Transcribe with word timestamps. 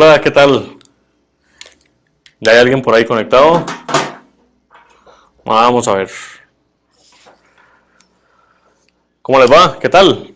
Hola, 0.00 0.20
¿qué 0.20 0.30
tal? 0.30 0.76
¿Ya 2.38 2.52
hay 2.52 2.58
alguien 2.58 2.80
por 2.82 2.94
ahí 2.94 3.04
conectado? 3.04 3.66
Vamos 5.44 5.88
a 5.88 5.94
ver. 5.94 6.08
¿Cómo 9.20 9.40
les 9.40 9.50
va? 9.50 9.76
¿Qué 9.80 9.88
tal? 9.88 10.32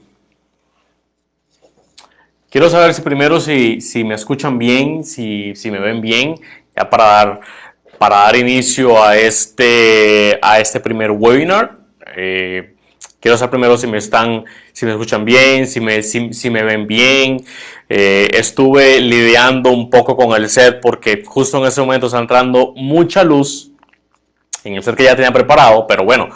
Quiero 2.50 2.68
saber 2.70 2.92
si 2.92 3.02
primero 3.02 3.38
si, 3.38 3.80
si 3.80 4.02
me 4.02 4.16
escuchan 4.16 4.58
bien, 4.58 5.04
si, 5.04 5.54
si, 5.54 5.70
me 5.70 5.78
ven 5.78 6.00
bien, 6.00 6.34
ya 6.76 6.90
para 6.90 7.04
dar, 7.04 7.40
para 7.98 8.16
dar 8.16 8.34
inicio 8.34 9.00
a 9.00 9.16
este, 9.16 10.40
a 10.42 10.58
este 10.58 10.80
primer 10.80 11.12
webinar. 11.12 11.78
Eh, 12.16 12.74
quiero 13.22 13.38
saber 13.38 13.50
primero 13.50 13.78
si 13.78 13.86
me 13.86 13.98
están, 13.98 14.44
si 14.72 14.84
me 14.84 14.92
escuchan 14.92 15.24
bien, 15.24 15.68
si 15.68 15.80
me, 15.80 16.02
si, 16.02 16.34
si 16.34 16.50
me 16.50 16.64
ven 16.64 16.88
bien, 16.88 17.42
eh, 17.88 18.28
estuve 18.32 19.00
lidiando 19.00 19.70
un 19.70 19.88
poco 19.88 20.16
con 20.16 20.34
el 20.34 20.50
set 20.50 20.80
porque 20.82 21.22
justo 21.24 21.58
en 21.58 21.66
ese 21.66 21.80
momento 21.80 22.06
está 22.06 22.18
entrando 22.18 22.72
mucha 22.74 23.22
luz 23.22 23.70
en 24.64 24.74
el 24.74 24.82
set 24.82 24.96
que 24.96 25.04
ya 25.04 25.14
tenía 25.14 25.32
preparado, 25.32 25.86
pero 25.86 26.04
bueno, 26.04 26.30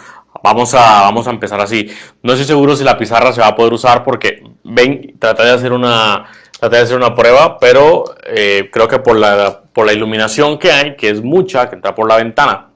vamos 0.44 0.74
a, 0.74 1.02
vamos 1.02 1.26
a 1.26 1.30
empezar 1.30 1.60
así. 1.60 1.90
No 2.22 2.34
estoy 2.34 2.46
seguro 2.46 2.76
si 2.76 2.84
la 2.84 2.96
pizarra 2.96 3.32
se 3.32 3.40
va 3.40 3.48
a 3.48 3.56
poder 3.56 3.72
usar 3.72 4.04
porque, 4.04 4.44
ven, 4.62 5.16
traté 5.18 5.42
de 5.42 5.50
hacer 5.50 5.72
una, 5.72 6.24
traté 6.60 6.76
de 6.76 6.82
hacer 6.82 6.96
una 6.96 7.16
prueba, 7.16 7.58
pero 7.58 8.04
eh, 8.24 8.70
creo 8.72 8.86
que 8.86 9.00
por 9.00 9.16
la, 9.16 9.60
por 9.72 9.86
la 9.86 9.92
iluminación 9.92 10.56
que 10.56 10.70
hay, 10.70 10.94
que 10.94 11.10
es 11.10 11.20
mucha, 11.20 11.68
que 11.68 11.74
entra 11.74 11.96
por 11.96 12.06
la 12.08 12.16
ventana, 12.16 12.68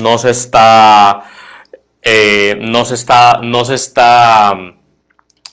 no 0.00 0.16
se 0.16 0.30
está, 0.30 1.22
eh, 2.02 2.56
no 2.60 2.84
se 2.84 2.94
está, 2.94 3.40
no 3.42 3.64
se 3.64 3.74
está 3.74 4.54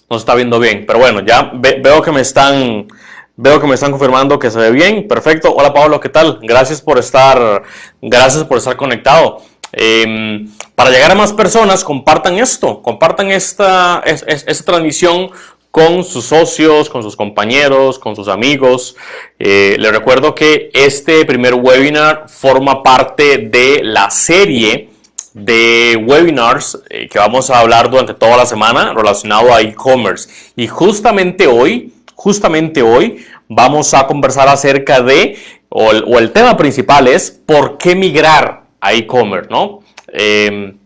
no 0.09 0.17
se 0.17 0.21
está 0.21 0.35
viendo 0.35 0.59
bien. 0.59 0.85
Pero 0.85 0.99
bueno, 0.99 1.21
ya 1.21 1.51
veo 1.53 2.01
que 2.01 2.11
me 2.11 2.21
están 2.21 2.87
veo 3.35 3.61
que 3.61 3.67
me 3.67 3.75
están 3.75 3.91
confirmando 3.91 4.39
que 4.39 4.51
se 4.51 4.59
ve 4.59 4.71
bien. 4.71 5.07
Perfecto. 5.07 5.53
Hola 5.53 5.73
Pablo, 5.73 5.99
¿qué 5.99 6.09
tal? 6.09 6.39
Gracias 6.41 6.81
por 6.81 6.97
estar, 6.97 7.63
gracias 8.01 8.43
por 8.43 8.57
estar 8.57 8.75
conectado. 8.75 9.41
Em, 9.73 10.49
para 10.75 10.89
llegar 10.89 11.11
a 11.11 11.15
más 11.15 11.33
personas, 11.33 11.83
compartan 11.83 12.39
esto, 12.39 12.81
compartan 12.81 13.31
esta, 13.31 14.01
esta 14.05 14.63
transmisión 14.63 15.29
con 15.71 16.03
sus 16.03 16.25
socios, 16.25 16.89
con 16.89 17.03
sus 17.03 17.15
compañeros, 17.15 17.99
con 17.99 18.15
sus 18.15 18.27
amigos. 18.27 18.95
Eh, 19.37 19.75
les 19.77 19.91
recuerdo 19.91 20.33
que 20.33 20.71
este 20.73 21.25
primer 21.25 21.53
webinar 21.53 22.25
forma 22.27 22.81
parte 22.81 23.37
de 23.37 23.81
la 23.83 24.09
serie 24.09 24.89
de 25.37 26.03
webinars 26.03 26.79
eh, 26.89 27.07
que 27.07 27.19
vamos 27.19 27.51
a 27.51 27.59
hablar 27.59 27.91
durante 27.91 28.15
toda 28.15 28.37
la 28.37 28.45
semana 28.47 28.91
relacionado 28.93 29.53
a 29.53 29.61
e-commerce. 29.61 30.51
Y 30.55 30.67
justamente 30.67 31.45
hoy, 31.45 31.93
justamente 32.15 32.81
hoy, 32.81 33.23
vamos 33.47 33.93
a 33.93 34.07
conversar 34.07 34.49
acerca 34.49 35.01
de, 35.01 35.37
o 35.69 35.91
el, 35.91 36.31
tema 36.31 36.57
principal 36.57 37.07
es, 37.07 37.29
¿por 37.29 37.77
qué 37.77 37.95
migrar 37.95 38.63
a 38.81 38.93
e-commerce? 38.93 39.47
¿no? 39.51 39.81
Em, 40.07 40.79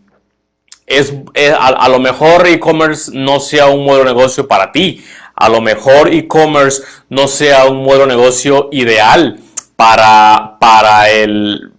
es, 0.86 1.14
eh, 1.32 1.54
a, 1.58 1.88
lo 1.88 1.98
mejor 1.98 2.46
e-commerce 2.46 3.10
no 3.14 3.40
sea 3.40 3.68
un 3.68 3.86
modelo 3.86 4.04
de 4.04 4.14
negocio 4.14 4.46
para 4.46 4.70
ti. 4.70 5.02
A 5.34 5.48
lo 5.48 5.62
mejor 5.62 6.12
e-commerce 6.12 6.82
no 7.08 7.26
sea 7.26 7.64
un 7.64 7.82
modelo 7.82 8.06
de 8.06 8.16
negocio 8.16 8.68
ideal 8.70 9.38
para, 9.76 10.58
para 10.60 11.10
el, 11.10 11.71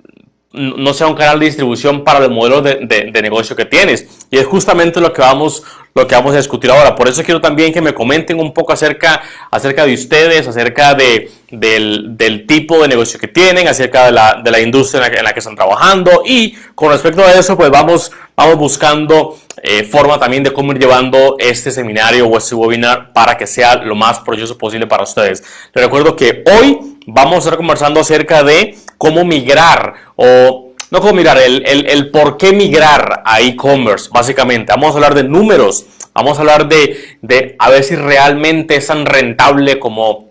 no 0.53 0.93
sea 0.93 1.07
un 1.07 1.15
canal 1.15 1.39
de 1.39 1.47
distribución 1.47 2.03
para 2.03 2.23
el 2.23 2.31
modelo 2.31 2.61
de, 2.61 2.75
de, 3.11 3.21
negocio 3.21 3.55
que 3.55 3.65
tienes. 3.65 4.22
Y 4.33 4.39
es 4.39 4.47
justamente 4.47 4.99
lo 4.99 5.13
que, 5.13 5.21
vamos, 5.21 5.61
lo 5.93 6.07
que 6.07 6.15
vamos 6.15 6.33
a 6.33 6.37
discutir 6.37 6.71
ahora. 6.71 6.95
Por 6.95 7.07
eso 7.07 7.21
quiero 7.23 7.39
también 7.39 7.71
que 7.71 7.81
me 7.81 7.93
comenten 7.93 8.39
un 8.39 8.51
poco 8.51 8.73
acerca, 8.73 9.21
acerca 9.51 9.85
de 9.85 9.93
ustedes, 9.93 10.47
acerca 10.47 10.95
de, 10.95 11.29
del, 11.51 12.45
tipo 12.47 12.81
de 12.81 12.87
negocio 12.87 13.19
que 13.19 13.27
tienen, 13.27 13.67
acerca 13.67 14.07
de 14.07 14.11
la, 14.11 14.41
de 14.43 14.49
la 14.49 14.59
industria 14.59 15.05
en 15.05 15.23
la, 15.23 15.33
que 15.33 15.37
están 15.37 15.55
trabajando. 15.55 16.23
Y 16.25 16.53
con 16.73 16.89
respecto 16.89 17.23
a 17.23 17.31
eso, 17.33 17.55
pues 17.55 17.69
vamos, 17.69 18.11
vamos 18.35 18.57
buscando 18.57 19.37
eh, 19.61 19.83
forma 19.83 20.17
también 20.17 20.41
de 20.41 20.51
cómo 20.51 20.71
ir 20.71 20.79
llevando 20.79 21.35
este 21.37 21.69
seminario 21.69 22.25
o 22.25 22.35
este 22.35 22.55
webinar 22.55 23.13
para 23.13 23.37
que 23.37 23.45
sea 23.45 23.75
lo 23.75 23.93
más 23.93 24.19
provechoso 24.21 24.57
posible 24.57 24.87
para 24.87 25.03
ustedes. 25.03 25.43
Les 25.75 25.83
recuerdo 25.83 26.15
que 26.15 26.43
hoy 26.51 26.97
vamos 27.05 27.35
a 27.35 27.37
estar 27.37 27.57
conversando 27.57 27.99
acerca 27.99 28.41
de 28.41 28.79
cómo 28.97 29.25
migrar 29.25 29.93
o 30.15 30.72
no 30.93 31.01
cómo 31.01 31.13
migrar, 31.13 31.37
el, 31.39 31.65
el, 31.65 31.87
el 31.87 32.11
por 32.11 32.37
qué 32.37 32.53
migrar 32.53 33.23
a 33.25 33.41
e-commerce, 33.41 34.09
básicamente. 34.13 34.71
Vamos 34.71 34.91
a 34.91 34.93
hablar 34.93 35.15
de 35.15 35.23
números, 35.23 35.85
Vamos 36.13 36.37
a 36.37 36.41
hablar 36.41 36.67
de, 36.67 37.17
de 37.21 37.55
a 37.57 37.69
ver 37.71 37.83
si 37.83 37.95
realmente 37.95 38.75
es 38.75 38.85
tan 38.85 39.05
rentable 39.05 39.79
como, 39.79 40.29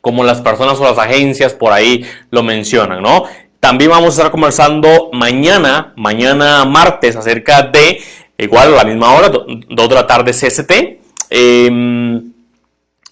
como 0.00 0.22
las 0.22 0.40
personas 0.40 0.78
o 0.78 0.84
las 0.84 0.98
agencias 0.98 1.52
por 1.52 1.72
ahí 1.72 2.04
lo 2.30 2.44
mencionan, 2.44 3.02
¿no? 3.02 3.24
También 3.58 3.90
vamos 3.90 4.10
a 4.10 4.22
estar 4.22 4.30
conversando 4.30 5.10
mañana, 5.12 5.92
mañana 5.96 6.64
martes, 6.64 7.16
acerca 7.16 7.62
de, 7.62 8.00
igual 8.38 8.72
a 8.72 8.76
la 8.76 8.84
misma 8.84 9.12
hora, 9.14 9.30
2 9.30 9.88
de 9.88 9.94
la 9.94 10.06
tarde 10.06 10.32
CST, 10.32 11.00
em, 11.28 12.32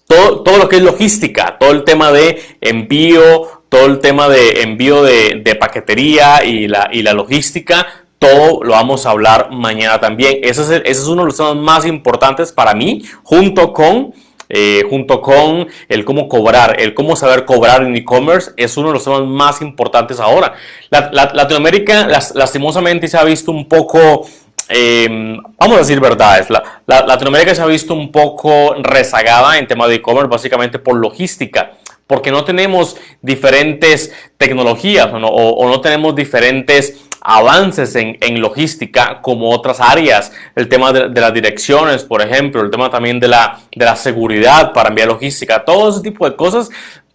todo, 0.07 0.43
todo, 0.43 0.57
lo 0.57 0.69
que 0.69 0.77
es 0.77 0.83
logística, 0.83 1.59
todo 1.59 1.73
el 1.73 1.83
tema 1.83 2.13
de 2.13 2.41
envío, 2.61 3.57
todo 3.69 3.87
el 3.87 3.99
tema 3.99 4.29
de 4.29 4.62
envío 4.62 5.03
de, 5.03 5.56
paquetería 5.59 6.44
y 6.44 6.69
la, 6.69 6.88
y 6.93 7.03
la 7.03 7.12
logística, 7.12 7.87
todo 8.19 8.65
lo 8.65 8.73
vamos 8.73 9.06
a 9.06 9.11
hablar 9.11 9.50
mañana 9.50 10.00
también. 10.00 10.38
Ese 10.43 10.62
es, 10.62 10.70
ese 10.70 10.91
es 10.91 11.06
uno 11.06 11.23
de 11.23 11.26
los 11.26 11.37
temas 11.37 11.56
más 11.56 11.87
importantes 11.87 12.53
para 12.53 12.75
mí, 12.75 13.03
junto 13.23 13.73
con 13.73 14.12
eh, 14.50 14.85
junto 14.88 15.20
con 15.20 15.69
el 15.91 16.06
cómo 16.06 16.26
cobrar, 16.26 16.81
el 16.81 16.94
cómo 16.94 17.17
saber 17.17 17.44
cobrar 17.44 17.82
en 17.82 17.94
e-commerce, 17.94 18.53
es 18.56 18.79
uno 18.79 18.88
de 18.88 18.94
los 18.94 19.05
temas 19.05 19.23
más 19.23 19.61
importantes 19.61 20.19
ahora. 20.20 20.55
La, 20.88 21.11
Latinoamérica 21.35 22.09
lastimosamente 22.35 23.09
se 23.09 23.19
ha 23.19 23.25
visto 23.25 23.53
un 23.53 23.69
poco, 23.69 24.26
em, 24.70 25.37
vamos 25.59 25.76
a 25.76 25.81
decir 25.81 26.00
verdades, 26.00 26.49
la, 26.49 26.62
Latinoamérica 26.87 27.55
se 27.55 27.61
ha 27.61 27.67
visto 27.67 27.93
un 27.93 28.11
poco 28.11 28.75
rezagada 28.82 29.59
en 29.59 29.67
tema 29.67 29.87
de 29.87 29.97
e-commerce 29.97 30.31
básicamente 30.31 30.79
por 30.79 30.97
logística 30.97 31.73
porque 32.08 32.32
no 32.32 32.43
tenemos 32.43 32.96
diferentes 33.22 34.12
tecnologías 34.37 35.08
o 35.12 35.69
no 35.69 35.81
tenemos 35.81 36.16
diferentes 36.16 37.05
avances 37.20 37.94
en, 37.94 38.40
logística 38.40 39.20
como 39.20 39.50
otras 39.50 39.81
áreas, 39.81 40.32
el 40.56 40.69
tema 40.69 40.93
de, 40.93 41.20
las 41.20 41.34
direcciones, 41.34 42.02
por 42.05 42.22
ejemplo, 42.22 42.62
el 42.62 42.70
tema 42.70 42.90
también 42.90 43.20
de 43.20 43.28
la, 43.28 43.60
de 43.75 43.84
la 43.84 43.94
seguridad 43.94 44.72
para 44.72 44.88
enviar 44.88 45.08
logística, 45.08 45.64
todo 45.64 45.90
ese 45.90 46.00
tipo 46.00 46.28
de 46.28 46.34
cosas 46.34 46.70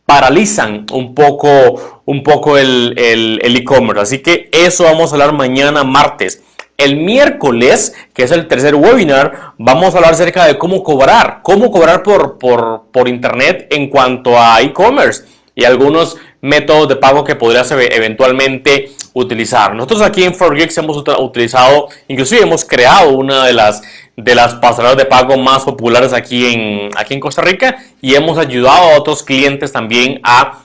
paralizan 0.06 0.86
un 0.92 1.16
poco, 1.16 2.04
un 2.06 2.22
poco 2.22 2.58
el 2.60 2.94
e-commerce. 3.42 4.02
Así 4.02 4.20
que 4.20 4.50
eso 4.52 4.84
vamos 4.84 5.12
a 5.12 5.16
hablar 5.16 5.34
mañana 5.34 5.84
martes. 5.84 6.44
El 6.78 6.98
miércoles, 6.98 7.94
que 8.14 8.24
es 8.24 8.32
el 8.32 8.48
tercer 8.48 8.76
webinar, 8.76 9.54
vamos 9.58 9.94
a 9.94 9.98
hablar 9.98 10.14
acerca 10.14 10.46
de 10.46 10.58
cómo 10.58 10.84
cobrar, 10.84 11.40
cómo 11.44 11.72
cobrar 11.72 12.04
por, 12.04 12.38
por, 12.38 12.86
por 12.92 13.08
internet 13.08 13.68
en 13.70 13.90
cuanto 13.90 14.40
a 14.40 14.62
e-commerce 14.62 15.24
y 15.56 15.66
algunos 15.66 16.18
métodos 16.42 16.90
de 16.90 16.96
pago 16.96 17.24
que 17.24 17.36
podrías 17.36 17.72
eventualmente 17.72 18.92
utilizar. 19.14 19.76
Nosotros 19.76 20.02
aquí 20.02 20.24
en 20.24 20.34
ForGeeks 20.34 20.78
hemos 20.80 21.04
utilizado, 21.20 21.90
inclusive 22.08 22.42
hemos 22.42 22.66
creado 22.66 23.12
una 23.12 23.46
de 23.46 23.54
las, 23.54 23.82
de 24.18 24.36
las 24.36 24.56
pasarelas 24.56 24.98
de 24.98 25.06
pago 25.06 25.38
más 25.38 25.64
populares 25.64 26.12
aquí 26.12 26.54
en, 26.54 26.90
aquí 26.98 27.14
en 27.14 27.20
Costa 27.20 27.42
Rica 27.42 27.78
y 28.02 28.16
hemos 28.16 28.38
ayudado 28.38 28.92
a 28.92 28.98
otros 28.98 29.24
clientes 29.24 29.72
también 29.72 30.20
a 30.24 30.64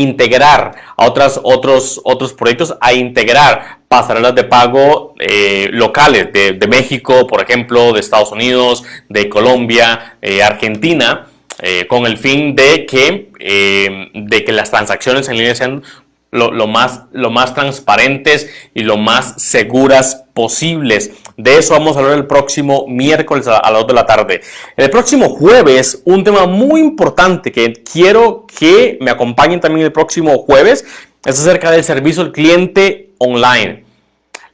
integrar 0.00 0.74
a 0.96 1.06
otras, 1.06 1.40
otros, 1.42 2.00
otros 2.04 2.32
proyectos, 2.32 2.76
a 2.80 2.92
integrar 2.92 3.78
pasarelas 3.88 4.34
de 4.34 4.44
pago 4.44 5.14
eh, 5.18 5.68
locales 5.72 6.32
de, 6.32 6.66
México, 6.68 7.26
por 7.26 7.42
ejemplo, 7.42 7.92
de 7.92 8.00
Estados 8.00 8.32
Unidos, 8.32 8.84
de 9.08 9.28
Colombia, 9.28 10.16
eh, 10.20 10.42
Argentina 10.42 11.26
eh, 11.60 11.86
con 11.88 12.06
el 12.06 12.18
fin 12.18 12.54
de 12.54 12.86
que, 12.86 13.32
eh, 13.40 14.10
de 14.14 14.44
que 14.44 14.52
las 14.52 14.70
transacciones 14.70 15.28
en 15.28 15.38
línea 15.38 15.56
sean 15.56 15.82
lo, 16.30 16.66
más, 16.68 17.04
lo 17.10 17.30
más 17.30 17.52
transparentes 17.54 18.48
y 18.74 18.82
lo 18.82 18.96
más 18.96 19.42
seguras 19.42 20.24
posibles. 20.34 21.10
De 21.38 21.56
eso 21.56 21.72
vamos 21.72 21.96
a 21.96 22.00
hablar 22.00 22.18
el 22.18 22.26
próximo 22.26 22.84
miércoles 22.88 23.46
a, 23.46 23.70
las 23.70 23.80
2 23.82 23.86
de 23.86 23.94
la 23.94 24.04
tarde. 24.04 24.40
El 24.76 24.90
próximo 24.90 25.28
jueves, 25.28 26.02
un 26.04 26.24
tema 26.24 26.46
muy 26.46 26.80
importante 26.80 27.52
que 27.52 27.72
quiero 27.74 28.44
que 28.58 28.98
me 29.00 29.12
acompañen 29.12 29.60
también 29.60 29.86
el 29.86 29.92
próximo 29.92 30.38
jueves, 30.38 30.84
es 31.24 31.38
acerca 31.38 31.70
del 31.70 31.84
servicio 31.84 32.22
al 32.24 32.32
cliente 32.32 33.10
online. 33.18 33.84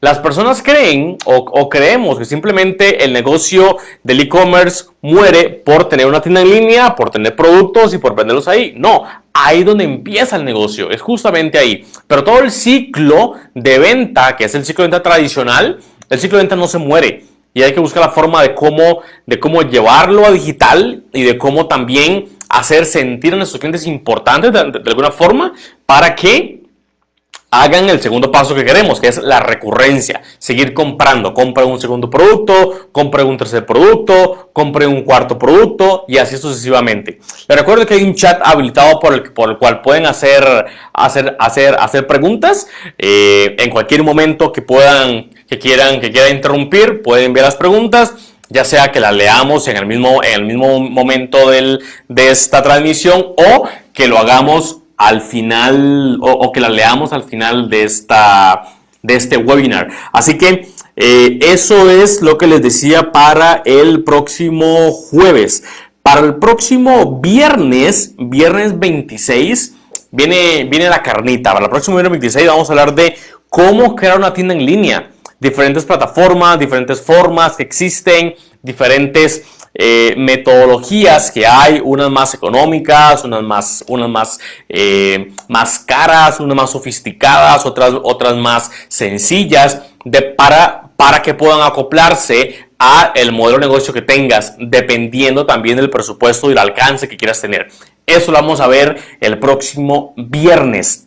Las 0.02 0.18
personas 0.18 0.62
creen 0.62 1.16
o, 1.24 1.70
creemos 1.70 2.18
que 2.18 2.26
simplemente 2.26 3.02
el 3.02 3.14
negocio 3.14 3.78
del 4.02 4.20
e-commerce 4.20 4.84
muere 5.00 5.48
por 5.48 5.88
tener 5.88 6.04
una 6.04 6.20
tienda 6.20 6.42
en 6.42 6.50
línea, 6.50 6.94
por 6.94 7.08
tener 7.08 7.34
productos 7.34 7.94
y 7.94 7.98
por 7.98 8.14
venderlos 8.14 8.46
ahí. 8.46 8.74
No, 8.76 9.04
ahí 9.32 9.64
donde 9.64 9.84
empieza 9.84 10.36
el 10.36 10.44
negocio, 10.44 10.90
es 10.90 11.00
justamente 11.00 11.56
ahí. 11.56 11.86
Pero 12.06 12.22
todo 12.22 12.40
el 12.40 12.50
ciclo 12.50 13.32
de 13.54 13.78
venta, 13.78 14.36
que 14.36 14.44
es 14.44 14.54
el 14.54 14.66
ciclo 14.66 14.82
de 14.82 14.90
venta 14.90 15.02
tradicional, 15.02 15.80
el 16.14 16.20
ciclo 16.20 16.38
de 16.38 16.44
venta 16.44 16.56
no 16.56 16.66
se 16.66 16.78
muere. 16.78 17.24
Y 17.52 17.62
hay 17.62 17.72
que 17.72 17.80
buscar 17.80 18.02
la 18.02 18.10
forma 18.10 18.42
de 18.42 18.54
cómo, 18.54 19.02
de 19.26 19.38
cómo 19.38 19.62
llevarlo 19.62 20.26
a 20.26 20.32
digital 20.32 21.04
y 21.12 21.22
de 21.22 21.38
cómo 21.38 21.66
también 21.66 22.30
hacer 22.48 22.84
sentir 22.84 23.34
a 23.34 23.36
nuestros 23.36 23.60
clientes 23.60 23.86
importantes 23.86 24.52
de 24.52 24.60
alguna 24.60 25.12
forma 25.12 25.52
para 25.86 26.14
que 26.14 26.64
hagan 27.62 27.88
el 27.88 28.00
segundo 28.00 28.32
paso 28.32 28.54
que 28.54 28.64
queremos, 28.64 29.00
que 29.00 29.08
es 29.08 29.18
la 29.18 29.40
recurrencia. 29.40 30.22
Seguir 30.38 30.74
comprando. 30.74 31.32
Compre 31.32 31.64
un 31.64 31.80
segundo 31.80 32.10
producto, 32.10 32.88
compre 32.90 33.22
un 33.22 33.36
tercer 33.36 33.64
producto, 33.64 34.50
compre 34.52 34.86
un 34.86 35.02
cuarto 35.02 35.38
producto 35.38 36.04
y 36.08 36.18
así 36.18 36.36
sucesivamente. 36.36 37.20
Les 37.48 37.58
recuerdo 37.58 37.86
que 37.86 37.94
hay 37.94 38.02
un 38.02 38.14
chat 38.14 38.40
habilitado 38.44 38.98
por 38.98 39.14
el, 39.14 39.22
por 39.32 39.50
el 39.50 39.58
cual 39.58 39.82
pueden 39.82 40.06
hacer, 40.06 40.44
hacer, 40.92 41.36
hacer, 41.38 41.76
hacer 41.78 42.06
preguntas. 42.06 42.66
Eh, 42.98 43.54
en 43.58 43.70
cualquier 43.70 44.02
momento 44.02 44.52
que 44.52 44.62
puedan, 44.62 45.30
que 45.48 45.58
quieran, 45.58 46.00
que 46.00 46.10
quieran 46.10 46.36
interrumpir, 46.36 47.02
pueden 47.02 47.26
enviar 47.26 47.46
las 47.46 47.56
preguntas 47.56 48.14
ya 48.48 48.64
sea 48.64 48.92
que 48.92 49.00
las 49.00 49.14
leamos 49.14 49.68
en 49.68 49.76
el 49.76 49.86
mismo, 49.86 50.22
en 50.22 50.34
el 50.34 50.44
mismo 50.44 50.80
momento 50.80 51.50
del, 51.50 51.80
de 52.08 52.30
esta 52.30 52.62
transmisión 52.62 53.34
o 53.36 53.68
que 53.92 54.06
lo 54.06 54.18
hagamos 54.18 54.78
al 54.96 55.22
final 55.22 56.18
o, 56.20 56.52
que 56.52 56.60
la 56.60 56.68
leamos 56.68 57.12
al 57.12 57.24
final 57.24 57.68
de, 57.68 57.84
esta, 57.84 58.62
de 59.02 59.16
este 59.16 59.36
webinar. 59.36 59.88
Así 60.12 60.38
que 60.38 60.68
eh, 60.96 61.38
eso 61.42 61.90
es 61.90 62.22
lo 62.22 62.38
que 62.38 62.46
les 62.46 62.62
decía 62.62 63.12
para 63.12 63.62
el 63.64 64.04
próximo 64.04 64.92
jueves. 64.92 65.64
Para 66.02 66.20
el 66.20 66.36
próximo 66.36 67.20
viernes, 67.20 68.14
viernes 68.18 68.78
26, 68.78 69.74
viene, 70.10 70.64
viene 70.64 70.88
la 70.88 71.02
carnita. 71.02 71.52
Para 71.52 71.64
el 71.64 71.70
próximo 71.70 71.96
viernes 71.96 72.12
26 72.20 72.46
vamos 72.46 72.68
a 72.68 72.72
hablar 72.72 72.94
de 72.94 73.16
cómo 73.48 73.96
crear 73.96 74.18
una 74.18 74.34
tienda 74.34 74.54
en 74.54 74.64
línea. 74.64 75.10
Diferentes 75.44 75.84
plataformas, 75.84 76.58
diferentes 76.58 77.02
formas 77.02 77.54
que 77.54 77.64
existen, 77.64 78.34
diferentes 78.62 79.42
eh, 79.74 80.14
metodologías 80.16 81.30
que 81.30 81.46
hay, 81.46 81.82
unas 81.84 82.10
más 82.10 82.32
económicas, 82.32 83.24
unas 83.24 83.42
más, 83.42 83.84
unas 83.86 84.08
más, 84.08 84.38
eh, 84.70 85.34
más 85.48 85.80
caras, 85.80 86.40
unas 86.40 86.56
más 86.56 86.70
sofisticadas, 86.70 87.66
otras, 87.66 87.92
otras 88.04 88.36
más 88.36 88.70
sencillas, 88.88 89.82
de, 90.06 90.22
para, 90.22 90.88
para 90.96 91.20
que 91.20 91.34
puedan 91.34 91.60
acoplarse 91.60 92.66
a 92.78 93.12
el 93.14 93.30
modelo 93.30 93.58
de 93.58 93.66
negocio 93.66 93.92
que 93.92 94.00
tengas, 94.00 94.54
dependiendo 94.58 95.44
también 95.44 95.76
del 95.76 95.90
presupuesto 95.90 96.48
y 96.48 96.52
el 96.52 96.58
alcance 96.58 97.06
que 97.06 97.18
quieras 97.18 97.42
tener. 97.42 97.68
Eso 98.06 98.32
lo 98.32 98.38
vamos 98.38 98.60
a 98.60 98.66
ver 98.66 98.96
el 99.20 99.38
próximo 99.38 100.14
viernes. 100.16 101.06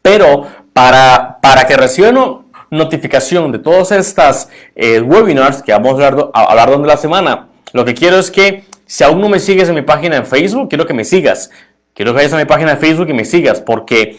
Pero 0.00 0.46
para, 0.72 1.40
para 1.42 1.66
que 1.66 1.76
reciban 1.76 2.39
notificación 2.70 3.52
de 3.52 3.58
todas 3.58 3.92
estas 3.92 4.48
eh, 4.74 5.00
webinars 5.00 5.62
que 5.62 5.72
vamos 5.72 6.00
a 6.00 6.06
hablar, 6.06 6.30
a 6.32 6.44
hablar 6.44 6.68
durante 6.68 6.88
la 6.88 6.96
semana, 6.96 7.48
lo 7.72 7.84
que 7.84 7.94
quiero 7.94 8.18
es 8.18 8.30
que 8.30 8.64
si 8.86 9.04
aún 9.04 9.20
no 9.20 9.28
me 9.28 9.38
sigues 9.38 9.68
en 9.68 9.74
mi 9.76 9.82
página 9.82 10.20
de 10.20 10.26
Facebook, 10.26 10.68
quiero 10.68 10.86
que 10.86 10.94
me 10.94 11.04
sigas. 11.04 11.50
Quiero 11.94 12.12
que 12.12 12.16
vayas 12.16 12.32
a 12.32 12.38
mi 12.38 12.44
página 12.44 12.74
de 12.74 12.76
Facebook 12.78 13.08
y 13.10 13.12
me 13.12 13.24
sigas 13.24 13.60
porque 13.60 14.18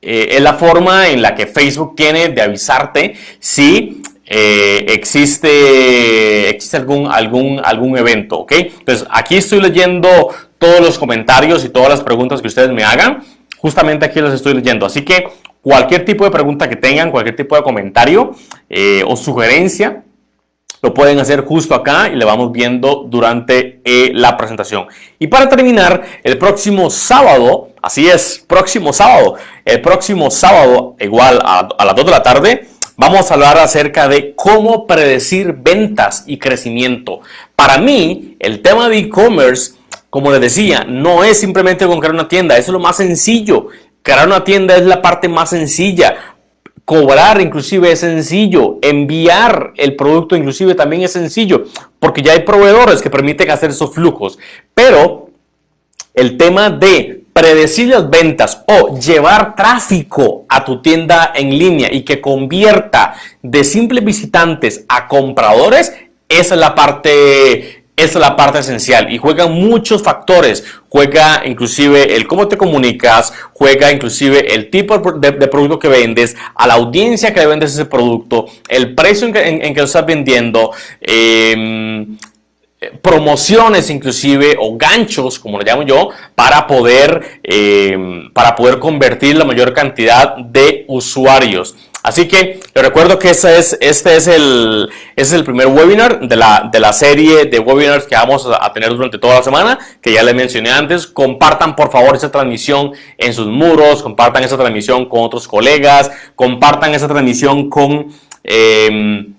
eh, 0.00 0.28
es 0.30 0.40
la 0.40 0.54
forma 0.54 1.08
en 1.08 1.22
la 1.22 1.34
que 1.34 1.46
Facebook 1.46 1.94
tiene 1.94 2.28
de 2.28 2.42
avisarte 2.42 3.14
si 3.38 4.02
eh, 4.26 4.86
existe, 4.88 6.50
existe 6.50 6.76
algún, 6.76 7.10
algún, 7.10 7.60
algún 7.64 7.96
evento, 7.96 8.40
¿ok? 8.40 8.52
Entonces, 8.52 9.06
aquí 9.10 9.36
estoy 9.36 9.60
leyendo 9.60 10.08
todos 10.58 10.80
los 10.80 10.98
comentarios 10.98 11.64
y 11.64 11.68
todas 11.68 11.88
las 11.88 12.02
preguntas 12.02 12.40
que 12.40 12.48
ustedes 12.48 12.70
me 12.70 12.84
hagan. 12.84 13.22
Justamente 13.58 14.04
aquí 14.04 14.20
los 14.20 14.34
estoy 14.34 14.54
leyendo. 14.54 14.86
Así 14.86 15.02
que 15.02 15.28
cualquier 15.68 16.02
tipo 16.06 16.24
de 16.24 16.30
pregunta 16.30 16.66
que 16.66 16.76
tengan, 16.76 17.10
cualquier 17.10 17.36
tipo 17.36 17.54
de 17.54 17.62
comentario 17.62 18.34
eh, 18.70 19.04
o 19.06 19.16
sugerencia, 19.16 20.02
lo 20.80 20.94
pueden 20.94 21.18
hacer 21.18 21.44
justo 21.44 21.74
acá 21.74 22.08
y 22.08 22.16
le 22.16 22.24
vamos 22.24 22.52
viendo 22.52 23.04
durante 23.06 23.82
eh, 23.84 24.10
la 24.14 24.38
presentación. 24.38 24.86
Y 25.18 25.26
para 25.26 25.46
terminar, 25.46 26.02
el 26.24 26.38
próximo 26.38 26.88
sábado, 26.88 27.68
así 27.82 28.08
es, 28.08 28.42
próximo 28.46 28.94
sábado, 28.94 29.34
el 29.66 29.82
próximo 29.82 30.30
sábado, 30.30 30.96
igual 31.00 31.38
a, 31.44 31.68
las 31.84 31.94
2 31.94 32.04
de 32.06 32.10
la 32.12 32.22
tarde, 32.22 32.68
vamos 32.96 33.30
a 33.30 33.34
hablar 33.34 33.58
acerca 33.58 34.08
de 34.08 34.34
cómo 34.34 34.86
predecir 34.86 35.52
ventas 35.52 36.24
y 36.26 36.38
crecimiento. 36.38 37.20
Para 37.54 37.76
mí, 37.76 38.38
el 38.40 38.62
tema 38.62 38.88
de 38.88 38.96
e-commerce, 38.96 39.72
como 40.08 40.30
les 40.30 40.40
decía, 40.40 40.86
no 40.88 41.24
es 41.24 41.38
simplemente 41.38 41.86
con 41.86 42.00
crear 42.00 42.14
una 42.14 42.26
tienda, 42.26 42.56
eso 42.56 42.70
es 42.70 42.72
lo 42.72 42.80
más 42.80 42.96
sencillo. 42.96 43.66
Crear 44.02 44.26
una 44.26 44.44
tienda 44.44 44.76
es 44.76 44.86
la 44.86 45.02
parte 45.02 45.28
más 45.28 45.50
sencilla 45.50 46.16
Cobrar 46.88 47.38
inclusive 47.42 47.92
es 47.92 48.00
sencillo, 48.00 48.78
enviar 48.80 49.74
el 49.76 49.94
producto 49.94 50.34
inclusive 50.34 50.74
también 50.74 51.02
es 51.02 51.12
sencillo, 51.12 51.64
porque 51.98 52.22
ya 52.22 52.32
hay 52.32 52.44
proveedores 52.44 53.02
que 53.02 53.10
permiten 53.10 53.50
hacer 53.50 53.68
esos 53.68 53.92
flujos. 53.92 54.38
Pero 54.72 55.28
el 56.14 56.38
tema 56.38 56.70
de 56.70 57.24
predecir 57.34 57.88
las 57.88 58.08
ventas 58.08 58.64
o 58.66 58.98
llevar 58.98 59.54
tráfico 59.54 60.46
a 60.48 60.64
tu 60.64 60.80
tienda 60.80 61.30
en 61.34 61.58
línea 61.58 61.92
y 61.92 62.06
que 62.06 62.22
convierta 62.22 63.16
de 63.42 63.64
simples 63.64 64.02
visitantes 64.02 64.86
a 64.88 65.08
compradores, 65.08 65.92
es 66.26 66.50
la 66.52 66.74
parte 66.74 67.77
esa 67.98 68.18
es 68.18 68.20
la 68.20 68.36
parte 68.36 68.60
esencial 68.60 69.12
y 69.12 69.18
juegan 69.18 69.52
muchos 69.52 70.02
factores. 70.02 70.64
Juega 70.88 71.42
inclusive 71.44 72.14
el 72.14 72.26
cómo 72.26 72.48
te 72.48 72.56
comunicas, 72.56 73.32
juega 73.52 73.92
inclusive 73.92 74.54
el 74.54 74.70
tipo 74.70 74.98
de, 74.98 75.32
producto 75.48 75.78
que 75.78 75.88
vendes, 75.88 76.36
a 76.54 76.66
la 76.66 76.74
audiencia 76.74 77.34
que 77.34 77.40
le 77.40 77.46
vendes 77.46 77.74
ese 77.74 77.84
producto, 77.84 78.46
el 78.68 78.94
precio 78.94 79.26
en 79.26 79.32
que, 79.32 79.80
lo 79.80 79.84
estás 79.84 80.06
vendiendo, 80.06 80.70
em, 81.00 82.16
promociones 83.02 83.90
inclusive 83.90 84.56
o 84.60 84.76
ganchos, 84.76 85.38
como 85.38 85.58
lo 85.58 85.64
llamo 85.64 85.82
yo, 85.82 86.10
para 86.34 86.66
poder, 86.66 87.40
em, 87.42 88.32
para 88.32 88.54
poder 88.54 88.78
convertir 88.78 89.36
la 89.36 89.44
mayor 89.44 89.72
cantidad 89.72 90.36
de 90.36 90.84
usuarios. 90.86 91.74
Así 92.02 92.28
que 92.28 92.60
les 92.74 92.84
recuerdo 92.84 93.18
que 93.18 93.30
este 93.30 93.58
es, 93.58 93.76
este 93.80 94.16
es, 94.16 94.28
el, 94.28 94.88
es 95.16 95.32
el 95.32 95.44
primer 95.44 95.66
webinar 95.66 96.20
de 96.20 96.36
la, 96.36 96.68
de 96.72 96.78
la 96.78 96.92
serie 96.92 97.46
de 97.46 97.58
webinars 97.58 98.06
que 98.06 98.14
vamos 98.14 98.46
a 98.48 98.72
tener 98.72 98.90
durante 98.90 99.18
toda 99.18 99.34
la 99.34 99.42
semana, 99.42 99.78
que 100.00 100.12
ya 100.12 100.22
les 100.22 100.34
mencioné 100.34 100.70
antes. 100.70 101.06
Compartan 101.06 101.74
por 101.74 101.90
favor 101.90 102.14
esa 102.14 102.30
transmisión 102.30 102.92
en 103.16 103.34
sus 103.34 103.48
muros, 103.48 104.02
compartan 104.02 104.44
esa 104.44 104.56
transmisión 104.56 105.06
con 105.06 105.22
otros 105.22 105.48
colegas, 105.48 106.10
compartan 106.36 106.94
esa 106.94 107.08
transmisión 107.08 107.68
con, 107.68 108.08
em, 108.44 109.34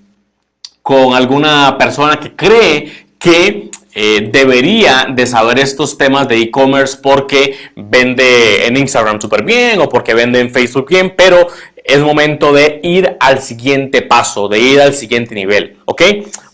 con 0.81 1.13
alguna 1.13 1.77
persona 1.77 2.19
que 2.19 2.35
cree 2.35 3.07
que 3.17 3.69
eh, 3.95 4.29
debería 4.31 5.07
de 5.09 5.25
saber 5.25 5.59
estos 5.59 5.97
temas 5.97 6.27
de 6.27 6.37
e-commerce 6.37 6.99
porque 7.01 7.55
vende 7.75 8.67
en 8.67 8.77
Instagram 8.77 9.19
súper 9.19 9.43
bien 9.43 9.81
o 9.81 9.89
porque 9.89 10.13
vende 10.13 10.39
en 10.39 10.51
Facebook 10.51 10.87
bien, 10.87 11.15
pero 11.17 11.47
es 11.89 11.99
momento 11.99 12.53
de 12.53 12.79
ir 12.83 13.17
al 13.19 13.41
siguiente 13.41 14.01
paso, 14.01 14.47
de 14.47 14.59
ir 14.59 14.81
al 14.81 14.93
siguiente 14.93 15.35
nivel. 15.35 15.77
¿Ok? 15.85 16.01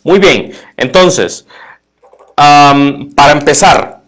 Muy 0.03 0.19
bien. 0.19 0.51
Entonces, 0.77 1.45
para 2.35 3.31
empezar, 3.31 4.01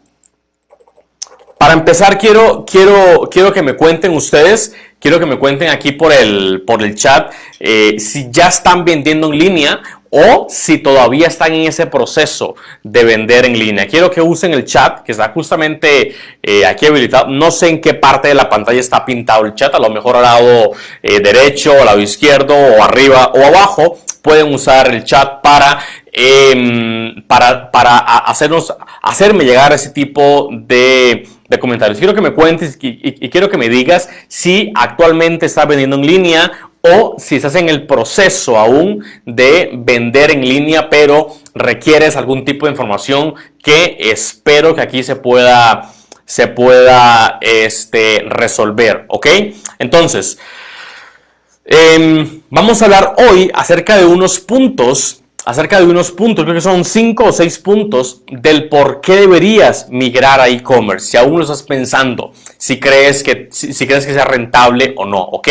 para 1.57 1.73
empezar 1.73 2.17
quiero, 2.17 2.65
quiero, 2.65 3.29
quiero 3.31 3.51
que 3.51 3.61
me 3.61 3.75
cuenten 3.75 4.15
ustedes, 4.15 4.75
quiero 4.99 5.19
que 5.19 5.25
me 5.25 5.39
cuenten 5.39 5.69
aquí 5.69 5.91
por 5.91 6.13
el, 6.13 6.63
por 6.65 6.83
el 6.83 6.95
chat 6.95 7.33
eh, 7.59 7.99
si 7.99 8.27
ya 8.29 8.47
están 8.47 8.85
vendiendo 8.85 9.31
en 9.31 9.39
línea 9.39 9.81
o 10.09 10.47
si 10.49 10.77
todavía 10.77 11.27
están 11.27 11.53
en 11.53 11.67
ese 11.67 11.85
proceso 11.87 12.55
de 12.83 13.03
vender 13.03 13.45
en 13.45 13.57
línea. 13.57 13.87
Quiero 13.87 14.09
que 14.09 14.21
usen 14.21 14.53
el 14.53 14.65
chat 14.65 15.01
que 15.03 15.11
está 15.11 15.29
justamente 15.29 16.15
eh, 16.41 16.65
aquí 16.65 16.85
habilitado. 16.85 17.27
No 17.27 17.51
sé 17.51 17.69
en 17.69 17.81
qué 17.81 17.93
parte 17.93 18.29
de 18.29 18.33
la 18.33 18.49
pantalla 18.49 18.79
está 18.79 19.05
pintado 19.05 19.45
el 19.45 19.55
chat, 19.55 19.73
a 19.73 19.79
lo 19.79 19.89
mejor 19.89 20.15
al 20.15 20.23
lado 20.23 20.71
eh, 21.03 21.19
derecho, 21.19 21.73
al 21.73 21.85
lado 21.85 21.99
izquierdo, 21.99 22.55
o 22.55 22.83
arriba 22.83 23.31
o 23.33 23.43
abajo. 23.43 23.97
Pueden 24.21 24.53
usar 24.53 24.93
el 24.93 25.03
chat 25.05 25.41
para, 25.41 25.79
em, 26.11 27.23
para, 27.27 27.71
para 27.71 27.97
hacernos, 27.97 28.73
hacerme 29.01 29.45
llegar 29.45 29.71
ese 29.71 29.91
tipo 29.91 30.49
de, 30.51 31.27
comentarios. 31.61 31.97
Quiero 31.97 32.13
que 32.13 32.19
me 32.19 32.33
cuentes 32.33 32.77
y, 32.81 33.25
y, 33.25 33.29
quiero 33.29 33.49
que 33.49 33.57
me 33.57 33.69
digas 33.69 34.09
si 34.27 34.71
actualmente 34.75 35.45
estás 35.45 35.65
vendiendo 35.65 35.95
en 35.95 36.05
línea 36.05 36.51
o 36.93 37.15
si 37.19 37.35
estás 37.35 37.55
en 37.55 37.69
el 37.69 37.85
proceso 37.85 38.57
aún 38.57 39.03
de 39.25 39.71
vender 39.73 40.31
en 40.31 40.41
línea, 40.41 40.89
pero 40.89 41.35
requieres 41.53 42.15
algún 42.15 42.45
tipo 42.45 42.65
de 42.65 42.71
información 42.71 43.35
que 43.63 43.97
espero 43.99 44.75
que 44.75 44.81
aquí 44.81 45.03
se 45.03 45.15
pueda, 45.15 45.91
se 46.25 46.47
pueda 46.47 47.37
este, 47.41 48.23
resolver, 48.27 49.05
¿ok? 49.09 49.27
Entonces, 49.79 50.37
em, 51.65 52.41
vamos 52.49 52.81
a 52.81 52.85
hablar 52.85 53.15
hoy 53.17 53.51
acerca 53.53 53.97
de 53.97 54.05
unos 54.05 54.39
puntos 54.39 55.23
acerca 55.47 55.79
de 55.79 55.85
unos 55.85 56.11
puntos, 56.11 56.43
creo 56.43 56.55
que 56.55 56.61
son 56.61 56.83
cinco 56.83 57.23
o 57.23 57.31
seis 57.31 57.57
puntos 57.57 58.21
del 58.29 58.67
por 58.67 58.99
qué 58.99 59.15
deberías 59.21 59.87
migrar 59.89 60.41
a 60.41 60.49
e-commerce, 60.49 61.07
si 61.07 61.15
aún 61.15 61.37
lo 61.37 61.43
estás 61.43 61.63
pensando, 61.63 62.33
si 62.57 62.81
crees 62.81 63.23
que, 63.23 63.47
si, 63.49 63.87
crees 63.87 64.05
que 64.05 64.13
sea 64.13 64.25
rentable 64.25 64.93
o 64.97 65.05
no, 65.05 65.21
¿ok? 65.21 65.47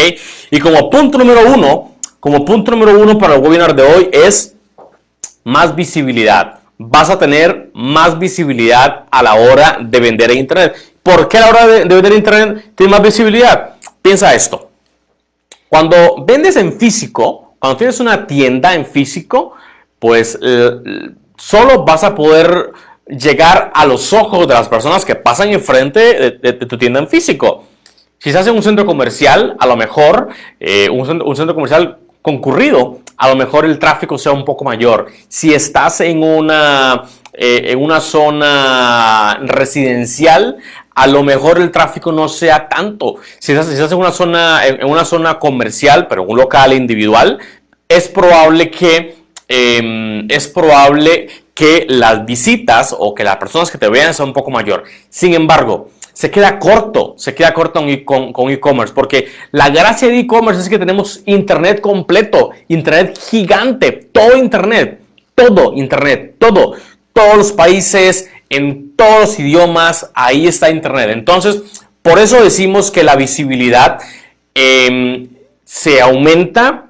Y 0.51 0.61
como 0.61 0.91
punto 0.91 1.17
número 1.17 1.51
uno, 1.51 1.93
como 2.21 2.45
punto 2.45 2.73
número 2.73 3.01
uno 3.01 3.17
para 3.17 3.37
el 3.37 3.41
webinar 3.41 3.75
de 3.75 3.85
hoy 3.85 4.11
es 4.13 4.55
más 5.45 5.75
visibilidad. 5.75 6.59
Vas 6.77 7.09
a 7.09 7.19
tener 7.19 7.71
más 7.73 8.19
visibilidad 8.19 9.07
a 9.11 9.23
la 9.23 9.37
hora 9.37 9.79
de 9.81 9.99
vender 9.99 10.31
en 10.31 10.39
Internet. 10.41 10.75
¿Por 11.03 11.27
qué 11.27 11.39
a 11.39 11.41
la 11.41 11.49
hora 11.49 11.67
de, 11.67 11.85
de 11.87 11.95
vender 11.95 12.13
en 12.13 12.19
Internet 12.19 12.73
tienes 12.75 12.91
más 12.91 13.03
visibilidad? 13.03 13.77
Piensa 14.03 14.35
esto. 14.35 14.69
Cuando 15.71 16.23
vendes 16.23 16.57
en 16.57 16.79
físico, 16.79 17.55
cuando 17.59 17.79
tienes 17.79 17.99
una 17.99 18.27
tienda 18.27 18.75
en 18.75 18.85
físico, 18.85 19.55
pues 20.07 20.39
eh, 20.41 20.71
solo 21.37 21.85
vas 21.85 22.05
a 22.05 22.15
poder 22.15 22.71
llegar 23.09 23.73
a 23.75 23.85
los 23.85 24.13
ojos 24.13 24.47
de 24.47 24.55
las 24.55 24.69
personas 24.69 25.05
que 25.05 25.17
pasan 25.17 25.49
enfrente 25.49 26.39
de, 26.41 26.53
tu 26.53 26.79
tienda 26.79 27.01
en 27.01 27.09
físico. 27.09 27.65
Si 28.17 28.29
estás 28.29 28.47
en 28.47 28.55
un 28.55 28.63
centro 28.63 28.87
comercial, 28.87 29.57
a 29.59 29.67
lo 29.67 29.77
mejor 29.77 30.29
eh, 30.61 30.89
un, 30.89 31.35
centro, 31.35 31.57
comercial 31.57 31.99
concurrido, 32.23 33.01
a 33.17 33.29
lo 33.29 33.35
mejor 33.35 33.65
el 33.65 33.81
tráfico 33.81 34.17
sea 34.17 34.31
un 34.31 34.45
poco 34.45 34.65
mayor. 34.65 35.09
Si 35.27 35.53
estás 35.53 36.01
en 36.03 36.23
una, 36.23 37.03
eh, 37.33 37.63
en 37.65 37.83
una 37.83 37.99
zona 37.99 39.41
residencial, 39.43 40.59
a 40.95 41.09
lo 41.09 41.25
mejor 41.25 41.59
el 41.59 41.73
tráfico 41.73 42.13
no 42.13 42.29
sea 42.29 42.69
tanto. 42.69 43.17
Si 43.41 43.51
estás, 43.51 43.91
en, 43.91 43.99
una 43.99 44.13
zona, 44.13 44.69
en 44.69 44.89
una 44.89 45.05
zona 45.05 45.41
comercial, 45.41 46.07
pero 46.07 46.23
un 46.23 46.37
local 46.37 46.75
individual, 46.75 47.41
es 47.89 48.09
probable 48.09 48.71
que 48.71 49.26
Em, 49.49 50.27
es 50.29 50.49
probable 50.49 51.29
que 51.55 51.87
las 51.89 52.27
visitas 52.27 52.95
o 52.99 53.15
que 53.15 53.23
las 53.25 53.37
personas 53.37 53.71
que 53.71 53.79
te 53.79 53.89
vean 53.89 54.13
sean 54.13 54.29
un 54.29 54.35
poco 54.35 54.51
mayor. 54.51 54.85
Sin 55.09 55.35
embargo, 55.35 55.91
se 56.13 56.31
queda 56.31 56.59
corto, 56.59 57.15
se 57.17 57.35
queda 57.35 57.55
corto 57.55 57.85
con 58.05 58.51
e-commerce, 58.51 58.93
porque 58.95 59.29
la 59.53 59.71
gracia 59.71 60.09
de 60.09 60.19
e-commerce 60.19 60.63
es 60.63 60.69
que 60.69 60.79
tenemos 60.79 61.23
internet 61.27 61.81
completo, 61.81 62.51
internet 62.69 63.19
gigante, 63.31 63.93
todo 63.93 64.37
internet, 64.37 65.01
todo 65.35 65.75
internet, 65.75 66.35
todo, 66.39 66.73
todos 67.13 67.37
los 67.37 67.53
países, 67.53 68.31
en 68.49 68.97
todos 68.97 69.21
los 69.21 69.39
idiomas, 69.39 70.11
ahí 70.15 70.47
está 70.47 70.71
internet. 70.71 71.11
Entonces, 71.13 71.63
por 72.03 72.19
eso 72.19 72.43
decimos 72.43 72.91
que 72.91 73.03
la 73.03 73.17
visibilidad 73.17 73.99
em, 74.55 75.29
se 75.65 76.01
aumenta 76.01 76.86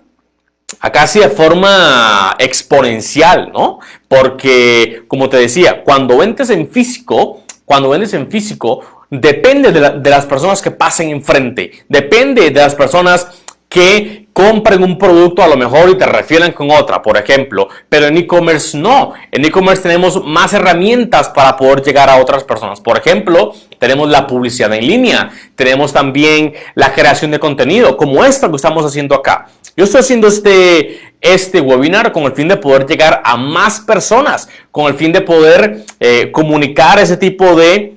casi 0.92 1.20
de 1.20 1.28
forma 1.28 2.34
exponencial, 2.38 3.52
¿no? 3.52 3.78
Porque, 4.08 5.04
como 5.08 5.28
te 5.28 5.36
decía, 5.36 5.82
cuando 5.84 6.18
vendes 6.18 6.50
en 6.50 6.68
físico, 6.68 7.42
cuando 7.64 7.90
vendes 7.90 8.14
en 8.14 8.30
físico, 8.30 8.80
depende 9.10 9.72
de, 9.72 10.10
las 10.10 10.26
personas 10.26 10.62
que 10.62 10.70
pasen 10.70 11.10
enfrente, 11.10 11.84
depende 11.88 12.50
de 12.50 12.60
las 12.60 12.74
personas 12.74 13.28
que 13.68 14.25
compren 14.36 14.82
un 14.82 14.98
producto 14.98 15.42
a 15.42 15.48
lo 15.48 15.56
mejor 15.56 15.88
y 15.88 15.94
te 15.94 16.04
refieren 16.04 16.52
con 16.52 16.70
otra, 16.70 17.00
por 17.00 17.16
ejemplo, 17.16 17.70
pero 17.88 18.04
en 18.04 18.18
e-commerce 18.18 18.76
no. 18.76 19.14
En 19.32 19.42
e-commerce 19.46 19.82
tenemos 19.82 20.22
más 20.22 20.52
herramientas 20.52 21.30
para 21.30 21.56
poder 21.56 21.80
llegar 21.80 22.10
a 22.10 22.16
otras 22.16 22.44
personas. 22.44 22.82
Por 22.82 22.98
ejemplo, 22.98 23.54
tenemos 23.78 24.10
la 24.10 24.26
publicidad 24.26 24.74
en 24.74 24.86
línea, 24.86 25.30
tenemos 25.54 25.90
también 25.94 26.52
la 26.74 26.92
creación 26.92 27.30
de 27.30 27.38
contenido, 27.38 27.96
como 27.96 28.26
esta 28.26 28.50
que 28.50 28.56
estamos 28.56 28.84
haciendo 28.84 29.14
acá. 29.14 29.46
Yo 29.74 29.84
estoy 29.84 30.00
haciendo 30.00 30.28
este, 30.28 31.00
este 31.22 31.62
webinar 31.62 32.12
con 32.12 32.24
el 32.24 32.32
fin 32.32 32.48
de 32.48 32.58
poder 32.58 32.84
llegar 32.84 33.22
a 33.24 33.38
más 33.38 33.80
personas, 33.80 34.50
con 34.70 34.84
el 34.88 34.96
fin 34.96 35.14
de 35.14 35.22
poder 35.22 35.86
eh, 35.98 36.30
comunicar 36.30 36.98
ese 36.98 37.16
tipo 37.16 37.56
de, 37.56 37.95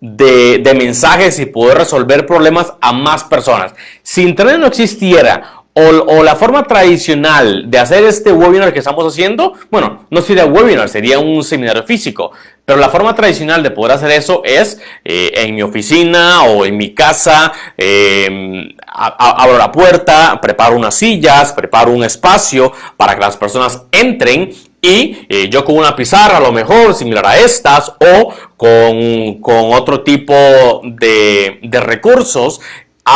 de, 0.00 0.74
mensajes 0.76 1.38
y 1.38 1.46
poder 1.46 1.78
resolver 1.78 2.26
problemas 2.26 2.72
a 2.80 2.92
más 2.92 3.24
personas. 3.24 3.74
Si 4.02 4.22
Internet 4.22 4.58
no 4.58 4.66
existiera 4.66 5.59
o, 5.72 6.22
la 6.22 6.34
forma 6.34 6.64
tradicional 6.64 7.70
de 7.70 7.78
hacer 7.78 8.04
este 8.04 8.32
webinar 8.32 8.72
que 8.72 8.80
estamos 8.80 9.06
haciendo, 9.06 9.54
bueno, 9.70 10.06
no 10.10 10.20
sería 10.20 10.44
webinar, 10.44 10.88
sería 10.88 11.18
un 11.18 11.44
seminario 11.44 11.84
físico. 11.84 12.32
Pero 12.64 12.78
la 12.78 12.88
forma 12.88 13.14
tradicional 13.14 13.62
de 13.62 13.70
poder 13.70 13.92
hacer 13.92 14.10
eso 14.10 14.42
es 14.44 14.80
eh, 15.04 15.32
en 15.36 15.54
mi 15.54 15.62
oficina 15.62 16.42
o 16.42 16.64
en 16.64 16.76
mi 16.76 16.94
casa, 16.94 17.52
em, 17.76 18.68
abro 18.86 19.58
la 19.58 19.70
puerta, 19.70 20.38
preparo 20.40 20.76
unas 20.76 20.94
sillas, 20.94 21.52
preparo 21.52 21.92
un 21.92 22.04
espacio 22.04 22.72
para 22.96 23.14
que 23.14 23.20
las 23.20 23.36
personas 23.36 23.82
entren 23.92 24.52
y 24.82 25.26
eh, 25.28 25.48
yo 25.50 25.64
con 25.64 25.76
una 25.76 25.94
pizarra 25.94 26.38
a 26.38 26.40
lo 26.40 26.52
mejor 26.52 26.94
similar 26.94 27.26
a 27.26 27.38
estas 27.38 27.92
o 28.00 28.32
con, 28.56 29.72
otro 29.72 30.02
tipo 30.02 30.32
de, 30.84 31.58
de 31.62 31.80
recursos 31.80 32.60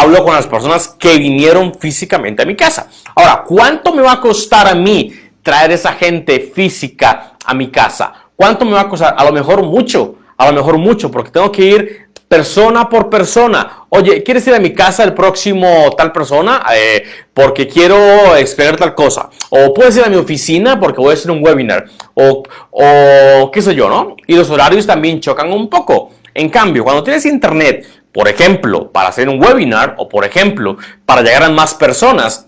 hablo 0.01 0.25
con 0.25 0.35
las 0.35 0.47
personas 0.47 0.89
que 0.89 1.19
vinieron 1.19 1.73
físicamente 1.75 2.43
a 2.43 2.47
mi 2.47 2.57
casa. 2.57 2.89
Ahora, 3.15 3.45
¿cuánto 3.47 3.95
me 3.95 4.03
va 4.03 4.13
a 4.13 4.21
costar 4.21 4.67
a 4.67 4.75
mí 4.75 5.13
traer 5.43 5.71
esa 5.71 5.93
gente 5.93 6.51
física 6.53 7.35
a 7.45 7.55
mi 7.55 7.69
casa? 7.69 8.13
¿Cuánto 8.35 8.65
me 8.65 8.73
va 8.73 8.81
a 8.81 8.89
costar? 8.89 9.15
A 9.17 9.25
lo 9.25 9.33
mejor 9.33 9.63
mucho, 9.63 10.17
a 10.37 10.47
lo 10.47 10.53
mejor 10.53 10.79
mucho, 10.79 11.11
porque 11.11 11.31
tengo 11.31 11.53
que 11.53 11.65
ir 11.65 12.05
persona 12.27 12.89
por 12.89 13.09
persona. 13.09 13.85
Oye, 13.91 14.25
¿quieres 14.25 14.45
ir 14.49 14.55
a 14.55 14.59
mi 14.59 14.73
casa 14.73 15.05
el 15.05 15.15
próximo 15.15 15.95
tal 15.97 16.11
persona? 16.11 16.65
Eh, 16.75 17.05
porque 17.33 17.69
quiero 17.69 18.35
explicar 18.35 18.77
tal 18.77 18.95
cosa. 18.97 19.31
O 19.51 19.73
puedes 19.73 19.97
ir 19.97 20.05
a 20.05 20.09
mi 20.09 20.17
oficina 20.17 20.81
porque 20.81 21.01
voy 21.01 21.11
a 21.11 21.15
hacer 21.15 21.31
un 21.31 21.45
webinar. 21.45 21.85
O, 22.15 22.43
o 22.73 23.51
qué 23.53 23.63
sé 23.63 23.77
yo, 23.77 23.89
¿no? 23.89 24.17
Y 24.27 24.35
los 24.35 24.51
horarios 24.51 24.87
también 24.87 25.21
chocan 25.21 25.53
un 25.53 25.69
poco. 25.69 26.11
En 26.35 26.49
cambio, 26.49 26.83
cuando 26.83 27.05
tienes 27.05 27.25
internet, 27.27 27.87
por 28.15 28.29
ejemplo, 28.29 28.93
para 28.93 29.09
hacer 29.09 29.29
un 29.29 29.43
webinar 29.43 29.97
o 29.99 30.09
por 30.09 30.25
ejemplo, 30.25 30.79
para 31.05 31.23
llegar 31.23 31.43
a 31.43 31.51
más 31.51 31.75
personas, 31.75 32.47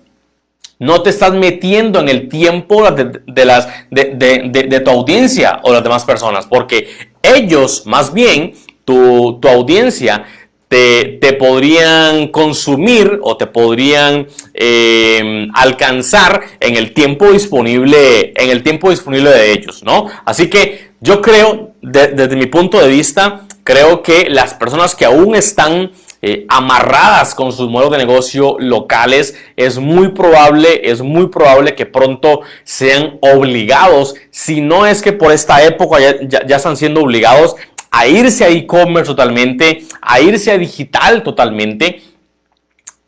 no 0.79 1.03
te 1.03 1.11
estás 1.11 1.33
metiendo 1.33 1.99
en 1.99 2.09
el 2.09 2.29
tiempo 2.29 2.89
de, 2.93 3.45
las, 3.45 3.67
de, 3.91 4.83
tu 4.85 4.91
audiencia 4.93 5.59
o 5.65 5.73
las 5.73 5.83
demás 5.83 6.05
personas, 6.05 6.47
porque 6.47 6.89
ellos, 7.21 7.83
más 7.85 8.13
bien, 8.15 8.55
tu, 8.85 9.41
audiencia, 9.43 10.25
te, 10.69 11.19
podrían 11.37 12.29
consumir 12.29 13.19
o 13.23 13.37
te 13.37 13.49
podrían 13.49 14.29
eh, 14.55 15.49
alcanzar 15.53 16.43
en 16.61 16.77
el 16.77 16.95
tiempo 16.95 17.33
disponible, 17.33 18.33
en 18.37 18.51
el 18.51 18.63
tiempo 18.63 18.91
disponible 18.91 19.31
de 19.31 19.51
ellos, 19.51 19.83
¿no? 19.83 20.07
Así 20.25 20.49
que 20.49 20.91
yo 21.01 21.21
creo, 21.21 21.73
desde 21.87 22.35
mi 22.35 22.47
punto 22.47 22.81
de 22.81 22.89
vista, 22.89 23.43
creo 23.63 24.03
que 24.03 24.29
las 24.29 24.55
personas 24.55 24.95
que 24.95 25.05
aún 25.05 25.37
están 25.37 25.93
eh, 26.21 26.45
amarradas 26.49 27.35
con 27.35 27.53
sus 27.53 27.71
modelos 27.71 27.93
de 27.93 27.99
negocio 27.99 28.57
locales, 28.59 29.37
es 29.55 29.79
muy 29.79 30.09
probable, 30.09 30.91
es 30.91 31.01
muy 31.01 31.29
probable 31.29 31.77
que 31.77 31.87
pronto 31.87 32.41
sean 32.65 33.19
obligados, 33.21 34.17
si 34.31 34.61
no 34.61 34.87
es 34.87 35.01
que 35.01 35.13
por 35.13 35.31
esta 35.31 35.63
época 35.63 35.99
ya, 36.01 36.57
están 36.57 36.77
siendo 36.77 37.03
obligados 37.03 37.55
a 37.93 38.09
irse 38.09 38.45
a 38.45 38.49
e-commerce 38.49 39.09
totalmente, 39.09 39.85
a 40.01 40.21
irse 40.21 40.51
a 40.51 40.59
digital 40.59 41.23
totalmente, 41.23 42.03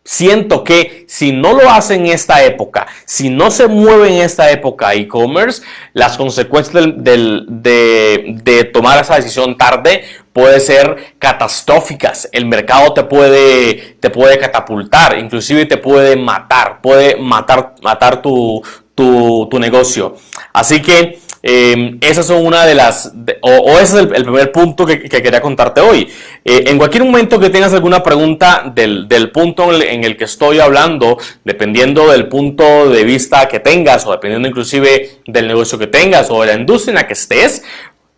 siento 0.08 0.64
que 0.64 1.04
si 1.06 1.32
no 1.32 1.52
lo 1.52 1.68
hacen 1.68 2.06
en 2.06 2.12
esta 2.12 2.42
época, 2.42 2.86
si 3.04 3.28
no 3.28 3.50
se 3.50 3.68
mueve 3.68 4.08
en 4.08 4.22
esta 4.22 4.50
época 4.50 4.94
e-commerce, 4.94 5.62
las 5.92 6.16
consecuencias 6.16 6.86
de, 6.96 8.70
tomar 8.72 9.02
esa 9.02 9.16
decisión 9.16 9.58
tarde 9.58 10.04
puede 10.32 10.60
ser 10.60 11.14
catastróficas. 11.18 12.26
El 12.32 12.46
mercado 12.46 12.94
te 12.94 13.04
puede, 13.04 13.98
te 14.00 14.08
puede 14.08 14.38
catapultar, 14.38 15.18
inclusive 15.18 15.66
te 15.66 15.76
puede 15.76 16.16
matar, 16.16 16.80
puede 16.80 17.16
matar, 17.16 17.74
matar 17.82 18.22
tu, 18.22 18.62
tu 18.94 19.58
negocio. 19.58 20.16
Así 20.54 20.80
que 20.80 21.20
eh, 21.42 21.98
esas 22.00 22.26
son 22.26 22.44
una 22.44 22.64
de 22.66 22.74
las, 22.74 23.12
o, 23.42 23.78
ese 23.78 23.82
es 23.82 23.94
el, 23.94 24.08
primer 24.08 24.50
punto 24.50 24.84
que, 24.84 25.00
quería 25.00 25.40
contarte 25.40 25.80
hoy. 25.80 26.08
Eh, 26.44 26.64
en 26.66 26.78
cualquier 26.78 27.04
momento 27.04 27.38
que 27.38 27.50
tengas 27.50 27.72
alguna 27.72 28.02
pregunta 28.02 28.70
del, 28.74 29.30
punto 29.32 29.72
en 29.72 30.04
el, 30.04 30.16
que 30.16 30.24
estoy 30.24 30.58
hablando, 30.58 31.18
dependiendo 31.44 32.10
del 32.10 32.28
punto 32.28 32.90
de 32.90 33.04
vista 33.04 33.46
que 33.46 33.60
tengas, 33.60 34.04
o 34.06 34.10
dependiendo 34.10 34.48
inclusive 34.48 35.20
del 35.26 35.46
negocio 35.46 35.78
que 35.78 35.86
tengas, 35.86 36.30
o 36.30 36.40
de 36.40 36.48
la 36.48 36.54
industria 36.54 36.92
en 36.92 36.96
la 36.96 37.06
que 37.06 37.12
estés, 37.12 37.62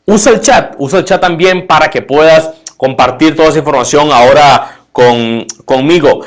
usa 0.06 0.32
el 0.32 0.40
chat, 0.40 0.74
usa 0.78 1.00
el 1.00 1.04
chat 1.04 1.20
también 1.20 1.66
para 1.66 1.90
que 1.90 2.02
puedas 2.02 2.50
compartir 2.76 3.36
toda 3.36 3.50
esa 3.50 3.58
información 3.58 4.10
ahora 4.10 4.80
con, 4.92 5.46
conmigo. 5.66 6.24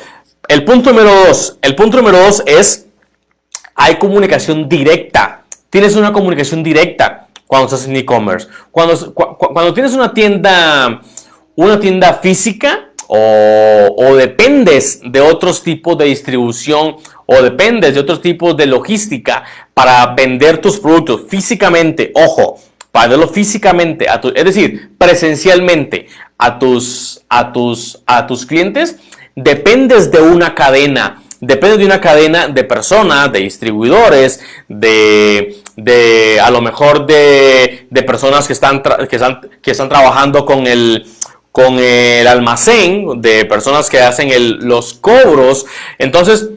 El 0.48 0.64
punto 0.64 0.92
número 0.92 1.26
dos, 1.26 1.58
el 1.62 1.76
punto 1.76 1.98
número 1.98 2.20
dos 2.20 2.44
es, 2.46 2.86
hay 3.74 3.96
comunicación 3.96 4.70
directa 4.70 5.43
tienes 5.74 5.96
una 5.96 6.14
comunicación 6.14 6.62
directa 6.62 7.30
cuando 7.48 7.66
estás 7.66 7.88
en 7.88 7.96
e-commerce. 7.96 8.48
Cuando, 8.70 9.12
cuando 9.12 9.74
tienes 9.74 9.94
una 9.94 10.14
tienda, 10.14 11.02
una 11.56 11.80
tienda 11.80 12.14
física 12.14 12.92
o, 13.08 14.16
dependes 14.16 15.02
de 15.04 15.20
otros 15.20 15.64
tipos 15.64 15.98
de 15.98 16.06
distribución 16.06 16.98
o 17.26 17.42
dependes 17.42 17.96
de 17.96 18.00
otros 18.00 18.22
tipos 18.22 18.56
de 18.56 18.68
logística 18.68 19.46
para 19.74 20.14
vender 20.14 20.60
tus 20.60 20.80
productos 20.80 21.24
físicamente, 21.28 22.12
ojo, 22.14 22.60
para 22.92 23.08
verlo 23.08 23.28
físicamente, 23.28 24.08
a 24.08 24.22
es 24.36 24.46
decir, 24.46 24.92
presencialmente 25.00 26.06
a 26.38 26.60
tus, 26.60 27.24
a, 27.28 27.52
tus, 27.52 28.00
a 28.06 28.28
tus 28.28 28.46
clientes, 28.46 28.98
dependes 29.36 30.12
de 30.12 30.22
una 30.22 30.54
cadena 30.54 31.24
depende 31.46 31.78
de 31.78 31.86
una 31.86 32.00
cadena 32.00 32.48
de 32.48 32.64
personas, 32.64 33.32
de 33.32 33.40
distribuidores, 33.40 34.40
de, 34.70 35.63
de 35.76 36.40
a 36.40 36.50
lo 36.52 36.62
mejor 36.62 37.06
de, 37.06 37.88
de 37.90 38.04
personas 38.04 38.48
que 38.48 38.54
están, 38.54 38.82
que, 38.82 39.16
están, 39.16 39.42
que 39.62 39.72
están 39.72 39.90
trabajando 39.90 40.46
con 40.46 40.68
el, 40.68 41.06
con 41.52 41.80
el 41.80 42.28
almacén, 42.28 43.22
de 43.22 43.46
personas 43.46 43.90
que 43.90 44.00
hacen 44.00 44.30
el, 44.30 44.58
los 44.60 44.94
cobros. 44.94 45.66
Entonces, 45.98 46.50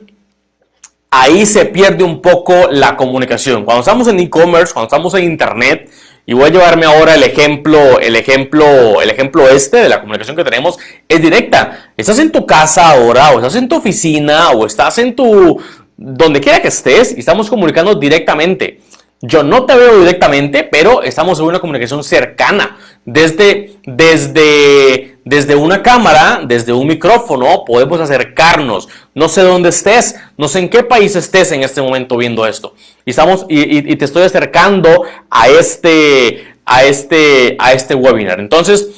ahí 1.10 1.46
se 1.46 1.64
pierde 1.66 2.04
un 2.04 2.20
poco 2.20 2.68
la 2.70 2.96
comunicación. 2.96 3.64
Cuando 3.64 3.80
estamos 3.80 4.08
en 4.08 4.20
e-commerce, 4.20 4.72
cuando 4.72 4.86
estamos 4.86 5.14
en 5.14 5.24
internet, 5.24 5.90
y 6.28 6.34
voy 6.34 6.46
a 6.46 6.48
llevarme 6.48 6.86
ahora 6.86 7.14
el 7.14 7.22
ejemplo, 7.22 8.00
el 8.00 8.16
ejemplo, 8.16 9.00
el 9.00 9.10
ejemplo 9.10 9.48
este 9.48 9.76
de 9.76 9.88
la 9.88 10.00
comunicación 10.00 10.36
que 10.36 10.42
tenemos 10.42 10.76
es 11.08 11.22
directa. 11.22 11.92
Estás 11.96 12.18
en 12.18 12.32
tu 12.32 12.44
casa 12.44 12.90
ahora, 12.90 13.30
o 13.30 13.36
estás 13.36 13.54
en 13.54 13.68
tu 13.68 13.76
oficina, 13.76 14.50
o 14.50 14.66
estás 14.66 14.98
en 14.98 15.14
tu 15.14 15.62
donde 15.96 16.40
quiera 16.40 16.60
que 16.60 16.68
estés, 16.68 17.16
y 17.16 17.20
estamos 17.20 17.48
comunicando 17.48 17.94
directamente. 17.94 18.80
Yo 19.22 19.42
no 19.42 19.64
te 19.64 19.74
veo 19.74 20.00
directamente, 20.00 20.62
pero 20.64 21.02
estamos 21.02 21.38
en 21.38 21.46
una 21.46 21.58
comunicación 21.58 22.04
cercana. 22.04 22.76
Desde, 23.06 23.76
desde, 23.86 25.18
desde 25.24 25.54
una 25.54 25.82
cámara, 25.82 26.42
desde 26.44 26.72
un 26.72 26.86
micrófono, 26.86 27.64
podemos 27.64 27.98
acercarnos. 28.00 28.88
No 29.14 29.28
sé 29.28 29.42
dónde 29.42 29.70
estés, 29.70 30.16
no 30.36 30.48
sé 30.48 30.58
en 30.58 30.68
qué 30.68 30.82
país 30.82 31.16
estés 31.16 31.50
en 31.52 31.62
este 31.62 31.80
momento 31.80 32.16
viendo 32.16 32.46
esto. 32.46 32.74
Y, 33.06 33.10
estamos, 33.10 33.46
y, 33.48 33.96
te 33.96 34.04
estoy 34.04 34.24
acercando 34.24 35.04
a 35.30 35.48
este, 35.48 36.54
a, 36.66 36.84
este, 36.84 37.56
a 37.58 37.72
este 37.72 37.94
webinar. 37.94 38.38
Entonces, 38.38 38.88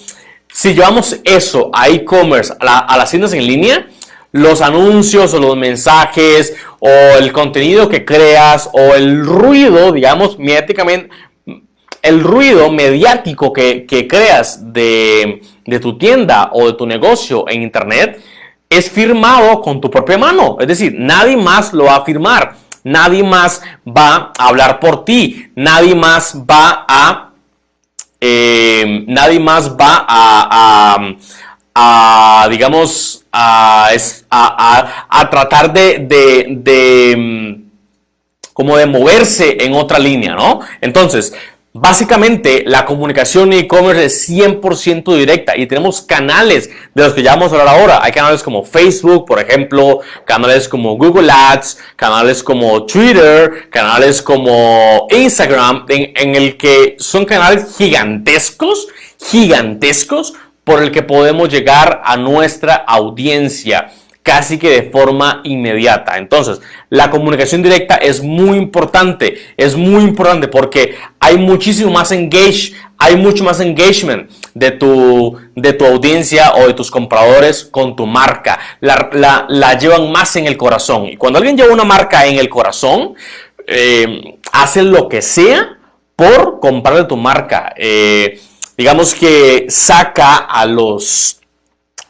si 0.53 0.75
llevamos 0.75 1.17
eso 1.23 1.71
a 1.73 1.89
e-commerce, 1.91 2.55
a, 2.59 2.79
a 2.93 2.97
las 2.97 3.11
tiendas 3.11 3.35
en 3.35 3.47
línea, 3.47 3.87
los 4.33 4.61
anuncios 4.61 5.33
o 5.35 5.39
los 5.39 5.57
mensajes 5.57 6.55
o 6.81 6.89
el 7.19 7.33
contenido 7.33 7.89
que 7.89 8.05
creas 8.05 8.71
o 8.73 8.95
el 8.95 9.25
ruido, 9.25 9.93
digamos, 9.93 10.39
mediáticamente, 10.39 11.11
el 12.03 12.23
ruido 12.23 12.71
mediático 12.71 13.53
que, 13.53 13.87
creas 14.09 14.73
de, 14.73 15.43
de, 15.67 15.81
tu 15.81 15.99
tienda 15.99 16.51
o 16.53 16.67
de 16.67 16.73
tu 16.75 16.87
negocio 16.87 17.45
en 17.49 17.63
Internet 17.63 18.23
es 18.71 18.91
firmado 18.91 19.61
con 19.61 19.81
tu 19.81 19.91
propia 19.91 20.19
mano. 20.19 20.59
Es 20.61 20.69
decir, 20.69 20.95
nadie 20.97 21.37
más 21.37 21.73
lo 21.73 21.85
va 21.85 21.97
a 21.97 22.05
firmar. 22.05 22.57
Nadie 22.85 23.23
más 23.23 23.63
va 23.87 24.33
a 24.39 24.49
hablar 24.49 24.79
por 24.79 25.05
ti. 25.05 25.51
Nadie 25.55 25.95
más 25.95 26.37
va 26.49 26.85
a... 26.89 27.25
Eh, 28.21 29.05
nadie 29.07 29.39
más 29.39 29.77
va 29.77 30.05
a 30.09 30.99
digamos, 32.51 33.25
a, 33.33 33.91
tratar 35.31 35.73
de, 35.73 36.07
de, 36.51 37.17
mm, 37.17 37.69
como 38.53 38.77
de 38.77 38.87
moverse 38.87 39.57
en 39.61 39.75
otra 39.75 39.99
línea, 39.99 40.35
¿no? 40.35 40.61
Entonces, 40.81 41.33
Básicamente, 41.81 42.65
la 42.67 42.85
comunicación 42.85 43.53
e-commerce 43.53 44.07
es 44.07 44.29
100% 44.29 45.15
directa 45.15 45.57
y 45.57 45.67
tenemos 45.67 46.01
canales 46.01 46.71
de 46.95 47.05
los 47.05 47.13
que 47.13 47.23
ya 47.23 47.37
vamos 47.37 47.53
a 47.53 47.61
hablar 47.61 47.77
ahora. 47.77 48.01
Hay 48.03 48.11
canales 48.11 48.43
como 48.43 48.65
Facebook, 48.65 49.27
por 49.27 49.39
ejemplo, 49.39 50.01
canales 50.25 50.69
como 50.69 50.97
Google 50.97 51.31
Ads, 51.31 51.79
canales 51.95 52.43
como 52.43 52.85
Twitter, 52.85 53.69
canales 53.71 54.23
como 54.23 55.07
Instagram, 55.11 55.85
en, 55.89 56.13
en 56.17 56.35
el 56.35 56.57
que 56.57 56.97
son 56.99 57.25
canales 57.25 57.77
gigantescos, 57.77 58.89
gigantescos, 59.31 60.35
por 60.69 60.83
el 60.83 60.93
que 60.93 61.03
podemos 61.03 61.49
llegar 61.49 62.03
a 62.05 62.19
nuestra 62.19 62.75
audiencia 62.75 63.91
casi 64.23 64.59
que 64.59 64.69
de 64.69 64.91
forma 64.91 65.41
inmediata. 65.45 66.19
Entonces, 66.19 66.61
la 66.91 67.11
comunicación 67.11 67.63
directa 67.63 67.95
es 67.95 68.23
muy 68.23 68.59
importante, 68.59 69.39
es 69.57 69.75
muy 69.75 70.03
importante 70.05 70.47
porque 70.47 70.97
hay 71.19 71.39
muchísimo 71.39 71.91
más 71.91 72.13
engage, 72.13 72.75
hay 72.99 73.17
mucho 73.17 73.45
más 73.45 73.61
engagement 73.61 74.31
de 74.53 74.73
tu, 74.73 75.39
de 75.57 75.73
tu 75.73 75.87
audiencia 75.87 76.53
o 76.57 76.67
de 76.67 76.75
tus 76.75 76.91
compradores 76.91 77.65
con 77.65 77.97
tu 77.97 78.07
marca. 78.07 78.59
La, 78.81 79.79
llevan 79.81 80.13
más 80.13 80.37
en 80.37 80.47
el 80.47 80.59
corazón. 80.59 81.07
Y 81.07 81.17
cuando 81.17 81.39
alguien 81.39 81.57
lleva 81.57 81.73
una 81.73 81.85
marca 81.85 82.27
en 82.27 82.39
el 82.39 82.51
corazón, 82.51 83.15
eh, 83.67 84.37
hace 84.53 84.83
lo 84.83 85.09
que 85.09 85.23
sea 85.23 85.79
por 86.15 86.61
comprarle 86.61 87.05
tu 87.05 87.17
marca. 87.17 87.73
Eh, 87.79 88.39
digamos 88.79 89.15
que 89.15 89.67
saca 89.69 90.37
a 90.37 90.65
los 90.65 91.35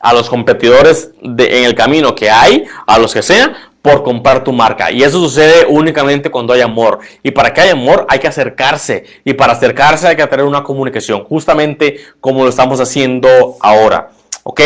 a 0.01 0.13
los 0.13 0.29
competidores 0.29 1.11
en 1.23 1.65
el 1.65 1.75
camino 1.75 2.15
que 2.15 2.31
hay, 2.31 2.65
a 2.87 2.99
los 2.99 3.13
que 3.13 3.21
sean, 3.21 3.53
por 3.83 4.05
comprar 4.05 4.45
tu 4.45 4.53
marca. 4.53 4.93
Y 4.93 5.03
eso 5.03 5.19
sucede 5.19 5.67
únicamente 5.69 6.31
cuando 6.31 6.53
hay 6.53 6.61
amor. 6.61 7.01
Y 7.23 7.33
para 7.33 7.53
que 7.53 7.63
haya 7.63 7.73
amor 7.73 8.07
hay 8.09 8.21
que 8.21 8.29
acercarse. 8.29 9.05
Y 9.25 9.33
para 9.33 9.55
acercarse 9.55 10.07
hay 10.07 10.15
que 10.15 10.27
tener 10.29 10.45
una 10.45 10.63
comunicación, 10.63 11.25
justamente 11.25 11.99
como 12.21 12.45
lo 12.45 12.51
estamos 12.51 12.81
haciendo 12.81 13.57
ahora. 13.61 14.11
¿Ok? 14.45 14.61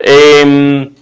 Em, 0.00 0.92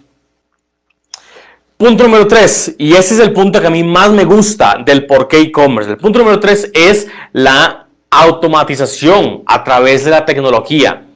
punto 1.78 2.04
número 2.04 2.26
3, 2.26 2.76
y 2.78 2.92
ese 2.92 3.14
es 3.14 3.20
el 3.20 3.32
punto 3.32 3.58
que 3.60 3.68
a 3.68 3.70
mí 3.70 3.82
más 3.82 4.10
me 4.10 4.24
gusta 4.24 4.82
del 4.84 5.06
por 5.06 5.28
qué 5.28 5.40
e-commerce. 5.40 5.92
El 5.92 5.96
punto 5.96 6.18
número 6.18 6.38
3 6.38 6.72
es 6.74 7.08
la 7.32 7.81
automatización 8.12 9.42
a 9.46 9.64
través 9.64 10.04
de 10.04 10.10
la 10.10 10.24
tecnología. 10.24 11.06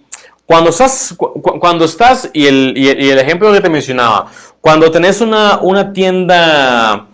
Cuando 0.46 0.70
estás, 0.70 1.14
cuando 1.60 1.84
estás 1.84 2.30
y, 2.32 2.46
el, 2.46 2.72
y 2.76 3.10
el 3.10 3.18
ejemplo 3.18 3.52
que 3.52 3.60
te 3.60 3.68
mencionaba, 3.68 4.30
cuando 4.60 4.90
tenés 4.90 5.20
una, 5.20 5.58
una 5.58 5.92
tienda, 5.92 7.06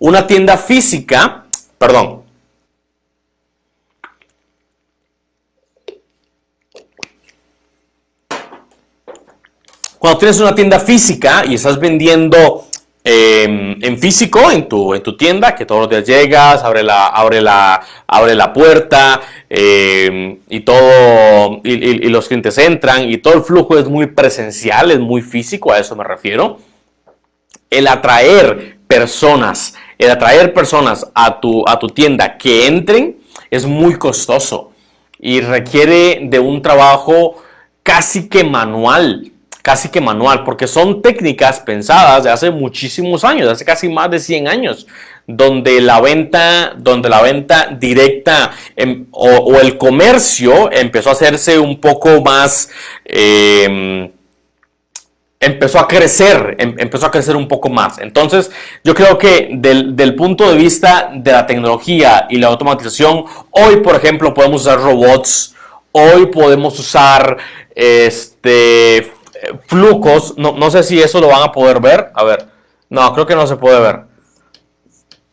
una 0.00 0.26
tienda 0.26 0.56
física, 0.56 1.44
perdón, 1.78 2.22
cuando 9.98 10.18
tienes 10.18 10.40
una 10.40 10.54
tienda 10.54 10.80
física 10.80 11.44
y 11.46 11.54
estás 11.54 11.78
vendiendo 11.78 12.66
em, 13.04 13.76
en 13.82 13.98
físico 13.98 14.50
en 14.50 14.68
tu, 14.68 14.94
en 14.94 15.02
tu 15.02 15.16
tienda, 15.16 15.54
que 15.54 15.64
todos 15.64 15.82
los 15.82 15.90
días 15.90 16.06
llegas, 16.06 16.62
abre 16.62 16.82
la, 16.82 17.06
abre 17.06 17.40
la, 17.40 17.80
abre 18.06 18.34
la 18.34 18.52
puerta 18.52 19.20
em, 19.48 20.38
y 20.48 20.60
todo, 20.60 21.60
y, 21.64 21.72
y, 21.72 22.08
los 22.08 22.28
clientes 22.28 22.58
entran 22.58 23.10
y 23.10 23.18
todo 23.18 23.34
el 23.34 23.42
flujo 23.42 23.78
es 23.78 23.88
muy 23.88 24.06
presencial, 24.06 24.90
es 24.90 25.00
muy 25.00 25.22
físico, 25.22 25.72
a 25.72 25.78
eso 25.78 25.96
me 25.96 26.04
refiero. 26.04 26.58
El 27.70 27.86
atraer 27.86 28.78
personas, 28.88 29.74
el 29.98 30.10
atraer 30.10 30.52
personas 30.52 31.06
a 31.14 31.40
tu, 31.40 31.64
a 31.68 31.78
tu 31.78 31.88
tienda 31.88 32.36
que 32.36 32.66
entren 32.66 33.20
es 33.50 33.64
muy 33.64 33.96
costoso 33.96 34.72
y 35.20 35.40
requiere 35.40 36.20
de 36.24 36.38
un 36.38 36.62
trabajo 36.62 37.42
casi 37.82 38.28
que 38.28 38.42
manual, 38.42 39.29
casi 39.62 39.88
que 39.88 40.00
manual, 40.00 40.44
porque 40.44 40.66
son 40.66 41.02
técnicas 41.02 41.60
pensadas 41.60 42.24
de 42.24 42.30
hace 42.30 42.50
muchísimos 42.50 43.24
años, 43.24 43.48
hace 43.48 43.64
casi 43.64 43.88
más 43.88 44.10
de 44.10 44.18
100 44.18 44.48
años, 44.48 44.86
donde 45.26 45.80
la 45.80 46.00
venta, 46.00 46.74
donde 46.76 47.08
la 47.08 47.22
venta 47.22 47.76
directa 47.78 48.52
em, 48.76 49.06
o, 49.10 49.58
el 49.60 49.78
comercio 49.78 50.70
empezó 50.72 51.10
a 51.10 51.12
hacerse 51.12 51.58
un 51.58 51.80
poco 51.80 52.20
más... 52.20 52.70
Em, 53.04 54.10
empezó 55.42 55.78
a 55.78 55.88
crecer, 55.88 56.56
em, 56.58 56.74
empezó 56.76 57.06
a 57.06 57.10
crecer 57.10 57.34
un 57.34 57.48
poco 57.48 57.70
más. 57.70 57.98
Entonces, 57.98 58.50
yo 58.84 58.94
creo 58.94 59.16
que 59.16 59.48
del, 59.52 60.14
punto 60.14 60.50
de 60.50 60.56
vista 60.56 61.10
de 61.14 61.32
la 61.32 61.46
tecnología 61.46 62.26
y 62.28 62.36
la 62.36 62.48
automatización, 62.48 63.24
hoy, 63.50 63.76
por 63.76 63.94
ejemplo, 63.94 64.34
podemos 64.34 64.62
usar 64.62 64.78
robots, 64.78 65.54
hoy 65.92 66.26
podemos 66.26 66.78
usar 66.78 67.38
este, 67.74 69.12
flujos, 69.66 70.34
no, 70.36 70.52
no 70.52 70.70
sé 70.70 70.82
si 70.82 71.00
eso 71.00 71.20
lo 71.20 71.28
van 71.28 71.42
a 71.42 71.52
poder 71.52 71.80
ver, 71.80 72.10
a 72.14 72.24
ver, 72.24 72.46
no, 72.88 73.12
creo 73.14 73.26
que 73.26 73.34
no 73.34 73.46
se 73.46 73.56
puede 73.56 73.80
ver. 73.80 74.00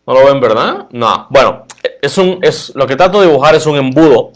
¿No 0.05 0.13
lo 0.13 0.25
ven, 0.25 0.39
verdad? 0.39 0.87
No. 0.91 1.27
Bueno, 1.29 1.65
es 2.01 2.17
un, 2.17 2.39
es, 2.41 2.71
lo 2.75 2.87
que 2.87 2.95
trato 2.95 3.19
de 3.19 3.27
dibujar 3.27 3.55
es 3.55 3.65
un 3.65 3.75
embudo, 3.75 4.31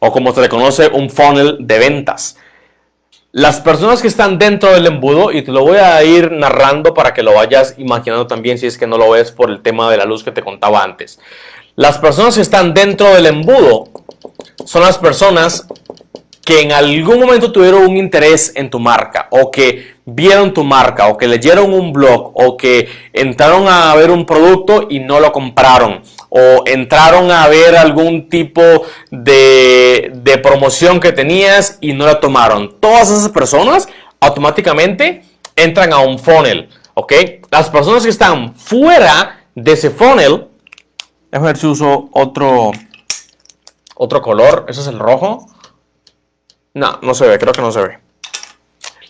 o 0.00 0.12
como 0.12 0.34
se 0.34 0.42
le 0.42 0.48
conoce, 0.48 0.88
un 0.88 1.08
funnel 1.08 1.56
de 1.60 1.78
ventas. 1.78 2.36
Las 3.32 3.60
personas 3.60 4.02
que 4.02 4.08
están 4.08 4.38
dentro 4.38 4.72
del 4.72 4.86
embudo, 4.86 5.32
y 5.32 5.42
te 5.42 5.52
lo 5.52 5.62
voy 5.62 5.78
a 5.78 6.02
ir 6.02 6.32
narrando 6.32 6.92
para 6.92 7.14
que 7.14 7.22
lo 7.22 7.34
vayas 7.34 7.74
imaginando 7.78 8.26
también 8.26 8.58
si 8.58 8.66
es 8.66 8.76
que 8.76 8.86
no 8.86 8.98
lo 8.98 9.10
ves 9.10 9.32
por 9.32 9.50
el 9.50 9.62
tema 9.62 9.90
de 9.90 9.96
la 9.96 10.04
luz 10.04 10.24
que 10.24 10.32
te 10.32 10.42
contaba 10.42 10.82
antes. 10.82 11.20
Las 11.76 11.98
personas 11.98 12.34
que 12.34 12.40
están 12.42 12.74
dentro 12.74 13.14
del 13.14 13.26
embudo 13.26 13.88
son 14.64 14.82
las 14.82 14.98
personas 14.98 15.66
que 16.48 16.62
en 16.62 16.72
algún 16.72 17.20
momento 17.20 17.52
tuvieron 17.52 17.82
un 17.82 17.98
interés 17.98 18.52
en 18.54 18.70
tu 18.70 18.80
marca 18.80 19.28
o 19.28 19.50
que 19.50 19.96
vieron 20.06 20.54
tu 20.54 20.64
marca 20.64 21.08
o 21.08 21.18
que 21.18 21.28
leyeron 21.28 21.74
un 21.74 21.92
blog 21.92 22.32
o 22.32 22.56
que 22.56 22.88
entraron 23.12 23.68
a 23.68 23.94
ver 23.94 24.10
un 24.10 24.24
producto 24.24 24.86
y 24.88 25.00
no 25.00 25.20
lo 25.20 25.30
compraron 25.30 26.00
o 26.30 26.62
entraron 26.64 27.30
a 27.30 27.46
ver 27.48 27.76
algún 27.76 28.30
tipo 28.30 28.62
de, 29.10 30.40
promoción 30.42 31.00
que 31.00 31.12
tenías 31.12 31.76
y 31.82 31.92
no 31.92 32.06
la 32.06 32.18
tomaron. 32.18 32.80
Todas 32.80 33.10
esas 33.10 33.28
personas 33.28 33.86
automáticamente 34.18 35.24
entran 35.54 35.92
a 35.92 35.98
un 35.98 36.18
funnel, 36.18 36.70
¿ok? 36.94 37.12
Las 37.50 37.68
personas 37.68 38.04
que 38.04 38.08
están 38.08 38.54
fuera 38.54 39.44
de 39.54 39.72
ese 39.72 39.90
funnel, 39.90 40.48
déjame 41.30 41.48
ver 41.48 41.58
si 41.58 41.66
uso 41.66 42.08
otro, 42.12 42.70
otro 43.96 44.22
color, 44.22 44.64
ese 44.66 44.80
es 44.80 44.86
el 44.86 44.98
rojo. 44.98 45.46
No, 46.78 46.98
no 47.02 47.14
se 47.14 47.26
ve, 47.26 47.38
creo 47.38 47.52
que 47.52 47.62
no 47.62 47.72
se 47.72 47.82
ve. 47.82 47.98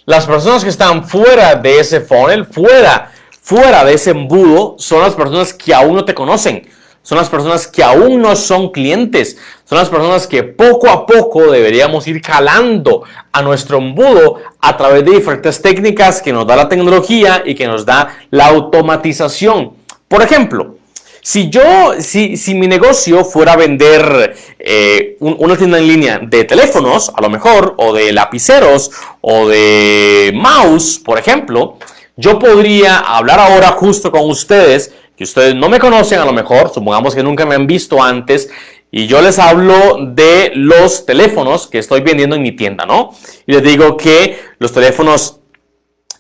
Las 0.07 0.27
personas 0.27 0.65
que 0.65 0.71
están 0.71 1.07
fuera 1.07 1.55
de 1.55 1.81
ese 1.81 2.01
funnel, 2.01 2.47
fuera, 2.47 3.13
fuera 3.43 3.85
de 3.85 3.95
ese 3.95 4.11
embudo, 4.11 4.77
son 4.79 5.03
las 5.03 5.15
personas 5.15 5.53
que 5.53 5.75
aún 5.75 5.95
no 5.95 6.05
te 6.05 6.15
conocen 6.15 6.67
son 7.09 7.17
las 7.17 7.31
personas 7.31 7.67
que 7.67 7.83
aún 7.83 8.21
no 8.21 8.37
son 8.37 8.71
clientes, 8.71 9.39
son 9.65 9.79
las 9.79 9.89
personas 9.89 10.27
que 10.27 10.43
poco 10.43 10.91
a 10.91 11.07
poco 11.07 11.51
deberíamos 11.51 12.07
ir 12.07 12.21
calando 12.21 13.03
a 13.33 13.41
nuestro 13.41 13.79
embudo 13.79 14.37
a 14.61 14.77
través 14.77 15.07
de 15.07 15.13
diferentes 15.13 15.63
técnicas 15.63 16.21
que 16.21 16.35
nos 16.35 16.47
da 16.47 16.55
la 16.55 16.69
tecnología 16.69 17.43
y 17.47 17.55
que 17.55 17.67
nos 17.67 17.87
da 17.87 18.19
la 18.31 18.49
automatización. 18.49 19.73
Por 20.07 20.21
ejemplo, 20.21 20.77
si 21.23 21.51
yo, 21.51 21.95
si, 21.99 22.37
si 22.37 22.55
mi 22.55 22.67
negocio 22.67 23.25
fuera 23.25 23.53
a 23.53 23.57
vender 23.57 24.35
eh, 24.59 25.17
una 25.21 25.57
tienda 25.57 25.79
en 25.79 25.89
línea 25.89 26.19
de 26.23 26.45
teléfonos, 26.45 27.13
a 27.15 27.21
lo 27.21 27.29
mejor, 27.29 27.75
o 27.79 27.93
de 27.93 28.13
lapiceros, 28.13 28.91
o 29.21 29.49
de 29.49 30.33
mouse, 30.35 31.01
por 31.05 31.19
ejemplo, 31.19 31.79
yo 32.17 32.39
podría 32.39 32.99
hablar 32.99 33.41
ahora 33.41 33.69
justo 33.69 34.11
con 34.11 34.29
ustedes 34.29 34.93
que 35.19 35.25
ustedes 35.25 35.57
no 35.57 35.69
me 35.69 35.81
conocen 35.81 36.21
a 36.21 36.25
lo 36.25 36.33
mejor, 36.33 36.71
supongamos 36.73 37.13
que 37.13 37.25
nunca 37.25 37.45
me 37.45 37.57
han 37.57 37.67
visto 37.67 38.01
antes, 38.01 38.49
y 38.91 39.09
yo 39.09 39.21
les 39.21 39.41
hablo 39.41 39.99
de 40.01 40.53
los 40.55 41.05
teléfonos 41.05 41.67
que 41.67 41.79
estoy 41.79 42.01
vendiendo 42.01 42.37
en 42.37 42.43
mi 42.43 42.53
tienda, 42.53 42.87
¿no? 42.87 43.11
Y 43.45 43.53
les 43.53 43.63
digo 43.65 43.97
que 43.97 44.39
los 44.61 44.73
teléfonos 44.73 45.38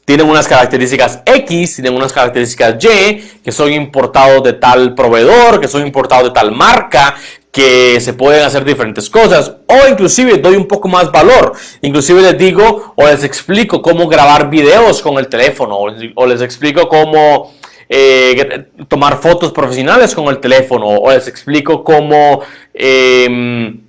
tienen 0.08 0.26
unas 0.26 0.48
características 0.48 1.20
X, 1.26 1.74
tienen 1.74 1.94
unas 1.94 2.14
características 2.14 2.82
Y, 2.82 3.16
que 3.44 3.52
son 3.52 3.70
importados 3.70 4.42
de 4.42 4.54
tal 4.54 4.94
proveedor, 4.94 5.60
que 5.60 5.68
son 5.68 5.86
importados 5.86 6.28
de 6.28 6.30
tal 6.30 6.50
marca, 6.50 7.14
que 7.52 8.00
se 8.00 8.14
pueden 8.14 8.42
hacer 8.42 8.64
diferentes 8.64 9.10
cosas 9.10 9.52
o 9.66 9.86
inclusive 9.86 10.38
doy 10.38 10.56
un 10.56 10.66
poco 10.66 10.88
más 10.88 11.12
valor. 11.12 11.52
Inclusive 11.82 12.22
les 12.22 12.38
digo 12.38 12.94
o 12.96 13.06
les 13.06 13.22
explico 13.22 13.82
cómo 13.82 14.08
grabar 14.08 14.48
videos 14.48 15.02
con 15.02 15.18
el 15.18 15.28
teléfono 15.28 15.76
o 15.76 16.26
les 16.26 16.40
explico 16.40 16.88
cómo 16.88 17.52
eh, 17.86 18.64
tomar 18.88 19.18
fotos 19.18 19.52
profesionales 19.52 20.14
con 20.14 20.28
el 20.28 20.38
teléfono 20.38 20.86
o 20.86 21.10
les 21.10 21.28
explico 21.28 21.84
cómo... 21.84 22.40
Em, 22.72 23.88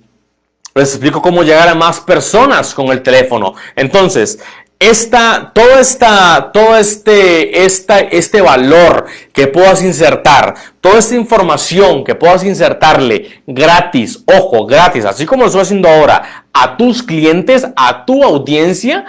les 0.74 0.90
explico 0.90 1.20
cómo 1.20 1.42
llegar 1.42 1.68
a 1.68 1.74
más 1.74 2.00
personas 2.00 2.74
con 2.74 2.88
el 2.88 3.02
teléfono. 3.02 3.54
Entonces, 3.74 4.38
esta, 4.80 5.52
todo, 5.54 5.78
esta, 5.78 6.50
todo 6.52 6.74
este, 6.76 7.64
esta, 7.64 7.98
este 7.98 8.40
valor 8.40 9.04
que 9.34 9.46
puedas 9.46 9.84
insertar, 9.84 10.54
toda 10.80 10.98
esta 10.98 11.14
información 11.14 12.02
que 12.02 12.14
puedas 12.14 12.42
insertarle 12.44 13.42
gratis, 13.46 14.24
ojo, 14.26 14.64
gratis, 14.64 15.04
así 15.04 15.26
como 15.26 15.42
lo 15.42 15.48
estoy 15.48 15.62
haciendo 15.62 15.88
ahora, 15.88 16.46
a 16.54 16.78
tus 16.78 17.02
clientes, 17.02 17.66
a 17.76 18.06
tu 18.06 18.24
audiencia, 18.24 19.04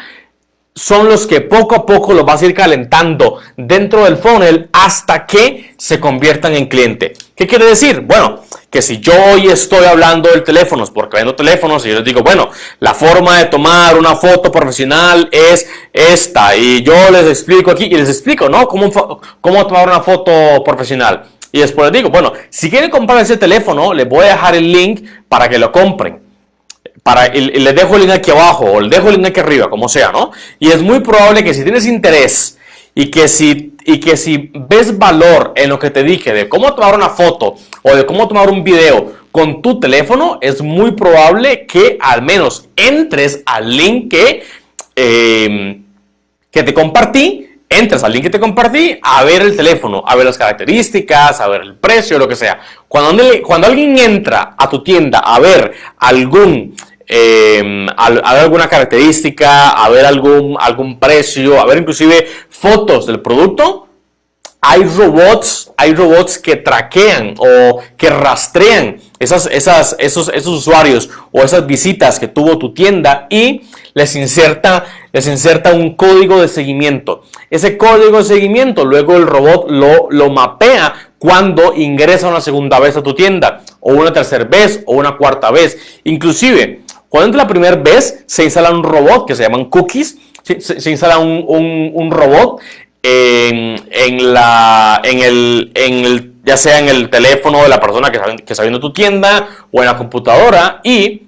son 0.82 1.08
los 1.08 1.28
que 1.28 1.42
poco 1.42 1.76
a 1.76 1.86
poco 1.86 2.12
los 2.12 2.26
vas 2.26 2.42
a 2.42 2.46
ir 2.48 2.56
calentando 2.56 3.38
dentro 3.56 4.06
del 4.06 4.18
funnel 4.18 4.68
hasta 4.74 5.28
que 5.28 5.76
se 5.78 6.00
conviertan 6.00 6.56
en 6.56 6.66
cliente. 6.66 7.14
¿Qué 7.36 7.46
quiere 7.46 7.66
decir? 7.66 8.00
Bueno, 8.02 8.40
que 8.68 8.82
si 8.82 9.00
yo 9.00 9.14
hoy 9.14 9.48
estoy 9.48 9.86
hablando 9.86 10.30
del 10.30 10.44
teléfonos, 10.44 10.90
porque 10.90 11.18
vendo 11.18 11.36
teléfonos 11.36 11.86
y 11.86 11.90
yo 11.90 11.98
les 11.98 12.04
digo, 12.04 12.24
bueno, 12.24 12.50
la 12.80 12.96
forma 12.96 13.38
de 13.38 13.46
tomar 13.46 13.96
una 13.96 14.16
foto 14.16 14.52
profesional 14.52 15.30
es 15.32 15.70
esta 15.94 16.56
y 16.56 16.82
yo 16.82 17.12
les 17.12 17.28
explico 17.28 17.70
aquí 17.70 17.84
y 17.86 17.96
les 17.96 18.10
explico, 18.10 18.50
¿no? 18.50 18.68
Cómo, 18.68 19.22
cómo 19.40 19.68
tomar 19.68 19.88
una 19.88 20.02
foto 20.02 20.64
profesional. 20.64 21.26
Y 21.52 21.60
después 21.60 21.92
les 21.92 22.02
digo, 22.02 22.10
bueno, 22.10 22.34
si 22.50 22.72
quieren 22.72 22.90
comprar 22.90 23.20
ese 23.20 23.38
teléfono, 23.38 23.94
les 23.94 24.10
voy 24.10 24.26
a 24.26 24.30
dejar 24.30 24.56
el 24.56 24.72
link 24.72 25.06
para 25.30 25.48
que 25.48 25.60
lo 25.60 25.72
compren 25.72 26.31
para, 27.04 27.28
le 27.28 27.74
dejo 27.74 27.96
el 27.96 28.04
link 28.04 28.12
aquí 28.12 28.32
abajo 28.32 28.66
o 28.66 28.82
le 28.82 28.90
dejo 28.90 29.10
el 29.10 29.16
link 29.16 29.28
aquí 29.28 29.40
arriba, 29.40 29.70
como 29.70 29.90
sea, 29.90 30.12
¿no? 30.12 30.32
Y 30.60 30.70
es 30.70 30.82
muy 30.82 31.00
probable 31.00 31.44
que 31.44 31.54
si 31.54 31.64
tienes 31.64 31.86
interés 31.86 32.58
y 32.94 33.10
que 33.10 33.28
si, 33.28 33.76
y 33.86 34.00
que 34.00 34.18
si 34.18 34.52
ves 34.54 34.98
valor 34.98 35.54
en 35.56 35.70
lo 35.70 35.80
que 35.80 35.90
te 35.90 36.04
dije 36.04 36.34
de 36.34 36.50
cómo 36.50 36.74
tomar 36.76 36.96
una 36.96 37.10
foto 37.10 37.56
o 37.82 37.96
de 37.96 38.06
cómo 38.06 38.28
tomar 38.28 38.50
un 38.50 38.64
video 38.64 39.14
con 39.32 39.62
tu 39.62 39.80
teléfono, 39.80 40.38
es 40.42 40.62
muy 40.62 40.92
probable 40.92 41.66
que 41.66 41.98
al 42.02 42.22
menos 42.22 42.68
entres 42.76 43.42
al 43.46 43.76
link 43.76 44.12
que 44.12 44.44
em, 44.96 45.86
que 46.52 46.64
te 46.64 46.74
compartí, 46.74 47.50
entras 47.70 48.04
al 48.04 48.12
link 48.12 48.24
que 48.24 48.30
te 48.30 48.40
compartí 48.40 49.00
a 49.02 49.24
ver 49.24 49.42
el 49.42 49.56
teléfono, 49.56 50.04
a 50.06 50.16
ver 50.16 50.26
las 50.26 50.38
características, 50.38 51.40
a 51.40 51.48
ver 51.48 51.62
el 51.62 51.76
precio, 51.76 52.20
lo 52.20 52.28
que 52.28 52.36
sea. 52.36 52.60
Cuando, 52.88 53.24
cuando 53.44 53.68
alguien 53.68 53.98
entra 53.98 54.56
a 54.58 54.70
tu 54.70 54.84
tienda 54.84 55.20
a 55.20 55.40
ver 55.40 55.74
algún, 55.98 56.76
eh, 57.14 57.88
a, 57.98 58.10
ver 58.10 58.24
alguna 58.24 58.70
característica, 58.70 59.72
a 59.72 59.90
ver 59.90 60.06
algún, 60.06 60.56
algún 60.58 60.98
precio, 60.98 61.60
a 61.60 61.66
ver 61.66 61.80
inclusive 61.80 62.26
fotos 62.50 63.06
del 63.06 63.20
producto, 63.20 63.90
hay 64.62 64.84
robots, 64.84 65.72
hay 65.76 65.94
robots 65.94 66.40
que 66.40 66.56
traquean 66.56 67.34
o 67.38 67.82
que 67.98 68.10
rastrean 68.10 69.02
esas, 69.20 69.50
esas, 69.52 69.98
esos, 70.00 70.30
esos 70.30 70.54
usuarios 70.60 71.10
o 71.34 71.42
esas 71.42 71.68
visitas 71.68 72.18
que 72.18 72.30
tuvo 72.30 72.58
tu 72.58 72.74
tienda 72.74 73.28
y 73.30 73.64
les 73.94 74.16
inserta, 74.16 74.86
les 75.12 75.28
inserta 75.28 75.74
un 75.74 75.96
código 75.96 76.40
de 76.40 76.48
seguimiento. 76.48 77.24
Ese 77.50 77.76
código 77.76 78.20
de 78.20 78.24
seguimiento 78.24 78.86
luego 78.86 79.18
el 79.18 79.28
robot 79.28 79.70
lo, 79.70 80.08
lo 80.12 80.30
mapea 80.30 81.12
cuando 81.20 81.74
ingresa 81.76 82.30
una 82.30 82.40
segunda 82.40 82.80
vez 82.80 82.96
a 82.96 83.04
tu 83.04 83.14
tienda 83.14 83.64
o 83.82 83.92
una 83.92 84.14
tercera 84.14 84.46
vez 84.46 84.82
o 84.86 84.94
una 84.94 85.18
cuarta 85.18 85.52
vez. 85.52 86.00
Inclusive, 86.04 86.84
cuando 87.12 87.38
la 87.38 87.46
primera 87.46 87.76
vez 87.76 88.24
se 88.26 88.46
instala 88.46 88.72
un 88.72 88.84
robot 88.84 89.28
que 89.28 89.36
se 89.36 89.44
llaman 89.44 89.66
cookies. 89.66 90.18
Se, 90.44 90.90
instala 90.90 91.18
un, 91.18 91.44
un, 91.94 92.10
robot 92.10 92.62
en, 93.04 94.34
la, 94.34 95.02
en, 95.04 95.20
el, 95.20 95.72
en 95.76 96.06
el, 96.06 96.34
ya 96.46 96.56
sea 96.56 96.80
en 96.80 96.88
el 96.88 97.10
teléfono 97.10 97.64
de 97.64 97.68
la 97.68 97.82
persona 97.82 98.10
que 98.12 98.18
está, 98.18 98.36
que 98.38 98.54
está 98.54 98.64
viendo 98.64 98.80
tu 98.80 98.94
tienda 98.94 99.46
o 99.74 99.82
en 99.82 99.88
la 99.88 99.98
computadora 99.98 100.80
y 100.86 101.24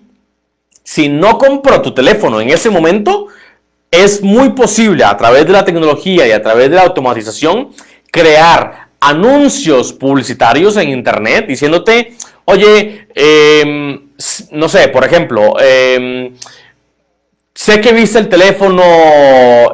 si 0.86 1.10
no 1.10 1.38
compró 1.38 1.82
tu 1.82 1.94
teléfono 1.94 2.40
en 2.40 2.50
ese 2.50 2.70
momento, 2.70 3.28
es 3.92 4.24
muy 4.24 4.52
posible 4.52 5.04
a 5.04 5.18
través 5.18 5.46
de 5.46 5.52
la 5.52 5.66
tecnología 5.66 6.26
y 6.26 6.32
a 6.32 6.42
través 6.42 6.70
de 6.70 6.78
la 6.78 6.84
automatización 6.84 7.72
crear 8.10 8.88
anuncios 9.02 9.92
publicitarios 9.92 10.78
en 10.78 10.92
internet 10.92 11.46
diciéndote, 11.46 12.16
oye, 12.46 13.06
em, 13.14 14.03
no 14.52 14.70
sé, 14.70 14.88
por 14.90 15.04
ejemplo, 15.06 15.56
eh, 15.60 16.32
Sé 17.56 17.80
que 17.80 17.94
viste 17.94 18.18
el 18.18 18.30
teléfono 18.30 18.84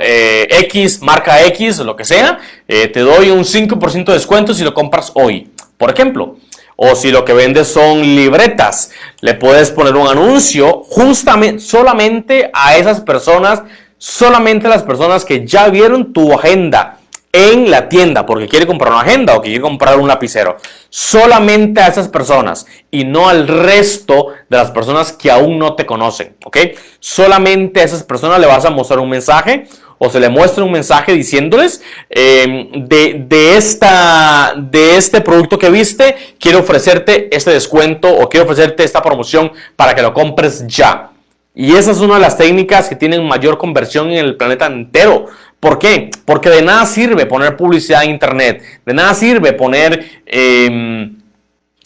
eh, 0.02 0.48
X, 0.50 1.02
marca 1.02 1.42
X, 1.46 1.80
lo 1.80 1.96
que 1.96 2.04
sea, 2.04 2.38
eh, 2.68 2.88
te 2.90 3.00
doy 3.00 3.30
un 3.30 3.46
5% 3.46 4.04
de 4.04 4.14
descuento 4.14 4.54
si 4.54 4.66
lo 4.66 4.74
compras 4.74 5.14
hoy, 5.16 5.50
por 5.78 5.90
ejemplo. 5.90 6.36
O 6.76 6.96
si 6.96 7.10
lo 7.10 7.24
que 7.24 7.34
vendes 7.34 7.70
son 7.70 8.02
libretas, 8.02 8.92
le 9.22 9.34
puedes 9.34 9.72
poner 9.72 9.96
un 9.96 10.08
anuncio 10.08 10.84
justamente 10.90 11.62
solamente 11.62 12.50
a 12.54 12.78
esas 12.78 13.02
personas, 13.02 13.64
solamente 13.98 14.68
a 14.68 14.70
las 14.70 14.84
personas 14.84 15.24
que 15.24 15.46
ya 15.46 15.70
vieron 15.70 16.14
tu 16.14 16.34
agenda 16.34 16.99
en 17.32 17.70
la 17.70 17.90
tienda 17.90 18.26
porque 18.26 18.48
quiere 18.48 18.66
comprar 18.66 18.92
una 18.92 19.02
agenda 19.02 19.36
o 19.36 19.42
quiere 19.42 19.62
comprar 19.62 19.98
un 20.00 20.08
lapicero. 20.08 20.58
Solamente 20.90 21.82
a 21.82 21.88
esas 21.88 22.08
personas 22.08 22.66
y 22.90 23.04
no 23.04 23.30
al 23.30 23.48
resto 23.48 24.28
de 24.50 24.58
las 24.58 24.72
personas 24.72 25.12
que 25.14 25.30
aún 25.30 25.60
no 25.60 25.76
te 25.76 25.86
conocen, 25.86 26.36
¿ok? 26.46 26.58
Solamente 27.00 27.82
a 27.82 27.84
esas 27.84 28.04
personas 28.04 28.40
le 28.40 28.48
vas 28.48 28.66
a 28.66 28.72
mostrar 28.72 29.00
un 29.00 29.10
mensaje 29.10 29.68
o 30.00 30.10
se 30.10 30.20
le 30.20 30.30
muestra 30.30 30.64
un 30.64 30.72
mensaje 30.72 31.14
diciéndoles 31.14 31.84
em, 32.10 32.88
de, 32.88 33.26
de, 33.28 33.58
esta, 33.58 34.56
de 34.58 34.96
este 34.96 35.22
producto 35.22 35.60
que 35.60 35.70
viste, 35.70 36.16
quiero 36.40 36.60
ofrecerte 36.60 37.36
este 37.36 37.52
descuento 37.52 38.10
o 38.12 38.30
quiero 38.30 38.46
ofrecerte 38.46 38.84
esta 38.84 39.04
promoción 39.04 39.52
para 39.76 39.94
que 39.94 40.02
lo 40.02 40.14
compres 40.14 40.66
ya. 40.66 41.12
Y 41.54 41.76
esa 41.76 41.92
es 41.92 42.00
una 42.00 42.16
de 42.16 42.22
las 42.22 42.38
técnicas 42.38 42.88
que 42.88 42.96
tienen 42.96 43.28
mayor 43.28 43.58
conversión 43.58 44.10
en 44.12 44.26
el 44.26 44.38
planeta 44.38 44.68
entero. 44.68 45.26
¿Por 45.60 45.78
qué? 45.78 46.10
Porque 46.26 46.50
de 46.50 46.62
nada 46.62 46.86
sirve 46.86 47.26
poner 47.26 47.58
publicidad 47.58 48.04
en 48.04 48.12
Internet, 48.12 48.64
de 48.86 48.94
nada 48.94 49.14
sirve 49.14 49.54
poner, 49.54 50.22
em, 50.26 51.18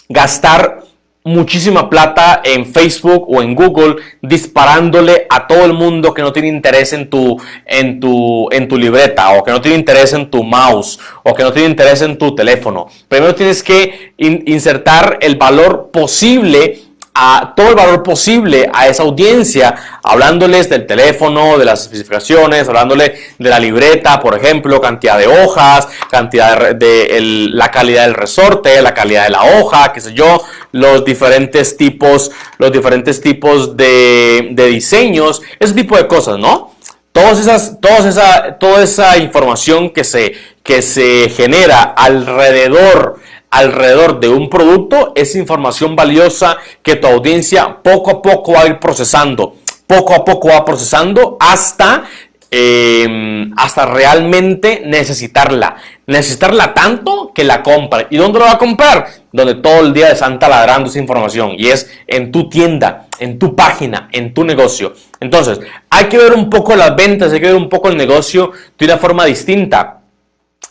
gastar 0.07 0.83
muchísima 1.23 1.89
plata 1.89 2.41
en 2.43 2.65
Facebook 2.65 3.25
o 3.27 3.41
en 3.41 3.55
Google 3.55 3.95
disparándole 4.21 5.25
a 5.29 5.47
todo 5.47 5.65
el 5.65 5.73
mundo 5.73 6.13
que 6.13 6.21
no 6.21 6.33
tiene 6.33 6.49
interés 6.49 6.91
en 6.93 7.09
tu, 7.09 7.39
en 7.65 7.99
tu, 7.99 8.49
en 8.51 8.67
tu 8.67 8.77
libreta 8.77 9.31
o 9.31 9.43
que 9.43 9.51
no 9.51 9.61
tiene 9.61 9.77
interés 9.77 10.13
en 10.13 10.29
tu 10.29 10.43
mouse 10.43 10.99
o 11.23 11.33
que 11.33 11.43
no 11.43 11.53
tiene 11.53 11.69
interés 11.69 12.01
en 12.01 12.17
tu 12.17 12.35
teléfono. 12.35 12.87
Primero 13.07 13.33
tienes 13.35 13.63
que 13.63 14.13
insertar 14.17 15.17
el 15.21 15.37
valor 15.37 15.91
posible 15.91 16.81
a 17.15 17.53
todo 17.55 17.69
el 17.69 17.75
valor 17.75 18.01
posible 18.01 18.69
a 18.73 18.87
esa 18.87 19.03
audiencia, 19.03 19.75
hablándoles 20.01 20.67
del 20.69 20.87
teléfono, 20.87 21.57
de 21.59 21.65
las 21.65 21.83
especificaciones, 21.83 22.67
hablándole 22.67 23.15
de 23.37 23.49
la 23.49 23.59
libreta, 23.59 24.19
por 24.19 24.35
ejemplo, 24.35 24.81
cantidad 24.81 25.17
de 25.19 25.27
hojas, 25.27 25.87
cantidad 26.09 26.73
de, 26.75 27.19
la 27.51 27.69
calidad 27.69 28.05
del 28.05 28.15
resorte, 28.15 28.81
la 28.81 28.93
calidad 28.93 29.25
de 29.25 29.29
la 29.29 29.43
hoja, 29.43 29.93
qué 29.93 30.01
sé 30.01 30.13
yo, 30.13 30.43
los 30.71 31.05
diferentes 31.05 31.77
tipos, 31.77 32.31
los 32.57 32.71
diferentes 32.71 33.21
tipos 33.21 33.77
de, 33.77 34.49
de 34.51 34.67
diseños, 34.67 35.41
ese 35.59 35.73
tipo 35.73 35.95
de 35.95 36.07
cosas, 36.07 36.39
¿no? 36.39 36.73
Todas 37.11 37.39
esas, 37.39 37.79
todas 37.79 38.05
esa, 38.05 38.57
toda 38.57 38.81
esa 38.81 39.17
información 39.19 39.91
que 39.91 40.03
se, 40.03 40.33
que 40.63 40.81
se 40.81 41.29
genera 41.29 41.83
alrededor 41.83 43.19
alrededor 43.53 44.19
de 44.19 44.29
un 44.29 44.49
producto 44.49 45.13
es 45.15 45.35
información 45.35 45.95
valiosa 45.95 46.57
que 46.81 46.95
tu 46.95 47.05
audiencia 47.05 47.83
poco 47.83 48.09
a 48.09 48.21
poco 48.21 48.53
va 48.53 48.61
a 48.61 48.67
ir 48.67 48.79
procesando, 48.79 49.57
poco 49.85 50.15
a 50.15 50.25
poco 50.25 50.47
va 50.47 50.65
procesando 50.65 51.37
hasta, 51.39 52.03
em, 52.49 53.53
hasta 53.55 53.85
realmente 53.85 54.81
necesitarla. 54.85 55.75
Necesitarla 56.07 56.73
tanto 56.73 57.31
que 57.33 57.43
la 57.43 57.61
compre. 57.61 58.07
¿Y 58.09 58.17
dónde 58.17 58.39
lo 58.39 58.45
va 58.45 58.53
a 58.53 58.57
comprar? 58.57 59.05
Donde 59.31 59.55
todo 59.55 59.81
el 59.81 59.93
día 59.93 60.09
de 60.09 60.15
Santa 60.15 60.49
ladrando 60.49 60.89
esa 60.89 60.97
información 60.97 61.53
y 61.55 61.67
es 61.67 61.91
en 62.07 62.31
tu 62.31 62.49
tienda, 62.49 63.05
en 63.19 63.37
tu 63.37 63.55
página, 63.55 64.09
en 64.11 64.33
tu 64.33 64.43
negocio. 64.43 64.93
Entonces, 65.19 65.59
hay 65.91 66.05
que 66.05 66.17
ver 66.17 66.33
un 66.33 66.49
poco 66.49 66.75
las 66.75 66.95
ventas, 66.95 67.31
hay 67.31 67.39
que 67.39 67.47
ver 67.47 67.55
un 67.55 67.69
poco 67.69 67.89
el 67.89 67.97
negocio 67.97 68.51
de 68.79 68.85
una 68.85 68.97
forma 68.97 69.25
distinta. 69.25 70.02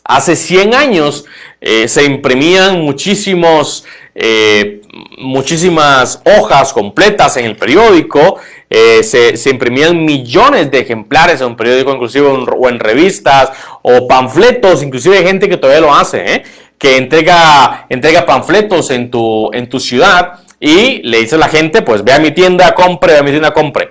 Hace 0.05 0.35
100 0.35 0.75
años 0.75 1.25
eh, 1.61 1.87
se 1.87 2.05
imprimían 2.05 2.81
muchísimos, 2.81 3.85
eh, 4.15 4.81
muchísimas 5.19 6.21
hojas 6.25 6.73
completas 6.73 7.37
en 7.37 7.45
el 7.45 7.57
periódico, 7.57 8.41
eh, 8.69 9.03
se, 9.05 9.49
imprimían 9.49 10.05
millones 10.05 10.71
de 10.71 10.81
ejemplares 10.81 11.41
en 11.41 11.49
un 11.49 11.57
periódico, 11.57 11.93
inclusive 11.93 12.27
o 12.27 12.69
en 12.69 12.81
revistas 12.81 13.53
o 13.83 14.09
panfletos, 14.09 14.83
inclusive 14.83 15.19
hay 15.19 15.25
gente 15.25 15.49
que 15.49 15.57
todavía 15.57 15.81
lo 15.81 15.95
hace, 15.95 16.43
que 16.79 16.97
entrega, 16.97 17.87
entrega 17.89 18.27
panfletos 18.27 18.91
en 18.91 19.09
tu, 19.09 19.51
en 19.53 19.69
tu 19.69 19.79
ciudad 19.79 20.41
y 20.59 21.01
le 21.03 21.19
dice 21.19 21.37
a 21.37 21.39
la 21.39 21.49
gente, 21.49 21.83
pues 21.83 22.03
ve 22.03 22.13
a 22.13 22.19
mi 22.19 22.33
tienda, 22.33 22.75
compre, 22.75 23.13
ve 23.13 23.19
a 23.19 23.23
mi 23.23 23.31
tienda, 23.31 23.53
compre. 23.53 23.91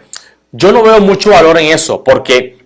Yo 0.51 0.73
no 0.73 0.83
veo 0.83 0.99
mucho 0.99 1.29
valor 1.29 1.57
en 1.57 1.67
eso, 1.67 2.03
porque 2.03 2.57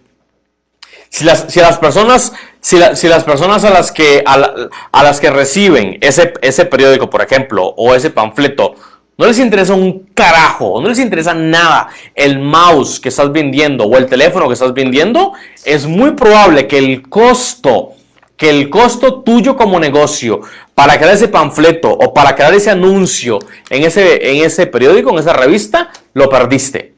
si 1.10 1.24
las, 1.24 1.46
si 1.48 1.60
las 1.60 1.78
personas, 1.78 2.34
si, 2.66 3.08
las 3.08 3.24
personas 3.24 3.64
a 3.64 3.70
las 3.70 3.92
que, 3.92 4.24
a, 4.26 5.04
las 5.04 5.20
que 5.20 5.30
reciben 5.30 6.00
ese, 6.02 6.34
ese 6.42 6.66
periódico, 6.66 7.12
por 7.12 7.22
ejemplo, 7.22 7.64
o 7.78 7.94
ese 7.94 8.10
panfleto, 8.10 8.74
no 9.20 9.28
les 9.28 9.38
interesa 9.38 9.76
un 9.76 10.10
carajo, 10.16 10.82
no 10.82 10.90
les 10.90 10.98
interesa 10.98 11.36
nada 11.36 11.90
el 12.16 12.40
mouse 12.40 13.00
que 13.00 13.10
estás 13.10 13.32
vendiendo 13.32 13.84
o 13.84 13.96
el 13.98 14.08
teléfono 14.08 14.48
que 14.48 14.56
estás 14.56 14.74
vendiendo, 14.74 15.34
es 15.64 15.86
muy 15.86 16.14
probable 16.14 16.66
que 16.66 16.80
el 16.80 17.08
costo, 17.08 17.90
que 18.36 18.50
el 18.50 18.72
costo 18.72 19.22
tuyo 19.22 19.56
como 19.56 19.80
negocio 19.80 20.42
para 20.74 20.98
crear 20.98 21.14
ese 21.14 21.28
panfleto 21.28 21.92
o 21.92 22.16
para 22.16 22.34
crear 22.34 22.56
ese 22.56 22.72
anuncio 22.72 23.38
en 23.70 23.84
ese, 23.84 24.32
en 24.32 24.44
ese 24.44 24.66
periódico, 24.66 25.12
en 25.12 25.20
esa 25.20 25.34
revista, 25.34 25.92
lo 26.16 26.30
perdiste. 26.30 26.96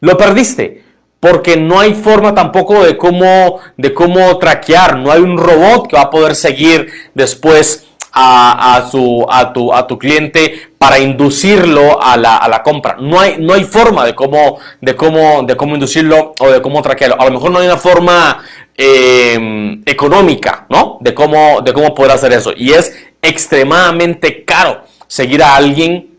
Lo 0.00 0.16
perdiste 0.16 0.87
porque 1.20 1.56
no 1.56 1.80
hay 1.80 1.94
forma 1.94 2.34
tampoco 2.34 2.84
de 2.84 2.96
cómo, 2.96 3.60
de 3.76 3.92
cómo 3.92 4.38
traquear, 4.38 4.98
no 4.98 5.10
hay 5.10 5.20
un 5.20 5.36
robot 5.36 5.88
que 5.88 5.96
va 5.96 6.02
a 6.02 6.10
poder 6.10 6.34
seguir 6.34 6.90
después 7.14 7.88
a, 8.20 8.88
su, 8.90 9.26
a, 9.28 9.52
tu, 9.52 9.72
a 9.72 9.86
tu 9.86 9.98
cliente 9.98 10.70
para 10.78 10.98
inducirlo 10.98 12.02
a 12.02 12.16
la, 12.16 12.36
a 12.36 12.48
la, 12.48 12.62
compra. 12.62 12.96
No 12.98 13.20
hay, 13.20 13.36
no 13.38 13.54
hay 13.54 13.64
forma 13.64 14.04
de 14.04 14.14
cómo, 14.14 14.58
de, 14.80 14.96
cómo, 14.96 15.42
de 15.44 15.56
cómo 15.56 15.74
inducirlo 15.74 16.34
o 16.40 16.50
de 16.50 16.60
cómo 16.60 16.82
traquearlo. 16.82 17.20
A 17.20 17.26
lo 17.26 17.32
mejor 17.32 17.50
no 17.50 17.58
hay 17.58 17.66
una 17.66 17.76
forma 17.76 18.42
em, 18.76 19.82
económica, 19.86 20.66
¿no? 20.68 20.98
De 21.00 21.14
cómo, 21.14 21.60
de 21.60 21.72
cómo 21.72 21.94
poder 21.94 22.12
hacer 22.12 22.32
eso. 22.32 22.52
Y 22.56 22.72
es 22.72 22.96
extremadamente 23.22 24.44
caro 24.44 24.82
seguir 25.06 25.42
a 25.42 25.56
alguien 25.56 26.17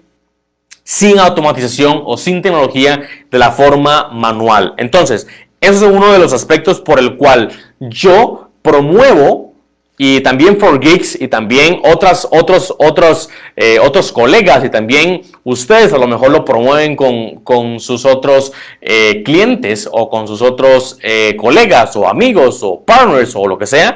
sin 0.89 1.19
automatización 1.19 2.01
o 2.03 2.17
sin 2.17 2.41
tecnología 2.41 3.07
de 3.29 3.37
la 3.37 3.51
forma 3.51 4.09
manual. 4.11 4.73
Entonces, 4.77 5.27
eso 5.61 5.85
es 5.85 5.95
uno 5.95 6.11
de 6.11 6.17
los 6.17 6.33
aspectos 6.33 6.81
por 6.81 6.97
el 6.97 7.15
cual 7.15 7.49
yo 7.79 8.49
promuevo 8.63 9.53
y 9.99 10.21
también 10.21 10.59
For 10.59 10.79
Geeks 10.79 11.21
y 11.21 11.27
también 11.27 11.79
otras, 11.83 12.27
otros, 12.31 12.73
otros, 12.79 13.29
eh, 13.55 13.77
otros 13.77 14.11
colegas 14.11 14.65
y 14.65 14.69
también 14.69 15.21
ustedes 15.43 15.93
a 15.93 15.99
lo 15.99 16.07
mejor 16.07 16.31
lo 16.31 16.43
promueven 16.43 16.95
con, 16.95 17.79
sus 17.79 18.03
otros 18.03 18.51
eh, 18.81 19.21
clientes 19.23 19.87
o 19.91 20.09
con 20.09 20.27
sus 20.27 20.41
otros 20.41 20.97
eh, 21.03 21.35
colegas 21.37 21.95
o 21.97 22.07
amigos 22.07 22.61
o 22.63 22.81
partners 22.81 23.35
o 23.35 23.45
lo 23.45 23.59
que 23.59 23.67
sea. 23.67 23.95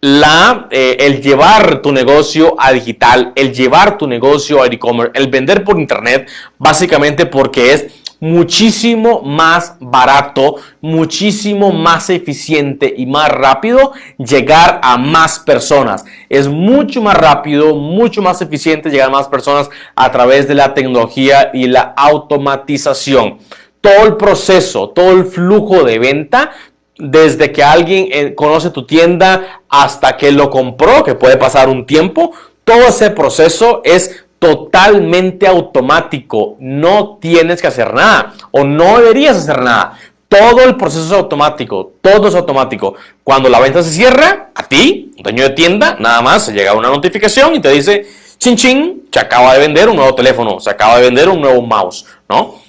La, 0.00 0.68
el 0.70 1.22
llevar 1.22 1.82
tu 1.82 1.90
negocio 1.90 2.54
a 2.58 2.72
digital, 2.72 3.32
el 3.34 3.52
llevar 3.52 3.98
tu 3.98 4.06
negocio 4.06 4.62
a 4.62 4.66
e-commerce, 4.66 5.12
el 5.14 5.28
vender 5.28 5.64
por 5.64 5.80
internet, 5.80 6.28
básicamente 6.58 7.26
porque 7.26 7.72
es 7.72 7.86
muchísimo 8.20 9.22
más 9.22 9.76
barato, 9.80 10.56
muchísimo 10.80 11.72
más 11.72 12.08
eficiente 12.10 12.92
y 12.96 13.06
más 13.06 13.28
rápido 13.28 13.92
llegar 14.18 14.80
a 14.82 14.96
más 14.96 15.38
personas. 15.38 16.04
Es 16.28 16.48
mucho 16.48 17.02
más 17.02 17.16
rápido, 17.16 17.74
mucho 17.74 18.22
más 18.22 18.40
eficiente 18.40 18.90
llegar 18.90 19.08
a 19.08 19.12
más 19.12 19.28
personas 19.28 19.68
a 19.94 20.10
través 20.10 20.48
de 20.48 20.54
la 20.54 20.74
tecnología 20.74 21.50
y 21.52 21.66
la 21.66 21.94
automatización. 21.96 23.38
Todo 23.80 24.06
el 24.06 24.16
proceso, 24.16 24.88
todo 24.88 25.12
el 25.12 25.26
flujo 25.26 25.84
de 25.84 25.98
venta, 25.98 26.52
desde 26.98 27.52
que 27.52 27.62
alguien 27.62 28.08
eh, 28.10 28.34
conoce 28.34 28.70
tu 28.70 28.86
tienda 28.86 29.62
hasta 29.68 30.16
que 30.16 30.32
lo 30.32 30.50
compró, 30.50 31.04
que 31.04 31.14
puede 31.14 31.36
pasar 31.36 31.68
un 31.68 31.86
tiempo, 31.86 32.32
todo 32.64 32.88
ese 32.88 33.10
proceso 33.10 33.80
es 33.84 34.24
totalmente 34.38 35.46
automático. 35.46 36.56
No 36.58 37.18
tienes 37.20 37.60
que 37.60 37.68
hacer 37.68 37.94
nada 37.94 38.34
o 38.50 38.64
no 38.64 38.98
deberías 38.98 39.36
hacer 39.36 39.62
nada. 39.62 39.98
Todo 40.28 40.62
el 40.64 40.76
proceso 40.76 41.06
es 41.06 41.12
automático, 41.12 41.92
todo 42.00 42.28
es 42.28 42.34
automático. 42.34 42.94
Cuando 43.22 43.48
la 43.48 43.60
venta 43.60 43.82
se 43.82 43.90
cierra, 43.90 44.50
a 44.54 44.62
ti, 44.64 45.12
dueño 45.18 45.44
de 45.44 45.50
tienda, 45.50 45.96
nada 46.00 46.20
más 46.20 46.44
se 46.46 46.52
llega 46.52 46.74
una 46.74 46.88
notificación 46.88 47.54
y 47.54 47.60
te 47.60 47.70
dice, 47.70 48.06
chin 48.38 48.56
chin, 48.56 49.08
se 49.12 49.20
acaba 49.20 49.54
de 49.54 49.60
vender 49.60 49.88
un 49.88 49.96
nuevo 49.96 50.14
teléfono, 50.14 50.58
se 50.58 50.68
acaba 50.68 50.96
de 50.96 51.02
vender 51.02 51.28
un 51.28 51.40
nuevo 51.40 51.62
mouse, 51.62 52.06
¿no? 52.28 52.65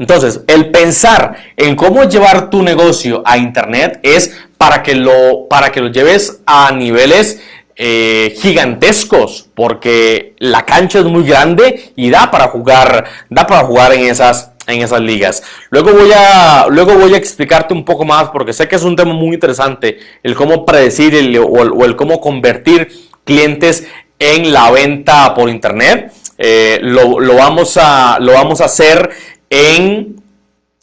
Entonces, 0.00 0.40
el 0.46 0.70
pensar 0.70 1.36
en 1.58 1.76
cómo 1.76 2.04
llevar 2.04 2.48
tu 2.48 2.62
negocio 2.62 3.22
a 3.26 3.36
internet 3.36 4.00
es 4.02 4.34
para 4.56 4.82
que 4.82 4.94
lo, 4.94 5.46
para 5.48 5.70
que 5.70 5.80
lo 5.80 5.88
lleves 5.88 6.40
a 6.46 6.72
niveles 6.72 7.38
eh, 7.76 8.34
gigantescos 8.38 9.48
porque 9.54 10.34
la 10.38 10.64
cancha 10.64 10.98
es 10.98 11.04
muy 11.04 11.24
grande 11.24 11.92
y 11.96 12.10
da 12.10 12.30
para 12.30 12.48
jugar, 12.48 13.04
da 13.28 13.46
para 13.46 13.64
jugar 13.64 13.92
en 13.92 14.06
esas, 14.06 14.52
en 14.66 14.80
esas 14.80 15.02
ligas. 15.02 15.42
Luego 15.68 15.92
voy, 15.92 16.10
a, 16.14 16.66
luego 16.70 16.94
voy 16.94 17.12
a 17.12 17.18
explicarte 17.18 17.74
un 17.74 17.84
poco 17.84 18.06
más 18.06 18.30
porque 18.30 18.54
sé 18.54 18.68
que 18.68 18.76
es 18.76 18.82
un 18.82 18.96
tema 18.96 19.12
muy 19.12 19.34
interesante 19.34 19.98
el 20.22 20.34
cómo 20.34 20.64
predecir 20.64 21.38
o, 21.38 21.84
el, 21.84 21.96
cómo 21.96 22.20
convertir 22.20 22.88
clientes 23.24 23.86
en 24.18 24.52
la 24.52 24.70
venta 24.70 25.34
por 25.34 25.50
internet. 25.50 26.12
Eh, 26.36 26.80
lo, 26.82 27.34
vamos 27.34 27.76
a, 27.76 28.18
lo 28.18 28.32
vamos 28.32 28.62
a 28.62 28.64
hacer 28.64 29.10
en 29.50 30.20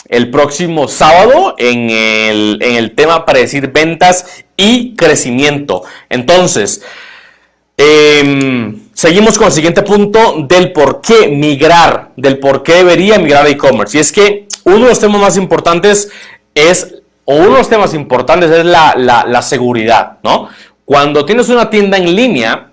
el 0.10 0.30
próximo 0.30 0.88
sábado 0.88 1.56
en 1.58 1.90
el, 1.90 2.60
en 2.62 2.76
el 2.76 2.96
tema 2.96 3.26
para 3.26 3.40
decir 3.40 3.72
ventas 3.72 4.46
y 4.56 4.96
crecimiento. 4.96 5.84
Entonces, 6.10 6.82
em, 7.76 8.80
seguimos 8.94 9.38
con 9.38 9.48
el 9.48 9.54
siguiente 9.54 9.84
punto 9.84 10.46
del 10.48 10.72
por 10.72 11.02
qué 11.02 11.28
migrar, 11.28 12.12
del 12.16 12.40
por 12.40 12.64
qué 12.64 12.76
debería 12.76 13.20
migrar 13.20 13.46
a 13.46 13.50
e-commerce. 13.50 13.98
Y 13.98 14.02
es 14.02 14.12
que 14.12 14.48
uno 14.64 14.80
de 14.80 14.90
los 14.90 15.00
temas 15.00 15.22
más 15.22 15.38
importantes 15.38 16.10
es, 16.56 16.96
o 17.26 17.36
uno 17.36 17.52
de 17.52 17.58
los 17.60 17.70
temas 17.70 17.94
importantes 17.94 18.50
es 18.50 18.66
la, 18.66 18.96
la, 18.96 19.42
seguridad, 19.42 20.18
¿no? 20.24 20.50
Cuando 20.86 21.26
tienes 21.26 21.50
una 21.50 21.70
tienda 21.70 21.98
en 21.98 22.16
línea, 22.16 22.72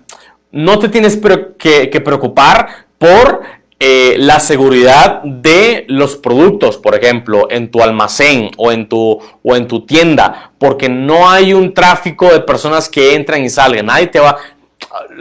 no 0.51 0.79
te 0.79 0.87
tienes 0.87 1.19
que, 1.57 1.89
que 1.89 2.01
preocupar 2.01 2.85
por 2.97 3.41
eh, 3.77 4.15
la 4.19 4.39
seguridad 4.39 5.21
de 5.23 5.83
los 5.89 6.15
productos, 6.15 6.77
por 6.77 6.95
ejemplo, 6.95 7.47
en 7.51 7.69
tu 7.69 7.81
almacén 7.81 8.49
o 8.55 8.71
en 8.71 8.87
tu, 8.87 9.19
o 9.43 9.55
en 9.55 9.67
tu 9.67 9.85
tienda, 9.85 10.53
porque 10.57 10.87
no 10.87 11.29
hay 11.29 11.53
un 11.53 11.73
tráfico 11.73 12.31
de 12.31 12.39
personas 12.39 12.87
que 12.87 13.15
entran 13.15 13.43
y 13.43 13.49
salen. 13.49 13.87
Nadie 13.87 14.07
te 14.07 14.19
va. 14.19 14.37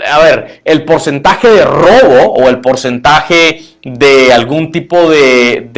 A 0.09 0.19
ver, 0.21 0.62
el 0.64 0.85
porcentaje 0.85 1.49
de 1.49 1.64
robo 1.64 2.33
o 2.35 2.49
el 2.49 2.61
porcentaje 2.61 3.61
de 3.83 4.33
algún 4.33 4.71
tipo 4.71 5.11
de, 5.11 5.69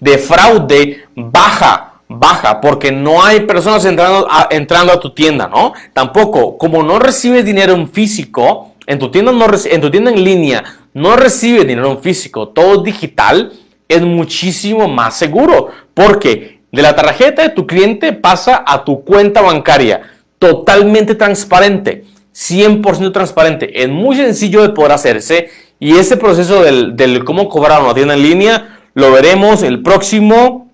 de, 0.00 0.18
fraude 0.18 1.04
baja 1.14 1.92
baja 2.08 2.60
porque 2.60 2.92
no 2.92 3.24
hay 3.24 3.40
personas 3.40 3.84
entrando 3.84 4.26
a, 4.30 4.48
entrando 4.50 4.92
a 4.92 5.00
tu 5.00 5.10
tienda, 5.14 5.48
¿no? 5.48 5.72
Tampoco, 5.92 6.58
como 6.58 6.82
no 6.82 6.98
recibes 6.98 7.44
dinero 7.44 7.74
en 7.74 7.88
físico, 7.88 8.75
en 8.86 8.98
tu 8.98 9.10
tienda, 9.10 9.32
en 9.32 10.24
línea 10.24 10.64
no 10.94 11.16
recibe 11.16 11.64
dinero 11.64 11.90
en 11.90 12.00
físico, 12.00 12.48
todo 12.48 12.82
digital, 12.82 13.52
es 13.88 14.00
muchísimo 14.00 14.88
más 14.88 15.18
seguro 15.18 15.68
porque 15.92 16.60
de 16.72 16.82
la 16.82 16.96
tarjeta 16.96 17.42
de 17.42 17.50
tu 17.50 17.66
cliente 17.66 18.12
pasa 18.12 18.64
a 18.66 18.84
tu 18.84 19.04
cuenta 19.04 19.42
bancaria, 19.42 20.02
totalmente 20.38 21.14
transparente, 21.14 22.04
100% 22.34 23.12
transparente. 23.12 23.82
Es 23.82 23.88
muy 23.88 24.16
sencillo 24.16 24.62
de 24.62 24.70
poder 24.70 24.92
hacerse 24.92 25.50
y 25.78 25.96
ese 25.96 26.16
proceso 26.16 26.62
del, 26.62 27.24
cómo 27.24 27.48
cobrar 27.48 27.82
una 27.82 27.94
tienda 27.94 28.14
en 28.14 28.22
línea 28.22 28.78
lo 28.94 29.12
veremos 29.12 29.62
el 29.62 29.82
próximo 29.82 30.70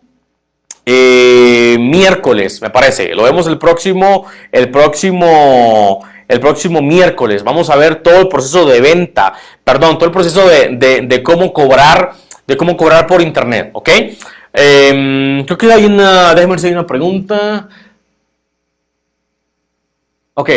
eh, 0.87 1.77
miércoles, 1.81 2.63
me 2.63 2.71
parece. 2.71 3.15
Lo 3.15 3.25
vemos 3.25 3.49
el 3.49 3.59
próximo, 3.59 4.27
el 4.53 4.71
próximo 4.71 6.05
el 6.29 6.41
próximo 6.41 6.83
miércoles. 6.83 7.45
Vamos 7.45 7.71
a 7.71 7.77
ver 7.77 7.97
todo 7.97 8.21
el 8.21 8.29
proceso 8.29 8.67
de 8.67 8.81
venta, 8.81 9.35
perdón, 9.65 9.97
todo 9.99 10.07
el 10.07 10.13
proceso 10.13 10.47
de, 10.47 11.23
cómo 11.23 11.53
cobrar, 11.53 12.13
de 12.47 12.57
cómo 12.57 12.77
cobrar 12.77 13.07
por 13.07 13.23
internet, 13.23 13.71
¿ok? 13.73 13.89
Em, 14.53 15.45
creo 15.45 15.59
que 15.59 15.73
hay 15.73 15.85
una, 15.85 16.35
déjame 16.35 16.53
ver 16.53 16.61
si 16.61 16.67
hay 16.67 16.73
una 16.73 16.87
pregunta. 16.87 17.69
Ok, 20.35 20.51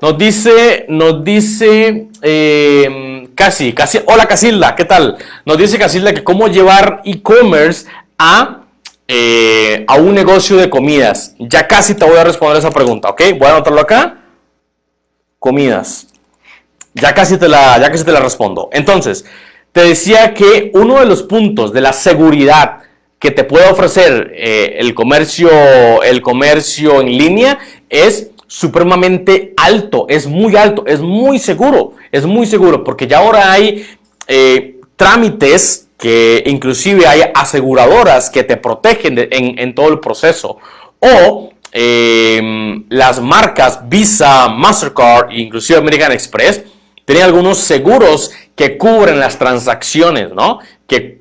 nos 0.00 0.18
dice, 0.18 0.86
nos 0.88 1.22
dice, 1.24 2.08
eh, 2.22 3.28
casi, 3.34 3.72
casi, 3.72 4.00
hola 4.06 4.26
Casilda, 4.26 4.74
¿qué 4.74 4.84
tal? 4.84 5.16
Nos 5.44 5.58
dice 5.58 5.78
Casilda 5.78 6.14
que 6.14 6.24
cómo 6.24 6.48
llevar 6.48 7.02
e-commerce 7.04 7.86
a, 8.18 8.60
eh, 9.06 9.84
a 9.86 9.94
un 9.96 10.14
negocio 10.14 10.56
de 10.56 10.70
comidas. 10.70 11.34
Ya 11.38 11.66
casi 11.68 11.94
te 11.94 12.04
voy 12.04 12.16
a 12.16 12.24
responder 12.24 12.58
esa 12.58 12.70
pregunta, 12.70 13.10
¿ok? 13.10 13.22
Voy 13.38 13.48
a 13.48 13.52
anotarlo 13.52 13.80
acá 13.80 14.23
comidas. 15.44 16.06
Ya 16.94 17.12
casi 17.12 17.36
te 17.36 17.48
la, 17.48 17.78
ya 17.78 17.90
casi 17.90 18.02
te 18.02 18.12
la 18.12 18.20
respondo. 18.20 18.70
Entonces, 18.72 19.26
te 19.72 19.82
decía 19.82 20.32
que 20.32 20.70
uno 20.72 21.00
de 21.00 21.04
los 21.04 21.22
puntos 21.22 21.70
de 21.74 21.82
la 21.82 21.92
seguridad 21.92 22.78
que 23.18 23.30
te 23.30 23.44
puede 23.44 23.68
ofrecer 23.68 24.32
eh, 24.34 24.76
el, 24.78 24.94
comercio, 24.94 25.50
el 26.02 26.22
comercio 26.22 27.02
en 27.02 27.18
línea 27.18 27.58
es 27.90 28.30
supremamente 28.46 29.52
alto, 29.58 30.06
es 30.08 30.26
muy 30.26 30.56
alto, 30.56 30.84
es 30.86 31.00
muy 31.00 31.38
seguro, 31.38 31.92
es 32.10 32.24
muy 32.24 32.46
seguro, 32.46 32.82
porque 32.82 33.06
ya 33.06 33.18
ahora 33.18 33.52
hay 33.52 33.84
eh, 34.26 34.76
trámites 34.96 35.88
que 35.98 36.42
inclusive 36.46 37.06
hay 37.06 37.20
aseguradoras 37.34 38.30
que 38.30 38.44
te 38.44 38.56
protegen 38.56 39.28
en, 39.30 39.74
todo 39.74 39.88
el 39.90 40.00
proceso. 40.00 40.56
O 41.00 41.50
Em, 41.76 42.63
las 42.94 43.20
marcas 43.20 43.80
Visa, 43.88 44.48
Mastercard 44.48 45.32
e 45.32 45.40
inclusive 45.40 45.80
American 45.80 46.12
Express 46.12 46.62
tienen 47.04 47.24
algunos 47.24 47.58
seguros 47.58 48.30
que 48.54 48.78
cubren 48.78 49.18
las 49.18 49.36
transacciones, 49.36 50.32
¿no? 50.32 50.60
Que, 50.86 51.18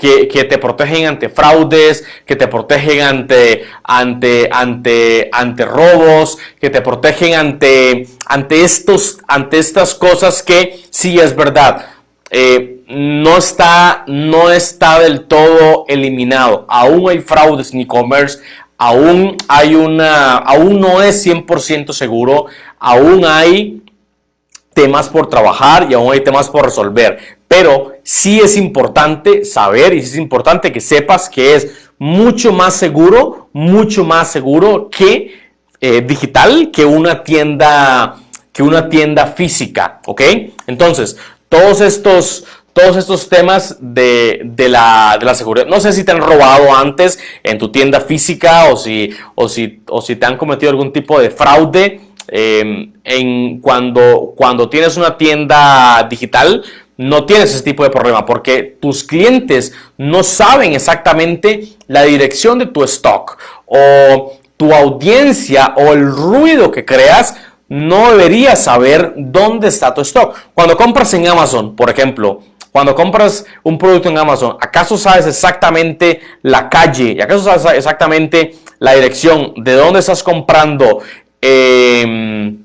te 0.49 0.57
protegen 0.59 1.07
ante 1.07 1.29
fraudes, 1.29 2.05
que 2.27 2.35
te 2.35 2.47
protegen 2.47 3.01
ante, 3.01 3.65
ante, 3.83 4.47
ante, 4.51 5.29
ante 5.31 5.65
robos, 5.65 6.37
que 6.61 6.69
te 6.69 6.81
protegen 6.81 7.33
ante, 7.33 8.05
ante, 8.27 8.63
estos, 8.63 9.17
ante 9.27 9.57
estas 9.57 9.95
cosas 9.95 10.43
que 10.43 10.79
sí 10.91 11.19
es 11.19 11.35
verdad. 11.35 11.87
Eh, 12.29 12.83
no 12.87 13.37
está, 13.37 14.03
no 14.05 14.51
está 14.51 14.99
del 14.99 15.25
todo 15.25 15.85
eliminado. 15.87 16.65
Aún 16.69 17.09
hay 17.09 17.19
fraudes 17.19 17.73
en 17.73 17.81
e-commerce, 17.81 18.39
aún 18.77 19.37
hay 19.47 19.75
una, 19.75 20.37
aún 20.37 20.79
no 20.79 21.01
es 21.01 21.25
100% 21.25 21.93
seguro, 21.93 22.45
aún 22.79 23.25
hay 23.25 23.81
temas 24.73 25.09
por 25.09 25.29
trabajar 25.29 25.87
y 25.89 25.93
aún 25.93 26.11
hay 26.11 26.21
temas 26.21 26.49
por 26.49 26.65
resolver. 26.65 27.17
Pero 27.47 27.93
sí 28.03 28.39
es 28.39 28.57
importante 28.57 29.45
saber 29.45 29.93
y 29.93 29.99
es 29.99 30.15
importante 30.15 30.71
que 30.71 30.81
sepas 30.81 31.29
que 31.29 31.55
es 31.55 31.89
mucho 31.99 32.51
más 32.51 32.73
seguro, 32.73 33.49
mucho 33.53 34.03
más 34.03 34.31
seguro 34.31 34.89
que 34.89 35.43
eh, 35.79 36.01
digital 36.01 36.71
que 36.71 36.85
una 36.85 37.23
tienda 37.23 38.17
que 38.53 38.61
una 38.61 38.87
tienda 38.87 39.27
física, 39.27 39.99
¿ok? 40.05 40.21
Entonces, 40.67 41.17
todos 41.49 41.81
estos, 41.81 42.45
todos 42.73 42.97
estos 42.97 43.29
temas 43.29 43.77
de, 43.79 44.51
la, 44.67 45.35
seguridad. 45.35 45.67
No 45.67 45.79
sé 45.79 45.93
si 45.93 46.03
te 46.03 46.11
han 46.11 46.21
robado 46.21 46.73
antes 46.73 47.19
en 47.43 47.57
tu 47.57 47.71
tienda 47.71 48.01
física 48.01 48.65
o 48.65 48.75
si, 48.75 49.11
o 49.35 49.47
si, 49.47 49.81
o 49.87 50.01
si 50.01 50.15
te 50.15 50.25
han 50.25 50.37
cometido 50.37 50.71
algún 50.71 50.91
tipo 50.91 51.19
de 51.19 51.29
fraude 51.29 52.01
em, 52.27 52.93
en 53.03 53.59
cuando, 53.61 54.33
cuando 54.35 54.69
tienes 54.69 54.97
una 54.97 55.17
tienda 55.17 56.05
digital, 56.09 56.63
no 56.97 57.25
tienes 57.25 57.53
ese 57.53 57.63
tipo 57.63 57.83
de 57.83 57.89
problema 57.89 58.25
porque 58.25 58.77
tus 58.79 59.03
clientes 59.03 59.73
no 59.97 60.23
saben 60.23 60.73
exactamente 60.73 61.69
la 61.87 62.03
dirección 62.03 62.59
de 62.59 62.67
tu 62.67 62.83
stock 62.83 63.37
o 63.65 64.33
tu 64.57 64.73
audiencia 64.73 65.73
o 65.77 65.93
el 65.93 66.05
ruido 66.05 66.71
que 66.71 66.85
creas 66.85 67.35
no 67.69 68.11
debería 68.11 68.55
saber 68.55 69.13
dónde 69.17 69.67
está 69.67 69.93
tu 69.93 70.01
stock. 70.01 70.35
Cuando 70.53 70.77
compras 70.77 71.13
en 71.15 71.27
Amazon, 71.27 71.75
por 71.75 71.89
ejemplo, 71.89 72.41
cuando 72.73 72.95
compras 72.95 73.45
un 73.61 73.77
producto 73.77 74.09
en 74.09 74.17
Amazon, 74.17 74.57
¿acaso 74.59 74.97
sabes 74.97 75.27
exactamente 75.27 76.19
la 76.41 76.67
calle? 76.67 77.13
¿Y 77.13 77.21
acaso 77.21 77.43
sabes 77.43 77.77
exactamente 77.77 78.55
la 78.79 78.95
dirección 78.95 79.53
de 79.57 79.73
dónde 79.73 79.99
estás 79.99 80.23
comprando 80.23 81.01
em, 81.39 82.57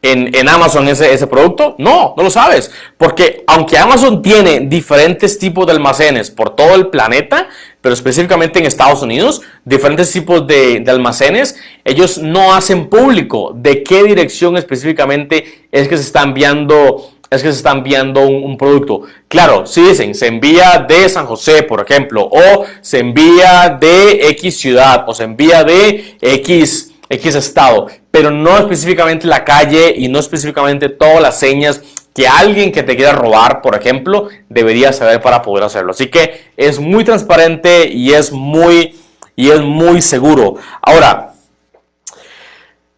en, 0.00 0.48
Amazon 0.48 0.86
ese, 0.86 1.12
ese 1.12 1.26
producto? 1.26 1.74
No, 1.78 2.14
no 2.16 2.22
lo 2.22 2.30
sabes. 2.30 2.70
Porque 2.96 3.42
aunque 3.48 3.76
Amazon 3.76 4.22
tiene 4.22 4.60
diferentes 4.60 5.40
tipos 5.40 5.66
de 5.66 5.72
almacenes 5.72 6.30
por 6.30 6.54
todo 6.54 6.76
el 6.76 6.86
planeta, 6.86 7.48
pero 7.80 7.94
específicamente 7.94 8.58
en 8.58 8.66
Estados 8.66 9.02
Unidos, 9.02 9.42
diferentes 9.64 10.12
tipos 10.12 10.46
de, 10.46 10.84
almacenes, 10.86 11.58
ellos 11.84 12.18
no 12.18 12.54
hacen 12.54 12.88
público 12.88 13.52
de 13.56 13.82
qué 13.82 14.04
dirección 14.04 14.56
específicamente 14.56 15.66
es 15.72 15.88
que 15.88 15.96
se 15.96 16.04
está 16.04 16.22
enviando 16.22 17.10
es 17.30 17.42
que 17.42 17.52
se 17.52 17.58
está 17.58 17.70
enviando 17.70 18.26
un, 18.26 18.58
producto. 18.58 19.02
Claro, 19.28 19.64
si 19.64 19.82
dicen, 19.82 20.16
se 20.16 20.26
envía 20.26 20.84
de 20.88 21.08
San 21.08 21.26
José, 21.26 21.62
por 21.62 21.80
ejemplo, 21.80 22.28
o 22.28 22.64
se 22.80 22.98
envía 22.98 23.76
de 23.80 24.28
X 24.30 24.58
ciudad, 24.58 25.04
o 25.06 25.14
se 25.14 25.22
envía 25.24 25.62
de 25.62 26.16
X, 26.20 26.92
X 27.08 27.34
estado, 27.36 27.86
pero 28.10 28.32
no 28.32 28.58
específicamente 28.58 29.28
la 29.28 29.44
calle 29.44 29.94
y 29.96 30.08
no 30.08 30.18
específicamente 30.18 30.88
todas 30.88 31.22
las 31.22 31.38
señas 31.38 31.80
que 32.12 32.26
alguien 32.26 32.72
que 32.72 32.82
te 32.82 32.96
quiera 32.96 33.12
robar, 33.12 33.62
por 33.62 33.76
ejemplo, 33.76 34.28
debería 34.48 34.92
saber 34.92 35.22
para 35.22 35.40
poder 35.40 35.62
hacerlo. 35.62 35.92
Así 35.92 36.08
que 36.08 36.50
es 36.56 36.80
muy 36.80 37.04
transparente 37.04 37.88
y 37.88 38.12
es 38.12 38.32
muy, 38.32 38.98
y 39.36 39.50
es 39.50 39.60
muy 39.60 40.02
seguro. 40.02 40.56
Ahora, 40.82 41.34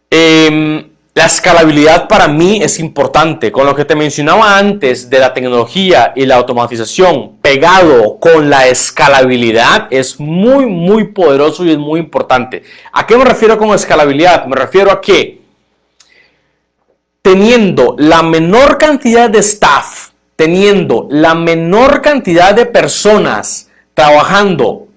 eh, 0.09 0.89
la 1.15 1.25
escalabilidad 1.25 2.07
para 2.07 2.27
mí 2.27 2.59
es 2.61 2.79
importante. 2.79 3.51
Con 3.51 3.67
lo 3.67 3.75
que 3.75 3.85
te 3.85 3.95
mencionaba 3.95 4.57
antes 4.57 5.09
de 5.09 5.19
la 5.19 5.33
tecnología 5.33 6.11
y 6.15 6.25
la 6.25 6.37
automatización 6.37 7.37
pegado 7.41 8.17
con 8.19 8.49
la 8.49 8.67
escalabilidad 8.67 9.87
es 9.91 10.19
muy, 10.19 10.65
muy 10.65 11.05
poderoso 11.05 11.65
y 11.65 11.71
es 11.71 11.77
muy 11.77 11.99
importante. 11.99 12.63
¿A 12.91 13.05
qué 13.05 13.15
me 13.15 13.25
refiero 13.25 13.59
con 13.59 13.69
escalabilidad? 13.75 14.45
Me 14.47 14.55
refiero 14.55 14.91
a 14.91 15.01
que 15.01 15.41
teniendo 17.21 17.95
la 17.99 18.23
menor 18.23 18.79
cantidad 18.79 19.29
de 19.29 19.39
staff, 19.39 20.09
teniendo 20.35 21.07
la 21.11 21.35
menor 21.35 22.01
cantidad 22.01 22.55
de 22.55 22.65
personas 22.65 23.69
trabajando 23.93 24.87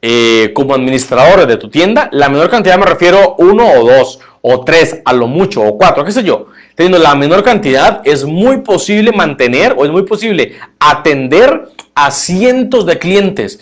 eh, 0.00 0.52
como 0.54 0.74
administradores 0.74 1.46
de 1.46 1.58
tu 1.58 1.68
tienda, 1.68 2.08
la 2.10 2.30
menor 2.30 2.48
cantidad 2.48 2.78
me 2.78 2.86
refiero 2.86 3.36
uno 3.38 3.70
o 3.70 3.84
dos 3.84 4.18
o 4.48 4.60
tres 4.60 5.00
a 5.04 5.12
lo 5.12 5.26
mucho, 5.26 5.60
o 5.60 5.76
cuatro, 5.76 6.04
qué 6.04 6.12
sé 6.12 6.22
yo, 6.22 6.46
teniendo 6.76 7.00
la 7.00 7.16
menor 7.16 7.42
cantidad, 7.42 8.00
es 8.04 8.24
muy 8.24 8.58
posible 8.58 9.10
mantener 9.10 9.74
o 9.76 9.84
es 9.84 9.90
muy 9.90 10.04
posible 10.04 10.54
atender 10.78 11.68
a 11.96 12.12
cientos 12.12 12.86
de 12.86 12.96
clientes. 12.96 13.58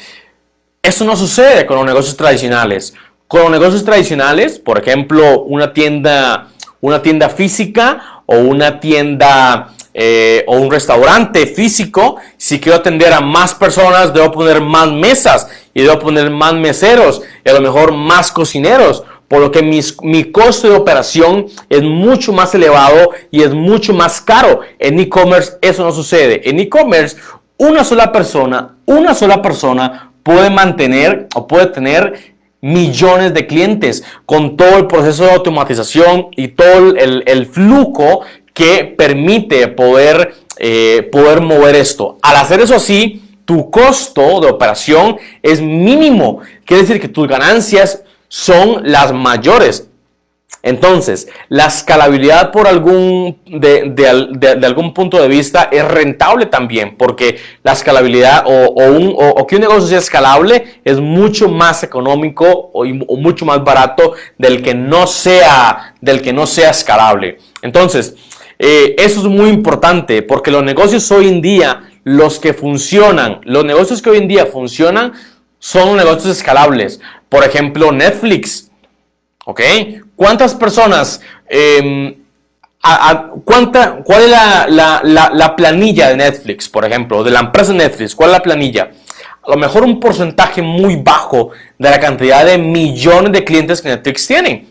Eso 0.82 1.06
no 1.06 1.16
sucede 1.16 1.64
con 1.64 1.78
los 1.78 1.86
negocios 1.86 2.18
tradicionales. 2.18 2.92
Con 3.26 3.40
los 3.40 3.50
negocios 3.50 3.82
tradicionales, 3.82 4.58
por 4.58 4.78
ejemplo, 4.78 5.44
una 5.44 5.72
tienda, 5.72 6.48
una 6.82 7.00
tienda 7.00 7.30
física 7.30 8.22
o 8.26 8.36
una 8.36 8.78
tienda 8.78 9.70
eh, 9.94 10.44
o 10.46 10.58
un 10.58 10.70
restaurante 10.70 11.46
físico, 11.46 12.16
si 12.36 12.60
quiero 12.60 12.76
atender 12.76 13.10
a 13.14 13.22
más 13.22 13.54
personas, 13.54 14.12
debo 14.12 14.30
poner 14.32 14.60
más 14.60 14.92
mesas 14.92 15.48
y 15.72 15.80
debo 15.80 15.98
poner 15.98 16.28
más 16.28 16.52
meseros 16.52 17.22
y 17.42 17.48
a 17.48 17.54
lo 17.54 17.62
mejor 17.62 17.92
más 17.92 18.30
cocineros 18.30 19.02
por 19.28 19.40
lo 19.40 19.50
que 19.50 19.62
mi 19.62 20.24
costo 20.24 20.68
de 20.68 20.76
operación 20.76 21.46
es 21.68 21.82
mucho 21.82 22.32
más 22.32 22.54
elevado 22.54 23.10
y 23.30 23.42
es 23.42 23.52
mucho 23.52 23.92
más 23.92 24.20
caro. 24.20 24.60
En 24.78 24.98
e-commerce 25.00 25.54
eso 25.60 25.84
no 25.84 25.92
sucede. 25.92 26.48
En 26.48 26.58
e-commerce 26.60 27.16
una 27.56 27.84
sola 27.84 28.12
persona, 28.12 28.76
una 28.86 29.14
sola 29.14 29.40
persona 29.40 30.12
puede 30.22 30.50
mantener 30.50 31.28
o 31.34 31.46
puede 31.46 31.66
tener 31.66 32.34
millones 32.60 33.34
de 33.34 33.46
clientes 33.46 34.02
con 34.24 34.56
todo 34.56 34.78
el 34.78 34.86
proceso 34.86 35.24
de 35.24 35.32
automatización 35.32 36.28
y 36.34 36.48
todo 36.48 36.94
el, 36.96 37.46
flujo 37.46 38.22
que 38.54 38.94
permite 38.96 39.68
poder, 39.68 40.34
eh, 40.58 41.08
poder 41.12 41.42
mover 41.42 41.76
esto. 41.76 42.18
Al 42.22 42.36
hacer 42.36 42.60
eso 42.60 42.74
así, 42.74 43.22
tu 43.44 43.70
costo 43.70 44.40
de 44.40 44.48
operación 44.48 45.18
es 45.42 45.60
mínimo. 45.60 46.40
Quiere 46.64 46.84
decir 46.84 47.00
que 47.00 47.08
tus 47.08 47.28
ganancias 47.28 48.02
son 48.34 48.80
las 48.82 49.12
mayores. 49.12 49.88
Entonces, 50.60 51.28
la 51.50 51.66
escalabilidad 51.66 52.50
por 52.50 52.66
algún, 52.66 53.38
de, 53.46 54.58
algún 54.64 54.92
punto 54.92 55.22
de 55.22 55.28
vista 55.28 55.68
es 55.70 55.86
rentable 55.86 56.46
también, 56.46 56.96
porque 56.96 57.38
la 57.62 57.74
escalabilidad 57.74 58.42
o, 58.46 58.72
o, 58.74 59.46
que 59.46 59.54
un 59.54 59.60
negocio 59.60 59.86
sea 59.86 59.98
escalable 59.98 60.80
es 60.84 60.98
mucho 60.98 61.48
más 61.48 61.84
económico 61.84 62.70
o, 62.72 62.84
mucho 62.84 63.44
más 63.44 63.62
barato 63.62 64.14
del 64.36 64.62
que 64.62 64.74
no 64.74 65.06
sea, 65.06 65.94
del 66.00 66.20
que 66.20 66.32
no 66.32 66.44
sea 66.48 66.70
escalable. 66.70 67.38
Entonces, 67.62 68.16
eh, 68.58 68.96
eso 68.98 69.20
es 69.20 69.26
muy 69.26 69.50
importante, 69.50 70.22
porque 70.22 70.50
los 70.50 70.64
negocios 70.64 71.08
hoy 71.12 71.28
en 71.28 71.40
día, 71.40 71.88
los 72.02 72.40
que 72.40 72.52
funcionan, 72.52 73.40
los 73.44 73.64
negocios 73.64 74.02
que 74.02 74.10
hoy 74.10 74.18
en 74.18 74.26
día 74.26 74.46
funcionan, 74.46 75.12
son 75.64 75.96
negocios 75.96 76.36
escalables. 76.36 77.00
Por 77.30 77.42
ejemplo, 77.42 77.90
Netflix. 77.90 78.70
¿Ok? 79.46 79.62
¿Cuántas 80.14 80.54
personas... 80.54 81.22
Em, 81.48 82.16
cuánta, 83.46 84.02
¿Cuál 84.04 84.24
es 84.24 84.30
la, 84.30 85.54
planilla 85.56 86.10
de 86.10 86.16
Netflix, 86.18 86.68
por 86.68 86.84
ejemplo? 86.84 87.24
De 87.24 87.30
la 87.30 87.40
empresa 87.40 87.72
Netflix. 87.72 88.14
¿Cuál 88.14 88.30
es 88.30 88.36
la 88.36 88.42
planilla? 88.42 88.90
A 89.42 89.50
lo 89.50 89.56
mejor 89.56 89.84
un 89.84 89.98
porcentaje 89.98 90.60
muy 90.60 90.96
bajo 90.96 91.52
de 91.78 91.88
la 91.88 91.98
cantidad 91.98 92.44
de 92.44 92.58
millones 92.58 93.32
de 93.32 93.42
clientes 93.42 93.80
que 93.80 93.88
Netflix 93.88 94.26
tiene. 94.26 94.66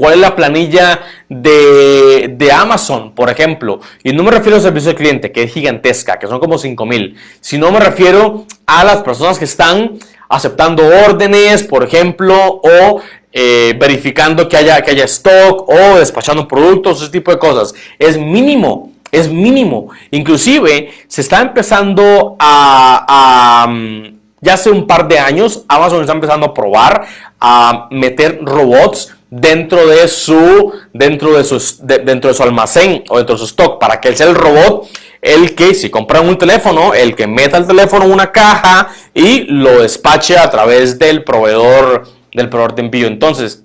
¿Cuál 0.00 0.14
es 0.14 0.20
la 0.20 0.34
planilla 0.34 1.02
de, 1.28 2.32
de, 2.34 2.52
Amazon, 2.52 3.14
por 3.14 3.28
ejemplo? 3.28 3.80
Y 4.02 4.14
no 4.14 4.22
me 4.22 4.30
refiero 4.30 4.56
al 4.56 4.62
servicio 4.62 4.92
de 4.92 4.96
cliente, 4.96 5.30
que 5.30 5.42
es 5.42 5.52
gigantesca, 5.52 6.18
que 6.18 6.26
son 6.26 6.40
como 6.40 6.56
5 6.56 6.86
mil, 6.86 7.18
sino 7.42 7.70
me 7.70 7.80
refiero 7.80 8.46
a 8.64 8.82
las 8.82 9.02
personas 9.02 9.38
que 9.38 9.44
están 9.44 9.98
aceptando 10.30 10.86
órdenes, 10.86 11.64
por 11.64 11.84
ejemplo, 11.84 12.34
o 12.34 13.02
eh, 13.30 13.76
verificando 13.78 14.48
que 14.48 14.56
haya, 14.56 14.80
que 14.80 14.92
haya 14.92 15.04
stock 15.04 15.68
o 15.68 15.98
despachando 15.98 16.48
productos, 16.48 17.02
ese 17.02 17.10
tipo 17.10 17.30
de 17.30 17.38
cosas. 17.38 17.74
Es 17.98 18.16
mínimo, 18.16 18.92
es 19.12 19.30
mínimo. 19.30 19.90
Inclusive 20.12 20.94
se 21.08 21.20
está 21.20 21.42
empezando 21.42 22.36
a, 22.38 23.66
mm, 23.68 24.04
ya 24.40 24.54
hace 24.54 24.70
un 24.70 24.86
par 24.86 25.06
de 25.08 25.18
años, 25.18 25.62
Amazon 25.68 26.00
está 26.00 26.14
empezando 26.14 26.46
a 26.46 26.54
probar 26.54 27.06
a 27.38 27.88
meter 27.90 28.40
robots 28.42 29.14
dentro 29.30 29.86
de 29.86 30.08
su, 30.08 30.72
dentro 30.92 31.36
de 31.36 31.44
su, 31.44 31.62
dentro 31.82 32.28
de 32.28 32.34
su 32.34 32.42
almacén 32.42 33.04
o 33.08 33.16
dentro 33.16 33.36
de 33.36 33.38
su 33.38 33.46
stock 33.46 33.78
para 33.78 34.00
que 34.00 34.08
él 34.08 34.16
sea 34.16 34.26
el 34.26 34.34
robot 34.34 34.88
el 35.22 35.54
que 35.54 35.74
si 35.74 35.90
compran 35.90 36.26
un 36.28 36.38
teléfono, 36.38 36.94
el 36.94 37.14
que 37.14 37.26
meta 37.26 37.58
el 37.58 37.66
teléfono 37.66 38.06
en 38.06 38.12
una 38.12 38.32
caja 38.32 38.88
y 39.14 39.42
lo 39.42 39.82
despache 39.82 40.38
a 40.38 40.50
través 40.50 40.98
del 40.98 41.24
proveedor 41.24 42.08
del 42.32 42.48
proveedor 42.48 42.74
de 42.74 42.82
envío. 42.82 43.06
Entonces, 43.06 43.64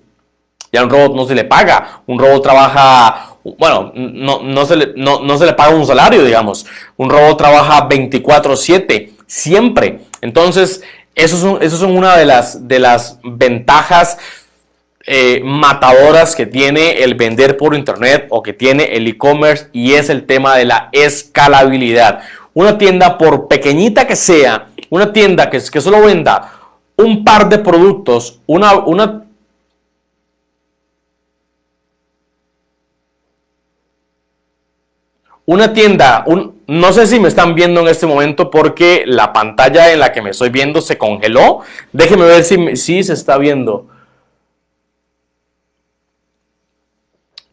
ya 0.71 0.83
un 0.83 0.89
robot 0.89 1.15
no 1.15 1.25
se 1.25 1.35
le 1.35 1.45
paga, 1.45 2.01
un 2.07 2.19
robot 2.19 2.43
trabaja, 2.43 3.37
bueno, 3.57 3.91
no, 3.95 4.41
no, 4.41 4.65
se, 4.65 4.75
le, 4.75 4.93
no, 4.95 5.37
se 5.37 5.45
le 5.45 5.53
paga 5.53 5.75
un 5.75 5.85
salario, 5.85 6.23
digamos, 6.23 6.65
un 6.97 7.09
robot 7.09 7.37
trabaja 7.37 7.87
24/7, 7.87 9.11
siempre. 9.27 10.01
Entonces, 10.21 10.81
eso 11.13 11.37
son, 11.37 11.61
eso 11.61 11.77
son 11.77 11.95
una 11.95 12.17
de 12.17 12.25
las, 12.25 12.67
de 12.67 12.79
las 12.79 13.19
ventajas 13.23 14.17
eh, 15.07 15.41
matadoras 15.43 16.35
que 16.35 16.45
tiene 16.45 17.03
el 17.03 17.13
vender 17.13 17.57
por 17.57 17.75
internet 17.75 18.27
o 18.29 18.41
que 18.41 18.53
tiene 18.53 18.85
el 18.95 19.07
e-commerce 19.07 19.67
y 19.71 19.93
es 19.93 20.09
el 20.09 20.25
tema 20.25 20.55
de 20.55 20.65
la 20.65 20.89
escalabilidad. 20.91 22.21
Una 22.53 22.77
tienda, 22.77 23.17
por 23.17 23.47
pequeñita 23.47 24.07
que 24.07 24.15
sea, 24.15 24.67
una 24.89 25.13
tienda 25.13 25.49
que, 25.49 25.61
que 25.71 25.81
solo 25.81 26.01
venda 26.01 26.51
un 26.97 27.23
par 27.23 27.49
de 27.49 27.59
productos, 27.59 28.39
una, 28.47 28.73
una 28.75 29.21
Una 35.47 35.73
tienda, 35.73 36.23
un, 36.25 36.63
no 36.65 36.91
sé 36.91 37.05
si 37.05 37.19
me 37.19 37.27
están 37.27 37.53
viendo 37.53 37.81
en 37.81 37.87
este 37.87 38.07
momento 38.07 38.49
porque 38.49 39.03
la 39.05 39.31
pantalla 39.31 39.93
en 39.93 39.99
la 39.99 40.11
que 40.11 40.23
me 40.23 40.31
estoy 40.31 40.49
viendo 40.49 40.81
se 40.81 40.97
congeló. 40.97 41.59
Déjenme 41.93 42.25
ver 42.25 42.43
si, 42.43 42.75
si 42.75 43.03
se 43.03 43.13
está 43.13 43.37
viendo. 43.37 43.85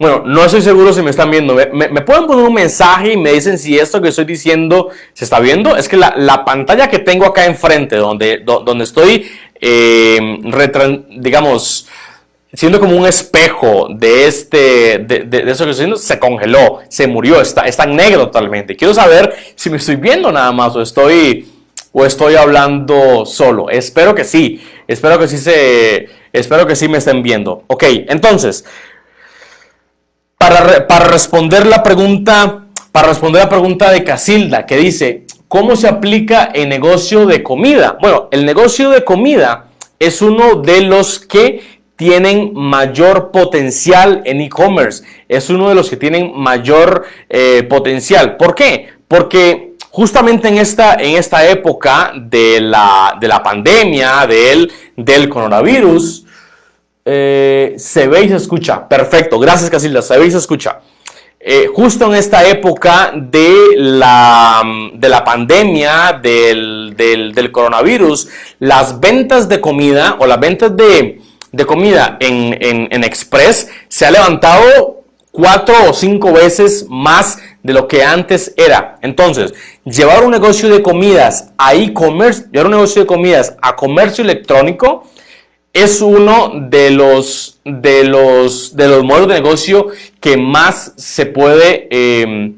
Bueno, 0.03 0.25
no 0.27 0.45
estoy 0.45 0.63
seguro 0.63 0.93
si 0.93 1.01
me 1.01 1.11
están 1.11 1.31
viendo. 1.31 1.55
¿Me, 1.55 1.89
pueden 2.01 2.27
poner 2.27 2.45
un 2.45 2.53
mensaje 2.53 3.13
y 3.13 3.17
me 3.17 3.35
dicen 3.35 3.57
si 3.57 3.79
esto 3.79 4.03
que 4.03 4.09
estoy 4.09 4.25
diciendo 4.25 4.89
se 5.13 5.23
está 5.23 5.39
viendo? 5.39 5.77
Es 5.77 5.89
que 5.89 5.97
la, 5.97 6.45
pantalla 6.45 6.91
que 6.91 6.99
tengo 6.99 7.25
acá 7.25 7.47
enfrente, 7.47 7.95
donde, 7.95 8.39
donde 8.39 8.83
estoy, 8.83 9.31
eh, 9.61 10.19
digamos, 11.21 11.87
siendo 12.53 12.81
como 12.81 12.97
un 12.97 13.07
espejo 13.07 13.87
de, 13.91 14.27
este, 14.27 14.99
de, 14.99 15.45
eso 15.47 15.65
que 15.67 15.71
estoy 15.71 15.87
diciendo, 15.87 15.95
se 15.95 16.19
congeló, 16.19 16.81
se 16.89 17.07
murió, 17.07 17.41
está, 17.41 17.67
está 17.67 17.87
negro 17.87 18.25
totalmente. 18.25 18.75
Quiero 18.75 18.95
saber 18.95 19.33
si 19.55 19.71
me 19.71 19.77
estoy 19.77 19.95
viendo 19.95 20.33
nada 20.33 20.51
más 20.51 20.75
o 20.75 20.83
estoy, 20.83 21.47
o 21.93 22.05
estoy 22.05 22.35
hablando 22.35 23.25
solo. 23.25 23.71
Espero 23.71 24.17
que 24.17 24.25
sí, 24.25 24.61
espero 24.89 25.21
que 25.21 25.29
sí 25.29 25.39
se, 25.39 26.09
espero 26.33 26.67
que 26.67 26.75
sí 26.75 26.89
me 26.89 26.99
estén 26.99 27.23
viendo. 27.23 27.63
Ok, 27.69 27.85
entonces... 28.09 28.65
Para, 30.43 30.99
responder 30.99 31.67
la 31.67 31.85
pregunta, 31.85 32.65
para 32.91 33.07
responder 33.07 33.43
la 33.43 33.49
pregunta 33.49 33.93
de 33.93 34.03
Casilda, 34.03 34.67
que 34.67 34.77
dice, 34.77 35.25
¿cómo 35.47 35.77
se 35.77 35.87
aplica 35.87 36.51
el 36.53 36.69
negocio 36.69 37.27
de 37.27 37.45
comida? 37.45 37.97
Bueno, 38.01 38.29
el 38.33 38.45
negocio 38.45 38.91
de 38.91 39.05
comida 39.05 39.67
es 40.01 40.21
uno 40.21 40.57
de 40.57 40.81
los 40.81 41.21
que 41.21 41.81
tienen 41.95 42.55
mayor 42.55 43.31
potencial 43.31 44.23
en 44.25 44.41
e-commerce. 44.41 45.05
Es 45.29 45.49
uno 45.49 45.69
de 45.69 45.77
los 45.77 45.89
que 45.89 45.97
tienen 45.97 46.33
mayor 46.35 47.05
eh, 47.29 47.63
potencial. 47.63 48.37
¿Por 48.37 48.57
qué? 48.57 48.89
Porque 49.07 49.75
justamente 49.91 50.49
en 50.49 50.59
esta, 50.59 50.95
en 50.95 51.19
esta 51.19 51.47
época 51.49 52.13
de 52.17 52.61
la, 52.61 53.17
de 53.21 53.29
la 53.29 53.45
pandemia, 53.45 54.27
del, 54.27 54.73
del 54.97 55.29
coronavirus, 55.29 56.27
eh, 57.05 57.75
se 57.79 58.09
ve 58.09 58.25
y 58.25 58.29
se 58.29 58.37
escucha. 58.37 58.89
Perfecto, 58.89 59.39
gracias 59.39 59.71
Casilda, 59.71 60.03
se 60.03 60.19
ve 60.19 60.27
y 60.27 60.31
se 60.31 60.39
escucha. 60.39 60.81
Eh, 61.45 61.69
justo 61.75 62.07
en 62.07 62.15
esta 62.15 62.47
época 62.47 63.13
de 63.17 63.75
la, 63.77 64.63
de 64.95 65.09
la 65.09 65.25
pandemia 65.25 66.21
del, 66.23 66.95
del, 66.97 67.51
coronavirus, 67.51 68.29
las 68.61 69.01
ventas 69.01 69.49
de 69.49 69.61
comida 69.61 70.17
o 70.21 70.27
las 70.27 70.39
ventas 70.39 70.77
de, 70.77 71.21
de 71.51 71.67
comida 71.67 72.17
en, 72.21 72.57
en, 72.61 72.89
en, 72.93 73.03
Express 73.03 73.69
se 73.89 74.07
ha 74.07 74.13
levantado 74.13 75.03
cuatro 75.33 75.75
o 75.89 75.93
cinco 75.93 76.33
veces 76.33 76.87
más 76.89 77.39
de 77.65 77.73
lo 77.73 77.89
que 77.89 78.05
antes 78.05 78.55
era. 78.57 78.99
Entonces, 79.03 79.53
llevar 79.85 80.23
un 80.23 80.31
negocio 80.31 80.69
de 80.69 80.81
comidas 80.81 81.51
a 81.59 81.75
e-commerce, 81.75 82.45
llevar 82.53 82.67
un 82.67 82.73
negocio 82.73 83.03
de 83.03 83.07
comidas 83.07 83.57
a 83.61 83.75
comercio 83.75 84.23
electrónico, 84.23 85.09
es 85.73 86.03
uno 86.03 86.53
de 86.69 86.91
los, 86.91 87.61
de 87.65 88.05
los, 88.05 88.77
de 88.77 88.89
los 88.89 89.05
modelos 89.05 89.29
de 89.29 89.35
negocio 89.35 89.89
que 90.21 90.37
más 90.37 90.93
se 90.97 91.27
puede, 91.27 91.89
em, 91.91 92.57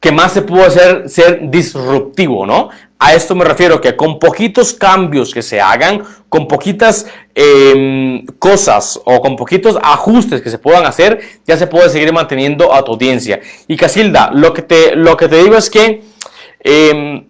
que 0.00 0.10
más 0.10 0.32
se 0.32 0.42
puede 0.42 0.64
hacer 0.64 1.08
ser 1.08 1.50
disruptivo, 1.50 2.44
¿no? 2.44 2.70
A 3.00 3.14
esto 3.14 3.36
me 3.36 3.44
refiero 3.44 3.80
que 3.80 3.94
con 3.94 4.18
poquitos 4.18 4.74
cambios 4.74 5.32
que 5.32 5.42
se 5.42 5.60
hagan, 5.60 6.02
con 6.28 6.48
poquitas 6.48 7.06
em, 7.32 8.26
cosas 8.40 9.00
o 9.04 9.20
con 9.20 9.36
poquitos 9.36 9.78
ajustes 9.80 10.42
que 10.42 10.50
se 10.50 10.58
puedan 10.58 10.84
hacer, 10.84 11.20
ya 11.46 11.56
se 11.56 11.68
puede 11.68 11.88
seguir 11.90 12.12
manteniendo 12.12 12.74
a 12.74 12.84
tu 12.84 12.92
audiencia. 12.92 13.40
Y 13.68 13.76
Casilda, 13.76 14.32
lo 14.34 14.52
que 14.52 14.62
te, 14.62 14.96
lo 14.96 15.16
que 15.16 15.28
te 15.28 15.40
digo 15.40 15.56
es 15.56 15.70
que 15.70 16.02
em, 16.64 17.28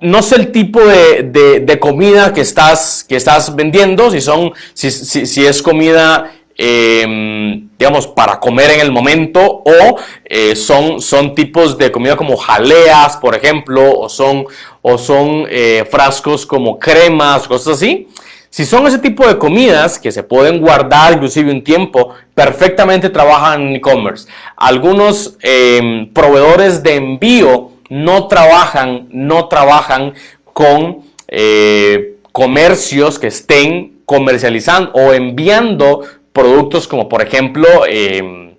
no 0.00 0.22
sé 0.22 0.36
el 0.36 0.52
tipo 0.52 0.80
de, 0.80 1.78
comida 1.80 2.32
que 2.34 2.42
estás, 2.42 3.04
que 3.08 3.16
estás 3.16 3.54
vendiendo, 3.56 4.10
si, 4.10 4.20
son, 4.20 4.52
si, 4.74 5.46
es 5.46 5.62
comida, 5.62 6.32
em, 6.56 7.70
digamos, 7.78 8.06
para 8.06 8.38
comer 8.38 8.72
en 8.72 8.80
el 8.80 8.92
momento 8.92 9.62
o 9.64 9.96
eh, 10.26 10.54
son, 10.54 11.00
son 11.00 11.34
tipos 11.34 11.78
de 11.78 11.90
comida 11.90 12.14
como 12.14 12.36
jaleas, 12.36 13.16
por 13.16 13.34
ejemplo, 13.34 13.98
o 13.98 14.08
son, 14.10 14.44
o 14.82 14.98
son 14.98 15.46
eh, 15.48 15.86
frascos 15.90 16.44
como 16.44 16.78
cremas, 16.78 17.48
cosas 17.48 17.76
así. 17.76 18.06
Si 18.50 18.66
son 18.66 18.86
ese 18.86 18.98
tipo 18.98 19.26
de 19.26 19.38
comidas 19.38 19.98
que 19.98 20.10
se 20.12 20.24
pueden 20.24 20.60
guardar 20.60 21.14
inclusive 21.14 21.50
un 21.52 21.62
tiempo, 21.62 22.14
perfectamente 22.34 23.08
trabajan 23.08 23.62
en 23.62 23.76
e-commerce. 23.76 24.28
Algunos 24.56 25.36
em, 25.40 26.12
proveedores 26.12 26.82
de 26.82 26.96
envío 26.96 27.69
no 27.90 28.28
trabajan, 28.28 29.08
no 29.10 29.48
trabajan 29.48 30.14
con 30.52 31.00
eh, 31.28 32.16
comercios 32.32 33.18
que 33.18 33.26
estén 33.26 34.00
comercializando 34.06 34.92
o 34.92 35.12
enviando 35.12 36.02
productos 36.32 36.88
como 36.88 37.08
por 37.08 37.20
ejemplo 37.20 37.66
em, 37.86 38.54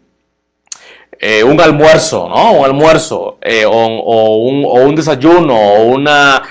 eh, 1.20 1.44
un 1.44 1.60
almuerzo, 1.62 2.28
¿no? 2.28 2.54
Un 2.54 2.66
almuerzo 2.66 3.38
eh, 3.42 3.66
o, 3.66 4.38
un, 4.38 4.96
desayuno 4.96 5.56
o 5.56 5.84
una, 5.84 6.42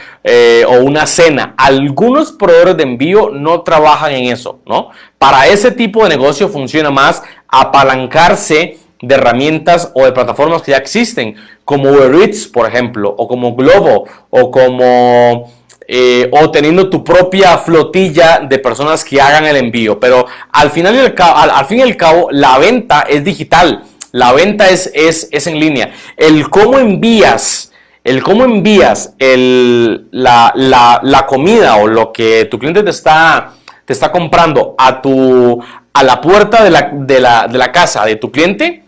o 0.69 0.75
una 0.81 1.07
cena. 1.07 1.55
Algunos 1.59 2.33
proveedores 2.33 2.77
de 2.77 2.85
envío 2.85 3.31
no 3.31 3.63
trabajan 3.63 4.13
en 4.13 4.33
eso, 4.33 4.61
¿no? 4.67 4.91
Para 5.19 5.49
ese 5.49 5.73
tipo 5.73 6.05
de 6.05 6.11
negocio 6.11 6.49
funciona 6.49 6.91
más 6.91 7.23
apalancarse 7.49 8.79
de 9.03 9.15
herramientas 9.15 9.93
o 9.95 10.05
de 10.05 10.13
plataformas 10.13 10.63
que 10.63 10.73
ya 10.73 10.77
existen, 10.77 11.37
como 11.65 11.91
Uber 11.91 12.15
Eats, 12.23 12.47
por 12.47 12.67
ejemplo, 12.67 13.15
o 13.17 13.27
como 13.27 13.55
Globo, 13.55 14.05
o 14.31 14.51
como 14.51 15.51
eh, 15.93 16.31
o 16.31 16.53
teniendo 16.53 16.89
tu 16.89 17.03
propia 17.03 17.59
flotilla 17.59 18.39
de 18.49 18.61
personas 18.61 19.05
que 19.05 19.21
hagan 19.21 19.45
el 19.45 19.57
envío. 19.57 19.99
Pero 19.99 20.25
al 20.53 20.71
final 20.71 20.95
y 20.95 20.99
al, 20.99 21.51
al, 21.51 21.67
fin 21.67 21.79
y 21.79 21.83
al 21.83 21.97
cabo, 21.97 22.29
la 22.31 22.59
venta 22.59 23.01
es 23.09 23.25
digital. 23.25 23.83
La 24.13 24.33
venta 24.33 24.69
es, 24.69 24.89
es, 24.95 25.29
es 25.33 25.49
en 25.49 25.59
línea. 25.59 25.91
El 26.17 26.49
cómo 26.49 26.79
envías, 26.79 27.73
el 28.05 28.23
cómo 28.23 28.45
envías 28.45 29.15
el, 29.19 30.07
la, 30.13 30.53
la, 30.55 31.01
la, 31.03 31.27
comida 31.27 31.75
o 31.75 31.89
lo 31.89 32.13
que 32.13 32.45
tu 32.45 32.61
cliente 32.61 32.85
te 32.85 32.91
está, 32.91 33.55
te 33.85 33.93
está 33.93 34.13
comprando 34.13 34.77
a, 34.79 35.03
tu, 35.03 35.61
a 35.93 36.05
la 36.05 36.21
puerta 36.21 36.63
de 36.63 36.71
la, 36.71 36.91
de 36.93 37.19
la, 37.19 37.49
de 37.49 37.59
la 37.59 37.73
casa 37.73 38.05
de 38.05 38.15
tu 38.15 38.31
cliente, 38.31 38.85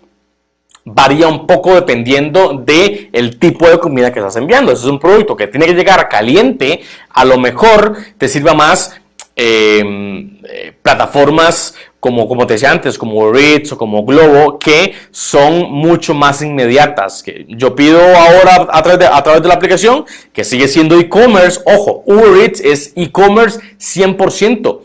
varía 0.85 1.29
un 1.29 1.47
poco 1.47 1.75
dependiendo 1.75 2.55
de 2.55 3.11
el 3.13 3.39
tipo 3.39 3.69
de 3.69 3.79
comida 3.79 4.13
que 4.13 4.19
estás 4.19 4.37
enviando. 4.37 4.73
Eso 4.73 4.87
es 4.87 4.91
un 4.91 4.99
producto 4.99 5.37
que 5.37 5.47
tiene 5.47 5.67
que 5.67 5.75
llegar 5.75 6.09
caliente, 6.09 6.83
a 7.11 7.25
lo 7.25 7.39
mejor 7.39 7.97
te 8.19 8.29
sirva 8.29 8.55
más 8.55 9.01
em, 9.37 10.39
eh, 10.45 10.73
plataformas 10.83 11.75
como, 12.01 12.27
como 12.27 12.49
te 12.49 12.55
decía 12.55 12.73
antes, 12.73 12.99
como 12.99 13.31
Ritz 13.31 13.71
o 13.71 13.79
como 13.79 14.05
Globo, 14.05 14.59
que 14.59 14.93
son 15.13 15.71
mucho 15.71 16.15
más 16.15 16.43
inmediatas. 16.43 17.23
Que 17.23 17.47
yo 17.49 17.77
pido 17.77 18.01
ahora 18.01 18.67
a 18.73 18.83
través 18.83 18.99
de, 18.99 19.07
a 19.07 19.23
través 19.23 19.41
de 19.41 19.47
la 19.47 19.55
aplicación, 19.55 20.05
que 20.33 20.43
sigue 20.43 20.67
siendo 20.67 20.99
e-commerce. 20.99 21.61
Ojo, 21.65 22.03
Uber 22.05 22.43
Eats 22.43 22.61
es 22.61 22.93
e-commerce 22.97 23.61
100%. 23.79 24.81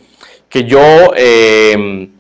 Que 0.48 0.66
yo 0.66 1.12
em, 1.16 2.12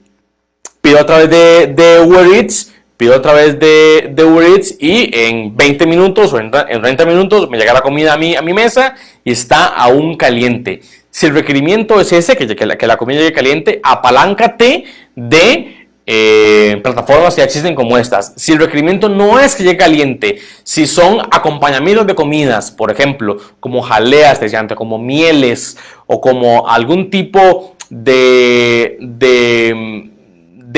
pido 0.82 1.00
a 1.00 1.06
través 1.06 1.30
de, 1.30 1.68
de 1.68 2.00
Uber 2.00 2.26
Eats 2.34 2.74
pido 2.98 3.14
a 3.14 3.22
través 3.22 3.60
de, 3.60 4.12
de 4.12 4.24
Uber 4.24 4.50
Eats 4.50 4.76
y 4.80 5.10
en 5.14 5.56
20 5.56 5.86
minutos 5.86 6.34
o 6.34 6.40
en, 6.40 6.52
30 6.52 7.06
minutos 7.06 7.50
me 7.50 7.58
llega 7.58 7.74
la 7.74 7.82
comida 7.82 8.14
a 8.14 8.18
mi, 8.18 8.36
a 8.36 8.42
mi 8.42 8.54
mesa 8.54 8.96
y 9.24 9.32
está 9.32 9.66
aún 9.66 10.18
caliente. 10.18 10.82
Si 11.12 11.28
el 11.28 11.34
requerimiento 11.34 12.02
es 12.02 12.12
ese, 12.12 12.36
que, 12.36 12.56
que, 12.56 12.66
la, 12.66 12.78
que 12.78 12.88
la 12.88 12.98
comida 12.98 13.20
llegue 13.20 13.34
caliente, 13.34 13.80
apaláncate 13.84 14.86
de 15.16 15.88
eh, 16.10 16.80
plataformas 16.84 17.36
que 17.36 17.44
existen 17.44 17.76
como 17.76 17.98
estas. 17.98 18.34
Si 18.36 18.54
el 18.54 18.60
requerimiento 18.60 19.10
no 19.10 19.40
es 19.40 19.56
que 19.56 19.64
llegue 19.64 19.78
caliente, 19.78 20.40
si 20.64 20.88
son 20.88 21.20
acompañamientos 21.32 22.08
de 22.08 22.16
comidas, 22.16 22.72
por 22.72 22.92
ejemplo, 22.92 23.38
como 23.60 23.82
jaleas, 23.82 24.40
como 24.76 24.98
mieles 24.98 25.78
o 26.06 26.22
como 26.22 26.70
algún 26.70 27.10
tipo 27.10 27.76
de, 27.90 28.98
de 29.02 30.07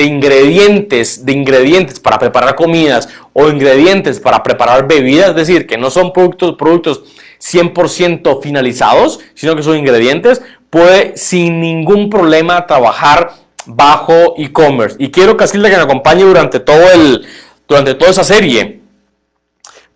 de 0.00 0.06
ingredientes, 0.06 1.26
de 1.26 1.32
ingredientes 1.32 2.00
para 2.00 2.18
preparar 2.18 2.54
comidas 2.54 3.06
o 3.34 3.50
ingredientes 3.50 4.18
para 4.18 4.42
preparar 4.42 4.88
bebidas, 4.88 5.28
es 5.30 5.36
decir, 5.36 5.66
que 5.66 5.76
no 5.76 5.90
son 5.90 6.14
productos, 6.14 6.56
productos 6.56 7.02
100% 7.38 8.40
finalizados, 8.42 9.20
sino 9.34 9.54
que 9.54 9.62
son 9.62 9.76
ingredientes, 9.76 10.40
puede 10.70 11.18
sin 11.18 11.60
ningún 11.60 12.08
problema 12.08 12.66
trabajar 12.66 13.34
bajo 13.66 14.36
e-commerce. 14.38 14.96
Y 14.98 15.10
quiero 15.10 15.36
Casilda 15.36 15.68
que 15.68 15.76
me 15.76 15.82
acompañe 15.82 16.24
durante 16.24 16.60
todo 16.60 16.90
el, 16.94 17.26
durante 17.68 17.92
toda 17.92 18.10
esa 18.10 18.24
serie, 18.24 18.80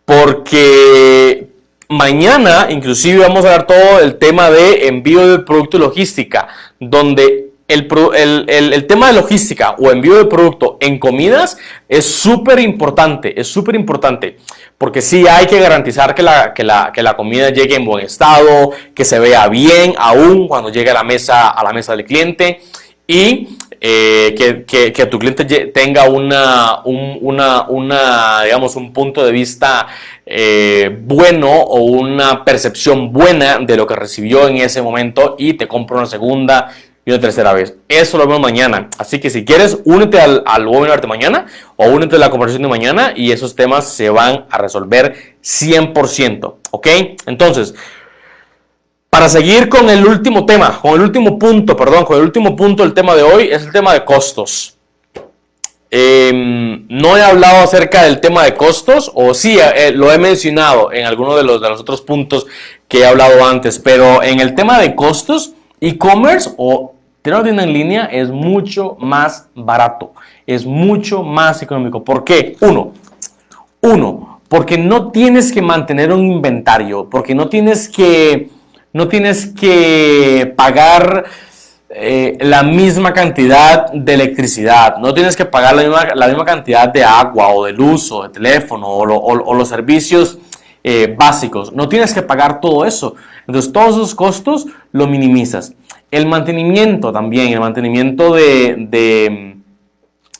porque 0.04 1.48
mañana 1.88 2.66
inclusive 2.68 3.20
vamos 3.20 3.42
a 3.46 3.52
ver 3.52 3.62
todo 3.62 4.00
el 4.00 4.16
tema 4.16 4.50
de 4.50 4.86
envío 4.86 5.26
de 5.26 5.38
producto 5.38 5.78
y 5.78 5.80
logística, 5.80 6.48
donde 6.78 7.43
el, 7.66 8.86
tema 8.86 9.08
de 9.08 9.14
logística 9.14 9.74
o 9.78 9.90
envío 9.90 10.16
de 10.16 10.26
producto 10.26 10.76
en 10.80 10.98
comidas 10.98 11.56
es 11.88 12.04
súper 12.04 12.58
importante, 12.60 13.38
es 13.40 13.48
súper 13.48 13.74
importante, 13.74 14.36
porque 14.76 15.00
sí 15.00 15.26
hay 15.26 15.46
que 15.46 15.58
garantizar 15.58 16.14
que 16.14 16.22
la, 16.22 16.52
que, 16.52 16.62
la, 16.62 17.14
comida 17.16 17.50
llegue 17.50 17.76
en 17.76 17.84
buen 17.84 18.04
estado, 18.04 18.72
que 18.94 19.04
se 19.04 19.18
vea 19.18 19.48
bien 19.48 19.94
aún 19.96 20.46
cuando 20.46 20.68
llegue 20.68 20.90
a 20.90 20.94
la 20.94 21.04
mesa, 21.04 21.50
a 21.50 21.64
la 21.64 21.72
mesa 21.72 21.96
del 21.96 22.04
cliente 22.04 22.60
y 23.06 23.56
eh, 23.80 24.34
que, 24.66 24.92
que, 24.92 25.06
tu 25.06 25.18
cliente 25.18 25.44
tenga 25.44 26.08
una, 26.08 26.80
un, 26.84 27.18
una, 27.20 28.42
digamos, 28.42 28.76
un 28.76 28.94
punto 28.94 29.24
de 29.24 29.30
vista 29.30 29.86
eh, 30.24 30.96
bueno 31.02 31.50
o 31.50 31.80
una 31.82 32.44
percepción 32.44 33.12
buena 33.12 33.58
de 33.58 33.76
lo 33.76 33.86
que 33.86 33.94
recibió 33.94 34.48
en 34.48 34.56
ese 34.56 34.80
momento 34.80 35.36
y 35.38 35.54
te 35.54 35.68
compra 35.68 35.98
una 35.98 36.06
segunda 36.06 36.70
y 37.04 37.10
una 37.10 37.20
tercera 37.20 37.52
vez. 37.52 37.74
Eso 37.88 38.18
lo 38.18 38.26
vemos 38.26 38.40
mañana. 38.40 38.88
Así 38.98 39.20
que 39.20 39.30
si 39.30 39.44
quieres, 39.44 39.78
únete 39.84 40.20
al, 40.20 40.42
al 40.46 40.66
webinar 40.66 41.00
de 41.00 41.06
mañana 41.06 41.46
o 41.76 41.86
únete 41.86 42.16
a 42.16 42.18
la 42.18 42.30
conversación 42.30 42.62
de 42.62 42.68
mañana 42.68 43.12
y 43.14 43.32
esos 43.32 43.54
temas 43.54 43.88
se 43.88 44.10
van 44.10 44.46
a 44.50 44.58
resolver 44.58 45.36
100%. 45.42 46.54
¿Ok? 46.70 46.88
Entonces, 47.26 47.74
para 49.10 49.28
seguir 49.28 49.68
con 49.68 49.88
el 49.90 50.04
último 50.06 50.44
tema, 50.44 50.80
con 50.80 50.94
el 50.94 51.02
último 51.02 51.38
punto, 51.38 51.76
perdón, 51.76 52.04
con 52.04 52.16
el 52.16 52.24
último 52.24 52.56
punto 52.56 52.82
del 52.82 52.94
tema 52.94 53.14
de 53.14 53.22
hoy, 53.22 53.48
es 53.50 53.62
el 53.62 53.70
tema 53.70 53.92
de 53.92 54.04
costos. 54.04 54.74
Em, 55.88 56.84
no 56.88 57.16
he 57.16 57.22
hablado 57.22 57.62
acerca 57.62 58.02
del 58.02 58.18
tema 58.18 58.42
de 58.42 58.56
costos, 58.56 59.12
o 59.14 59.32
sí, 59.32 59.56
eh, 59.60 59.92
lo 59.92 60.10
he 60.10 60.18
mencionado 60.18 60.92
en 60.92 61.06
alguno 61.06 61.36
de 61.36 61.44
los, 61.44 61.60
de 61.60 61.68
los 61.68 61.80
otros 61.80 62.00
puntos 62.00 62.46
que 62.88 62.98
he 62.98 63.06
hablado 63.06 63.44
antes, 63.44 63.78
pero 63.78 64.20
en 64.20 64.40
el 64.40 64.56
tema 64.56 64.80
de 64.80 64.96
costos, 64.96 65.52
e-commerce 65.80 66.50
o 66.56 66.93
tener 67.24 67.42
tienda 67.42 67.62
en 67.62 67.72
línea 67.72 68.04
es 68.04 68.30
mucho 68.30 68.98
más 69.00 69.48
barato, 69.54 70.12
es 70.46 70.66
mucho 70.66 71.22
más 71.22 71.62
económico. 71.62 72.04
¿Por 72.04 72.22
qué? 72.22 72.54
Uno, 72.60 72.92
uno, 73.80 74.40
porque 74.46 74.76
no 74.76 75.10
tienes 75.10 75.50
que 75.50 75.62
mantener 75.62 76.12
un 76.12 76.26
inventario, 76.26 77.08
porque 77.08 77.34
no 77.34 77.48
tienes 77.48 77.88
que 77.88 78.50
no 78.92 79.08
tienes 79.08 79.46
que 79.46 80.52
pagar 80.54 81.24
eh, 81.88 82.36
la 82.40 82.62
misma 82.62 83.14
cantidad 83.14 83.90
de 83.90 84.14
electricidad, 84.14 84.98
no 84.98 85.14
tienes 85.14 85.34
que 85.34 85.46
pagar 85.46 85.74
la 85.74 86.26
misma, 86.28 86.44
cantidad 86.44 86.92
de 86.92 87.04
agua 87.04 87.48
o 87.48 87.64
de 87.64 87.72
luz 87.72 88.12
o 88.12 88.24
de 88.24 88.28
teléfono 88.28 88.86
o, 88.86 89.54
los 89.54 89.68
servicios 89.68 90.38
eh, 90.84 91.16
básicos, 91.18 91.72
no 91.72 91.88
tienes 91.88 92.12
que 92.12 92.20
pagar 92.20 92.60
todo 92.60 92.84
eso. 92.84 93.14
Entonces 93.46 93.72
todos 93.72 93.96
esos 93.96 94.14
costos 94.14 94.66
lo 94.92 95.06
minimizas. 95.06 95.74
El 96.14 96.26
mantenimiento 96.26 97.12
también, 97.12 97.52
el 97.52 97.58
mantenimiento 97.58 98.34
de, 98.34 99.56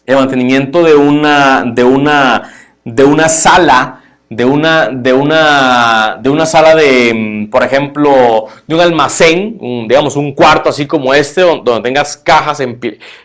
el 0.06 0.16
mantenimiento 0.16 0.84
de 0.84 0.94
una, 0.94 1.64
de 1.64 1.82
una, 1.82 2.52
de 2.84 3.04
una 3.04 3.28
sala 3.28 4.00
de 4.30 4.44
una, 4.44 4.88
de 4.88 5.12
una, 5.12 6.18
de 6.20 6.30
una 6.30 6.46
sala 6.46 6.74
de, 6.74 7.12
mm, 7.14 7.50
por 7.50 7.62
ejemplo, 7.62 8.46
de 8.66 8.74
un 8.74 8.80
almacén, 8.80 9.58
digamos 9.88 10.16
un 10.16 10.32
cuarto 10.32 10.70
así 10.70 10.86
como 10.86 11.12
este, 11.12 11.42
donde, 11.42 11.80
tengas 11.82 12.16
cajas, 12.16 12.60
en, 12.60 12.80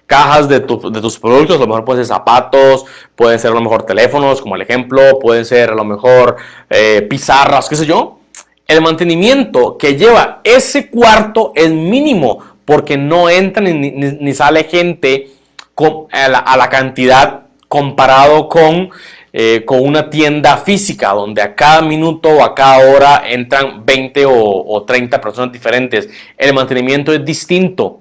cajas 0.06 0.48
de, 0.50 0.60
de, 0.60 1.02
tus 1.02 1.20
productos, 1.20 1.58
a 1.58 1.60
lo 1.60 1.68
mejor 1.68 1.86
pueden 1.86 2.04
ser 2.04 2.16
zapatos, 2.16 2.86
pueden 3.16 3.40
ser 3.40 3.52
a 3.52 3.54
lo 3.54 3.62
mejor 3.62 3.84
teléfonos, 3.84 4.42
como 4.42 4.56
el 4.56 4.62
ejemplo, 4.62 5.02
pueden 5.20 5.46
ser 5.46 5.70
a 5.70 5.76
lo 5.76 5.86
mejor 5.86 6.36
eh, 6.70 7.06
pizarras, 7.10 7.70
qué 7.70 7.76
sé 7.76 7.86
yo. 7.86 8.19
El 8.70 8.82
mantenimiento 8.82 9.78
que 9.78 9.98
lleva 9.98 10.40
ese 10.46 10.90
cuarto 10.90 11.52
es 11.56 11.70
mínimo, 11.70 12.40
porque 12.64 12.96
no 12.96 13.30
entra 13.30 13.62
ni, 13.62 14.34
sale 14.34 14.64
gente 14.64 15.32
a 16.12 16.56
la 16.58 16.70
cantidad 16.70 17.48
comparado 17.68 18.48
con 18.48 18.90
eh, 19.32 19.64
con 19.64 19.82
una 19.82 20.10
tienda 20.10 20.58
física 20.58 21.14
donde 21.14 21.44
a 21.44 21.54
cada 21.54 21.84
minuto 21.84 22.30
o 22.30 22.44
a 22.44 22.56
cada 22.56 22.80
hora 22.90 23.22
entran 23.28 23.86
20 23.86 24.26
o, 24.26 24.84
30 24.88 25.22
personas 25.22 25.52
diferentes. 25.52 26.10
El 26.36 26.54
mantenimiento 26.56 27.14
es 27.14 27.24
distinto. 27.24 28.00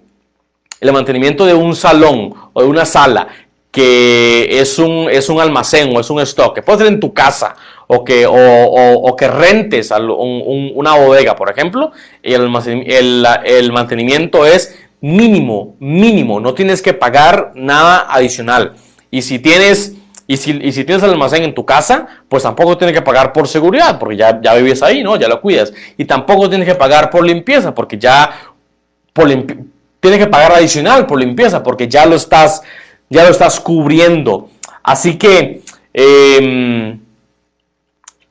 El 0.81 0.91
mantenimiento 0.93 1.45
de 1.45 1.53
un 1.53 1.77
salón 1.77 2.33
o 2.55 2.63
de 2.63 2.67
una 2.67 2.87
sala 2.87 3.29
que 3.71 4.59
es 4.59 4.79
un, 4.79 5.09
es 5.11 5.29
un 5.29 5.39
almacén 5.39 5.95
o 5.95 6.01
es 6.01 6.09
un 6.09 6.21
stock, 6.21 6.55
que 6.55 6.63
puede 6.63 6.79
ser 6.79 6.87
en 6.89 6.99
tu 7.01 7.13
casa 7.13 7.55
o 7.89 8.05
que, 8.05 8.27
o, 8.29 9.17
que 9.17 9.27
rentes 9.27 9.91
una 9.91 10.95
bodega, 10.95 11.35
por 11.35 11.51
ejemplo, 11.51 11.91
el, 12.23 12.49
el, 12.87 13.27
el 13.45 13.73
mantenimiento 13.73 14.47
es 14.47 14.79
mínimo, 15.01 15.75
mínimo, 15.81 16.39
no 16.39 16.55
tienes 16.55 16.83
que 16.83 16.93
pagar 16.93 17.53
nada 17.55 18.07
adicional. 18.09 18.75
Y 19.11 19.23
si 19.23 19.39
tienes 19.39 19.99
y 20.31 20.37
si, 20.37 20.53
tienes 20.85 21.03
el 21.03 21.09
almacén 21.09 21.43
en 21.43 21.55
tu 21.55 21.65
casa, 21.65 22.07
pues 22.29 22.43
tampoco 22.43 22.77
tienes 22.77 22.95
que 22.95 23.01
pagar 23.01 23.33
por 23.33 23.49
seguridad, 23.49 23.99
porque 23.99 24.15
ya, 24.15 24.39
ya 24.43 24.53
vives 24.53 24.83
ahí, 24.83 25.03
¿no? 25.03 25.17
Ya 25.17 25.27
lo 25.27 25.41
cuidas. 25.41 25.73
Y 25.97 26.05
tampoco 26.05 26.51
tienes 26.51 26.69
que 26.69 26.75
pagar 26.75 27.09
por 27.09 27.25
limpieza, 27.25 27.75
porque 27.75 27.97
ya 27.97 28.31
tienes 29.15 30.19
que 30.19 30.27
pagar 30.27 30.53
adicional 30.53 31.07
por 31.07 31.19
limpieza, 31.19 31.63
porque 31.63 31.89
ya 31.89 32.05
lo 32.05 32.15
estás, 32.15 32.61
ya 33.09 33.25
lo 33.25 33.31
estás 33.31 33.59
cubriendo. 33.59 34.51
Así 34.83 35.17
que 35.17 35.63
em, 35.95 37.01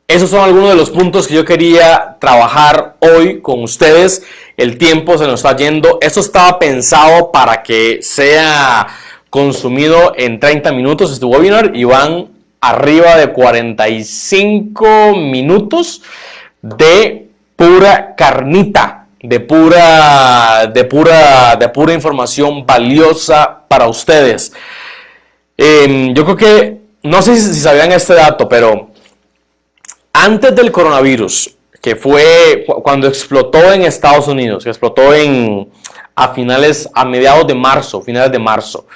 esos 0.07 0.29
son 0.29 0.39
algunos 0.39 0.69
de 0.69 0.75
los 0.75 0.89
puntos 0.89 1.27
que 1.27 1.33
yo 1.33 1.43
quería 1.43 2.15
trabajar 2.19 2.95
hoy 2.99 3.41
con 3.41 3.61
ustedes. 3.61 4.23
El 4.55 4.77
tiempo 4.77 5.17
se 5.17 5.25
nos 5.25 5.41
está 5.41 5.57
yendo. 5.57 5.97
Esto 5.99 6.21
estaba 6.21 6.57
pensado 6.59 7.29
para 7.29 7.61
que 7.61 7.99
sea 8.01 8.87
consumido 9.29 10.13
en 10.15 10.39
30 10.39 10.71
minutos 10.71 11.11
este 11.11 11.25
webinar 11.25 11.75
y 11.75 11.83
van 11.83 12.29
arriba 12.61 13.17
de 13.17 13.33
45 13.33 15.15
minutos 15.17 16.01
de 16.61 17.27
pura 17.57 18.15
carnita, 18.15 19.07
de 19.21 19.41
pura, 19.41 20.71
de 20.73 20.83
pura, 20.85 21.57
de 21.57 21.67
pura 21.67 21.93
información 21.93 22.65
valiosa 22.65 23.63
para 23.67 23.89
ustedes. 23.89 24.53
Em, 25.57 26.13
yo 26.13 26.23
creo 26.23 26.37
que, 26.37 26.77
no 27.03 27.21
sé 27.21 27.35
si, 27.35 27.59
sabían 27.59 27.91
este 27.91 28.13
dato, 28.13 28.47
pero 28.47 28.91
antes 30.18 30.55
del 30.55 30.72
coronavirus, 30.72 31.55
que 31.80 31.95
fue 31.95 32.65
cuando 32.82 33.07
explotó 33.07 33.72
en 33.72 33.84
Estados 33.84 34.28
Unidos, 34.28 34.63
que 34.63 34.70
explotó 34.72 35.13
en, 35.13 35.70
a 36.15 36.30
finales, 36.30 36.89
a 36.93 37.05
mediados 37.05 37.45
de 37.45 37.53
marzo, 37.53 38.01
finales 38.01 38.32
de 38.32 38.39
marzo. 38.39 38.88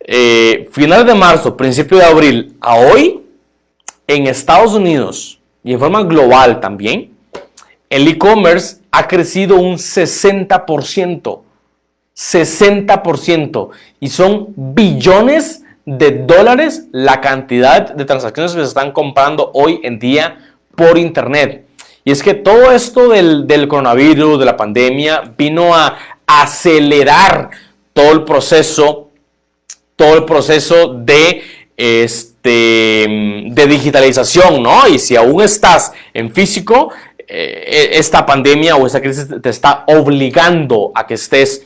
Eh, 0.00 0.68
finales 0.72 1.04
de 1.04 1.14
marzo, 1.14 1.56
principio 1.56 1.98
de 1.98 2.04
abril 2.04 2.56
a 2.60 2.76
hoy, 2.76 3.22
en 4.06 4.26
Estados 4.28 4.72
Unidos 4.72 5.40
y 5.62 5.72
en 5.72 5.78
forma 5.78 6.02
global 6.04 6.60
también, 6.60 7.12
el 7.90 8.08
e-commerce 8.08 8.78
ha 8.90 9.06
crecido 9.06 9.56
un 9.56 9.76
60%. 9.76 11.40
60%. 12.16 13.68
Y 14.00 14.08
son 14.08 14.54
billones 14.56 15.64
de 15.86 16.10
dólares 16.10 16.88
la 16.92 17.22
cantidad 17.22 17.94
de 17.94 18.04
transacciones 18.04 18.52
que 18.52 18.60
se 18.60 18.66
están 18.66 18.92
comprando 18.92 19.50
hoy 19.54 19.80
en 19.82 19.98
día 19.98 20.54
por 20.74 20.98
Internet. 20.98 21.64
Y 22.04 22.10
es 22.10 22.22
que 22.22 22.34
todo 22.34 22.70
esto 22.70 23.08
del, 23.08 23.46
del 23.46 23.66
coronavirus, 23.66 24.38
de 24.38 24.44
la 24.44 24.56
pandemia, 24.56 25.32
vino 25.36 25.74
a 25.74 25.96
acelerar 26.26 27.50
todo 27.92 28.12
el 28.12 28.24
proceso, 28.24 29.08
todo 29.96 30.16
el 30.16 30.24
proceso 30.24 30.92
de, 30.92 31.42
este, 31.76 33.48
de 33.48 33.66
digitalización, 33.66 34.62
¿no? 34.62 34.86
Y 34.86 34.98
si 34.98 35.16
aún 35.16 35.42
estás 35.42 35.92
en 36.12 36.30
físico, 36.30 36.92
eh, 37.28 37.90
esta 37.94 38.24
pandemia 38.24 38.76
o 38.76 38.86
esta 38.86 39.00
crisis 39.00 39.26
te 39.42 39.48
está 39.48 39.84
obligando 39.88 40.92
a 40.94 41.06
que 41.06 41.14
estés, 41.14 41.64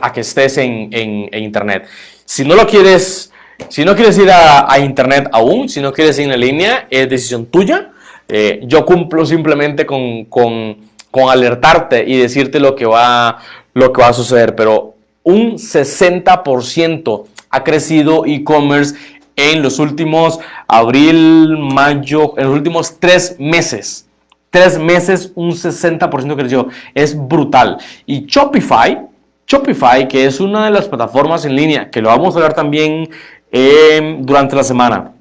a 0.00 0.12
que 0.12 0.20
estés 0.20 0.58
en, 0.58 0.88
en, 0.92 1.42
Internet. 1.42 1.88
Si 2.24 2.44
no 2.44 2.54
lo 2.54 2.66
quieres, 2.66 3.29
si 3.68 3.84
no 3.84 3.94
quieres 3.94 4.18
ir 4.18 4.30
a, 4.30 4.72
a, 4.72 4.78
Internet 4.78 5.28
aún, 5.32 5.68
si 5.68 5.80
no 5.80 5.92
quieres 5.92 6.18
ir 6.18 6.30
en 6.30 6.40
línea, 6.40 6.86
es 6.90 7.08
decisión 7.08 7.46
tuya. 7.46 7.90
Eh, 8.28 8.60
yo 8.64 8.86
cumplo 8.86 9.26
simplemente 9.26 9.84
con, 9.84 10.24
con, 10.26 10.76
con 11.10 11.30
alertarte 11.30 12.04
y 12.06 12.16
decirte 12.16 12.60
lo 12.60 12.76
que 12.76 12.86
va, 12.86 13.38
lo 13.74 13.92
que 13.92 14.02
va 14.02 14.08
a 14.08 14.12
suceder, 14.12 14.54
pero 14.54 14.94
un 15.24 15.54
60% 15.54 17.24
ha 17.50 17.64
crecido 17.64 18.24
e-commerce 18.26 18.94
en 19.36 19.62
los 19.62 19.78
últimos 19.78 20.38
abril, 20.68 21.56
mayo, 21.58 22.38
en 22.38 22.44
los 22.44 22.54
últimos 22.54 22.98
tres 22.98 23.36
meses. 23.38 24.06
Tres 24.50 24.78
meses, 24.78 25.32
un 25.34 25.52
60% 25.52 26.36
creció. 26.36 26.68
Es 26.94 27.16
brutal. 27.16 27.78
Y 28.06 28.26
Shopify, 28.26 29.06
Shopify, 29.46 30.06
que 30.08 30.26
es 30.26 30.40
una 30.40 30.64
de 30.64 30.70
las 30.70 30.88
plataformas 30.88 31.44
en 31.44 31.56
línea, 31.56 31.90
que 31.90 32.00
lo 32.00 32.08
vamos 32.08 32.36
a 32.36 32.40
ver 32.40 32.52
también 32.52 33.08
em, 33.50 34.24
durante 34.24 34.56
la 34.56 34.64
semana. 34.64 35.12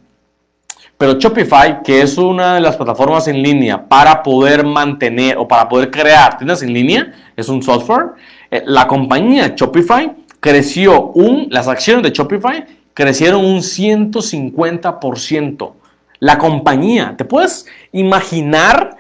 Pero 0.98 1.18
Shopify, 1.18 1.82
que 1.82 2.02
es 2.02 2.18
una 2.18 2.56
de 2.56 2.62
las 2.62 2.76
plataformas 2.76 3.28
en 3.28 3.42
línea 3.42 3.88
para 3.88 4.22
poder 4.22 4.66
mantener 4.66 5.38
o 5.38 5.48
para 5.48 5.70
poder 5.70 5.90
crear 5.90 6.38
tiendas 6.38 6.62
en 6.62 6.74
línea, 6.74 7.14
es 7.38 7.48
un 7.48 7.64
software 7.64 8.12
eh, 8.52 8.64
la 8.66 8.88
compañía 8.88 9.54
Shopify 9.56 10.12
creció 10.40 11.12
un, 11.12 11.48
las 11.52 11.68
acciones 11.68 12.02
de 12.04 12.10
Shopify 12.12 12.66
crecieron 12.94 13.46
un 13.46 13.60
150%. 13.60 15.74
La 16.20 16.38
compañía, 16.38 17.16
¿te 17.18 17.24
puedes 17.24 17.66
imaginar 17.94 18.98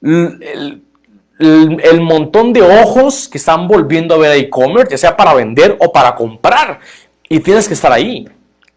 el, 0.00 0.80
montón 2.00 2.52
de 2.52 2.62
ojos 2.62 3.28
que 3.28 3.38
están 3.38 3.66
volviendo 3.66 4.14
a 4.14 4.18
ver 4.18 4.30
a 4.30 4.36
e-commerce, 4.36 4.92
ya 4.92 4.98
sea 4.98 5.16
para 5.16 5.34
vender 5.34 5.76
o 5.80 5.90
para 5.90 6.14
comprar? 6.14 6.78
Y 7.28 7.40
tienes 7.40 7.66
que 7.66 7.74
estar 7.74 7.90
ahí. 7.90 8.28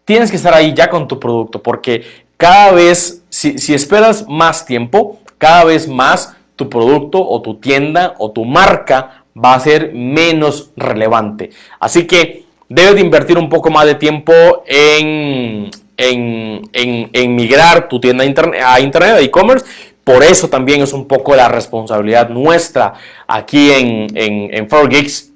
Tienes 0.08 0.30
que 0.30 0.38
estar 0.38 0.54
ahí 0.54 0.72
ya 0.72 0.88
con 0.88 1.06
tu 1.06 1.20
producto 1.20 1.62
porque 1.62 2.02
cada 2.38 2.72
vez, 2.72 3.22
si, 3.28 3.74
esperas 3.74 4.26
más 4.26 4.64
tiempo, 4.64 5.18
cada 5.36 5.64
vez 5.64 5.86
más 5.86 6.34
tu 6.56 6.70
producto 6.70 7.20
o 7.20 7.42
tu 7.42 7.56
tienda 7.56 8.14
o 8.16 8.30
tu 8.30 8.46
marca 8.46 9.24
va 9.36 9.52
a 9.52 9.60
ser 9.60 9.92
menos 9.92 10.70
relevante. 10.78 11.50
Así 11.78 12.06
que 12.06 12.44
debes 12.70 12.94
de 12.94 13.02
invertir 13.02 13.36
un 13.36 13.50
poco 13.50 13.68
más 13.68 13.84
de 13.84 13.96
tiempo 13.96 14.32
en, 14.66 15.70
en, 15.98 17.36
migrar 17.36 17.86
tu 17.90 18.00
tienda 18.00 18.24
a 18.24 18.80
internet, 18.80 19.12
a 19.14 19.20
e-commerce. 19.20 19.66
Por 20.04 20.24
eso 20.24 20.48
también 20.48 20.80
es 20.80 20.94
un 20.94 21.06
poco 21.06 21.36
la 21.36 21.48
responsabilidad 21.48 22.30
nuestra 22.30 22.94
aquí 23.26 23.72
en, 23.72 24.06
en, 24.16 24.54
en 24.54 24.88
geeks 24.88 25.32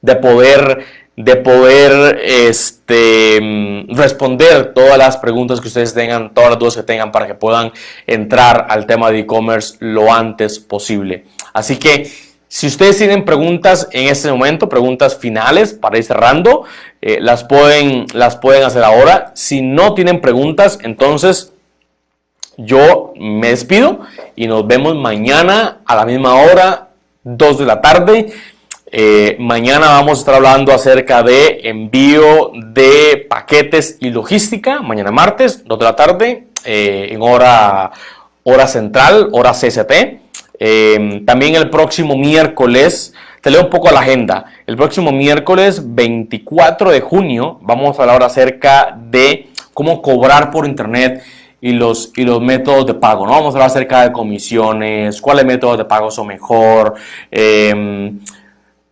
de 0.00 0.16
poder, 0.16 0.86
de 1.24 1.36
poder 1.36 2.18
este, 2.24 3.86
responder 3.88 4.72
todas 4.72 4.96
las 4.96 5.18
preguntas 5.18 5.60
que 5.60 5.68
ustedes 5.68 5.92
tengan, 5.92 6.32
todas 6.32 6.50
las 6.50 6.58
dudas 6.58 6.76
que 6.76 6.82
tengan 6.82 7.12
para 7.12 7.26
que 7.26 7.34
puedan 7.34 7.72
entrar 8.06 8.66
al 8.70 8.86
tema 8.86 9.10
de 9.10 9.20
e-commerce 9.20 9.76
lo 9.80 10.12
antes 10.12 10.58
posible. 10.58 11.26
Así 11.52 11.76
que 11.76 12.10
si 12.48 12.66
ustedes 12.66 12.96
tienen 12.96 13.26
preguntas 13.26 13.88
en 13.92 14.08
este 14.08 14.30
momento, 14.30 14.68
preguntas 14.68 15.16
finales 15.16 15.74
para 15.74 15.98
ir 15.98 16.04
cerrando, 16.04 16.64
eh, 17.02 17.18
las, 17.20 17.44
pueden, 17.44 18.06
las 18.14 18.36
pueden 18.36 18.62
hacer 18.62 18.82
ahora. 18.82 19.32
Si 19.34 19.60
no 19.60 19.94
tienen 19.94 20.22
preguntas, 20.22 20.78
entonces 20.82 21.52
yo 22.56 23.12
me 23.16 23.50
despido 23.50 24.00
y 24.36 24.46
nos 24.46 24.66
vemos 24.66 24.96
mañana 24.96 25.80
a 25.84 25.96
la 25.96 26.06
misma 26.06 26.34
hora, 26.36 26.88
2 27.24 27.58
de 27.58 27.66
la 27.66 27.80
tarde. 27.82 28.32
Eh, 28.92 29.36
mañana 29.38 29.86
vamos 29.86 30.18
a 30.18 30.20
estar 30.20 30.34
hablando 30.34 30.72
acerca 30.72 31.22
de 31.22 31.60
envío 31.62 32.50
de 32.54 33.24
paquetes 33.28 33.98
y 34.00 34.10
logística. 34.10 34.82
Mañana 34.82 35.12
martes, 35.12 35.62
2 35.64 35.78
de 35.78 35.84
la 35.84 35.94
tarde, 35.94 36.48
eh, 36.64 37.08
en 37.12 37.22
hora, 37.22 37.92
hora 38.42 38.66
central, 38.66 39.28
hora 39.30 39.52
CST. 39.52 40.20
Em, 40.58 41.24
también 41.24 41.54
el 41.54 41.70
próximo 41.70 42.16
miércoles, 42.16 43.14
te 43.40 43.50
leo 43.50 43.62
un 43.62 43.70
poco 43.70 43.92
la 43.92 44.00
agenda. 44.00 44.46
El 44.66 44.76
próximo 44.76 45.12
miércoles 45.12 45.94
24 45.94 46.90
de 46.90 47.00
junio 47.00 47.60
vamos 47.62 47.96
a 47.96 48.02
hablar 48.02 48.24
acerca 48.24 48.98
de 49.00 49.50
cómo 49.72 50.02
cobrar 50.02 50.50
por 50.50 50.66
internet 50.66 51.22
y 51.60 51.72
los, 51.72 52.12
y 52.16 52.24
los 52.24 52.40
métodos 52.40 52.86
de 52.86 52.94
pago. 52.94 53.24
¿no? 53.24 53.32
Vamos 53.32 53.54
a 53.54 53.58
hablar 53.58 53.68
acerca 53.68 54.02
de 54.02 54.12
comisiones, 54.12 55.20
cuáles 55.20 55.44
métodos 55.44 55.78
de 55.78 55.84
pago 55.84 56.10
son 56.10 56.26
mejor, 56.26 56.94
em, 57.30 58.18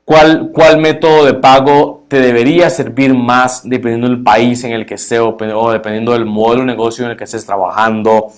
cuál, 0.08 0.52
cuál 0.54 0.78
método 0.78 1.26
de 1.26 1.34
pago 1.34 2.04
te 2.08 2.18
debería 2.18 2.70
servir 2.70 3.12
más 3.12 3.60
dependiendo 3.68 4.08
del 4.08 4.22
país 4.22 4.64
en 4.64 4.72
el 4.72 4.86
que 4.86 4.94
estés 4.94 5.20
o, 5.20 5.70
dependiendo 5.70 6.12
del 6.12 6.24
modelo 6.24 6.60
de 6.62 6.66
negocio 6.68 7.04
en 7.04 7.10
el 7.10 7.16
que 7.18 7.24
estés 7.24 7.44
trabajando. 7.44 8.28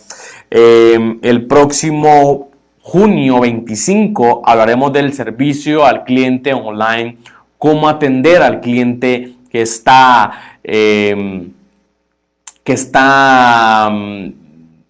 Em, 0.50 1.20
el 1.22 1.46
próximo 1.46 2.50
junio 2.82 3.38
25 3.38 4.42
hablaremos 4.44 4.92
del 4.92 5.12
servicio 5.12 5.86
al 5.86 6.02
cliente 6.02 6.52
online, 6.52 7.18
cómo 7.56 7.88
atender 7.88 8.42
al 8.42 8.60
cliente 8.60 9.34
que 9.48 9.62
está, 9.62 10.58
em, 10.64 11.52
que 12.64 12.72
está, 12.72 13.92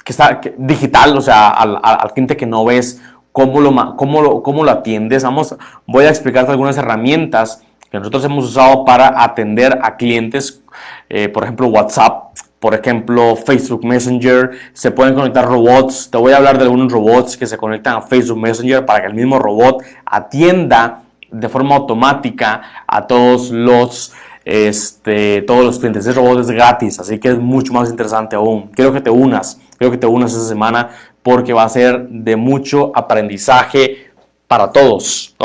que 0.02 0.12
está 0.12 0.40
digital, 0.56 1.18
o 1.18 1.20
sea, 1.20 1.50
al, 1.50 2.10
cliente 2.14 2.38
que 2.38 2.46
no 2.46 2.64
ves, 2.64 3.02
cómo 3.40 3.60
lo, 3.60 3.96
cómo 3.96 4.42
cómo 4.42 4.64
lo 4.64 4.70
atiendes. 4.70 5.22
Vamos, 5.24 5.56
voy 5.86 6.04
a 6.04 6.08
explicarte 6.10 6.50
algunas 6.52 6.76
herramientas 6.76 7.62
que 7.90 7.98
nosotros 7.98 8.24
hemos 8.24 8.44
usado 8.44 8.84
para 8.84 9.22
atender 9.22 9.78
a 9.82 9.96
clientes, 9.96 10.62
eh, 11.08 11.28
por 11.28 11.42
ejemplo, 11.44 11.68
WhatsApp 11.68 12.30
por 12.60 12.74
ejemplo, 12.74 13.36
Facebook 13.36 13.84
Messenger, 13.86 14.50
se 14.74 14.90
pueden 14.90 15.14
conectar 15.14 15.46
robots. 15.46 16.10
Te 16.10 16.18
voy 16.18 16.32
a 16.32 16.36
hablar 16.36 16.58
de 16.58 16.64
algunos 16.64 16.92
robots 16.92 17.38
que 17.38 17.46
se 17.46 17.56
conectan 17.56 17.96
a 17.96 18.02
Facebook 18.02 18.38
Messenger 18.38 18.84
para 18.84 19.00
que 19.00 19.06
el 19.06 19.14
mismo 19.14 19.38
robot 19.38 19.82
atienda 20.04 21.02
de 21.30 21.48
forma 21.48 21.76
automática 21.76 22.60
a 22.86 23.06
todos 23.06 23.50
los, 23.50 24.12
este, 24.44 25.40
todos 25.42 25.64
los 25.64 25.78
clientes. 25.78 26.06
Ese 26.06 26.20
robot 26.20 26.40
es 26.40 26.50
gratis, 26.50 27.00
así 27.00 27.18
que 27.18 27.28
es 27.28 27.38
mucho 27.38 27.72
más 27.72 27.88
interesante 27.88 28.36
aún. 28.36 28.68
Quiero 28.74 28.92
que 28.92 29.00
te 29.00 29.08
unas, 29.08 29.58
quiero 29.78 29.90
que 29.90 29.98
te 29.98 30.06
unas 30.06 30.32
esta 30.34 30.46
semana 30.46 30.90
porque 31.30 31.52
va 31.52 31.62
a 31.62 31.68
ser 31.68 32.08
de 32.08 32.34
mucho 32.34 32.90
aprendizaje 32.92 34.10
para 34.48 34.72
todos, 34.72 35.36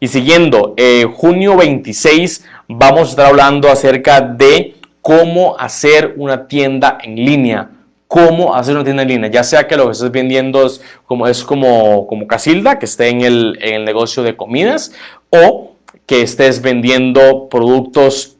Y 0.00 0.08
siguiendo, 0.08 0.72
eh, 0.78 1.04
junio 1.04 1.54
26 1.54 2.46
vamos 2.66 3.00
a 3.00 3.10
estar 3.10 3.26
hablando 3.26 3.68
acerca 3.68 4.22
de 4.22 4.76
cómo 5.02 5.54
hacer 5.58 6.14
una 6.16 6.48
tienda 6.48 6.96
en 7.02 7.16
línea. 7.16 7.68
Cómo 8.06 8.54
hacer 8.54 8.74
una 8.74 8.84
tienda 8.84 9.02
en 9.02 9.08
línea, 9.08 9.30
ya 9.30 9.44
sea 9.44 9.68
que 9.68 9.76
lo 9.76 9.84
que 9.84 9.92
estés 9.92 10.10
vendiendo 10.10 10.64
es 10.64 10.80
como, 11.04 11.26
es 11.26 11.44
como, 11.44 12.06
como 12.06 12.26
Casilda, 12.26 12.78
que 12.78 12.86
esté 12.86 13.08
en 13.08 13.20
el, 13.20 13.84
negocio 13.84 14.22
de 14.22 14.34
comidas, 14.34 14.92
o 15.28 15.72
que 16.06 16.22
estés 16.22 16.62
vendiendo 16.62 17.50
productos, 17.50 18.38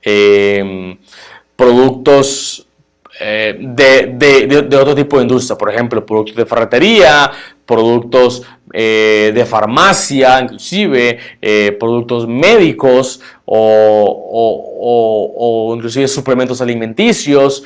em, 0.00 0.96
productos 1.54 2.66
eh, 3.20 3.56
de, 3.58 4.14
de, 4.14 4.62
de, 4.62 4.76
otro 4.76 4.94
tipo 4.94 5.18
de 5.18 5.24
industria, 5.24 5.58
por 5.58 5.70
ejemplo, 5.70 6.04
productos 6.04 6.34
de 6.34 6.46
ferretería, 6.46 7.30
productos 7.66 8.42
eh, 8.72 9.32
de 9.34 9.44
farmacia, 9.44 10.40
inclusive 10.40 11.18
eh, 11.42 11.76
productos 11.78 12.26
médicos 12.26 13.20
o, 13.44 14.54
inclusive 15.76 16.08
suplementos 16.08 16.62
alimenticios, 16.62 17.64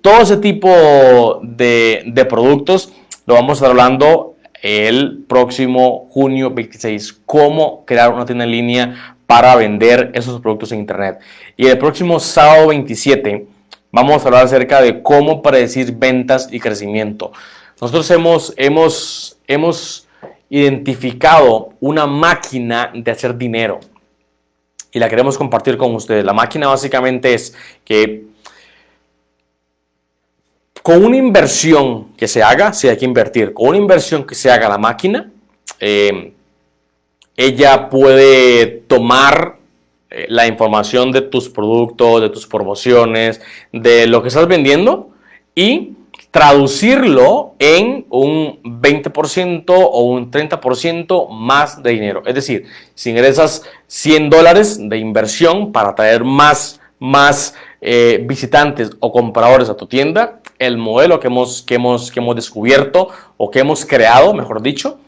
todo 0.00 0.22
ese 0.22 0.38
tipo 0.38 1.40
de, 1.42 2.26
productos 2.28 2.92
lo 3.26 3.34
vamos 3.34 3.50
a 3.50 3.54
estar 3.54 3.70
hablando 3.70 4.34
el 4.62 5.24
próximo 5.28 6.08
junio 6.10 6.50
26, 6.50 7.20
cómo 7.24 7.84
crear 7.84 8.12
una 8.12 8.26
tienda 8.26 8.44
en 8.44 8.50
línea 8.50 9.16
para 9.26 9.54
vender 9.54 10.10
esos 10.14 10.40
productos 10.40 10.72
en 10.72 10.80
internet. 10.80 11.20
Y 11.56 11.66
el 11.66 11.78
próximo 11.78 12.18
sábado 12.18 12.68
27 12.68 13.46
vamos 13.92 14.22
a 14.22 14.26
hablar 14.26 14.46
acerca 14.46 14.80
de 14.80 15.02
cómo 15.02 15.42
predecir 15.42 15.92
ventas 15.92 16.48
y 16.50 16.58
crecimiento. 16.58 17.30
Nosotros 17.80 18.10
hemos, 18.10 18.54
hemos, 18.56 19.38
hemos 19.46 20.08
identificado 20.48 21.74
una 21.80 22.06
máquina 22.06 22.90
de 22.94 23.10
hacer 23.10 23.36
dinero 23.36 23.80
y 24.90 24.98
la 24.98 25.08
queremos 25.08 25.38
compartir 25.38 25.76
con 25.76 25.94
ustedes. 25.94 26.24
La 26.24 26.32
máquina 26.32 26.68
básicamente 26.68 27.34
es 27.34 27.54
que 27.84 28.24
con 30.82 31.04
una 31.04 31.16
inversión 31.16 32.12
que 32.14 32.26
se 32.26 32.42
haga, 32.42 32.72
si 32.72 32.88
hay 32.88 32.96
que 32.96 33.04
invertir, 33.04 33.54
con 33.54 33.68
una 33.68 33.78
inversión 33.78 34.26
que 34.26 34.34
se 34.34 34.50
haga 34.50 34.68
la 34.68 34.78
máquina, 34.78 35.30
eh, 35.78 36.32
ella 37.36 37.88
puede 37.88 38.66
tomar 38.86 39.61
eh, 40.12 40.26
la 40.28 40.46
información 40.46 41.10
de 41.10 41.22
tus 41.22 41.48
productos, 41.48 42.20
de 42.20 42.28
tus 42.28 42.46
promociones, 42.46 43.40
de 43.72 44.06
lo 44.06 44.22
que 44.22 44.28
estás 44.28 44.46
vendiendo 44.46 45.10
y 45.54 45.92
traducirlo 46.30 47.54
en 47.58 48.06
un 48.10 48.62
20% 48.62 49.64
o 49.68 50.02
un 50.02 50.30
30% 50.30 51.28
más 51.30 51.82
de 51.82 51.90
dinero. 51.90 52.22
Es 52.26 52.34
decir, 52.34 52.64
si 52.94 53.10
ingresas 53.10 53.62
100 53.86 54.30
dólares 54.30 54.78
de 54.80 54.96
inversión 54.98 55.72
para 55.72 55.94
traer 55.94 56.24
más, 56.24 56.80
más 56.98 57.54
eh, 57.80 58.22
visitantes 58.26 58.90
o 59.00 59.12
compradores 59.12 59.68
a 59.68 59.76
tu 59.76 59.86
tienda, 59.86 60.40
el 60.58 60.78
modelo 60.78 61.20
que 61.20 61.26
hemos, 61.26 61.62
que 61.62 61.74
hemos, 61.74 62.10
que 62.10 62.20
hemos 62.20 62.36
descubierto 62.36 63.08
o 63.36 63.50
que 63.50 63.60
hemos 63.60 63.84
creado, 63.84 64.32
mejor 64.32 64.62
dicho, 64.62 64.98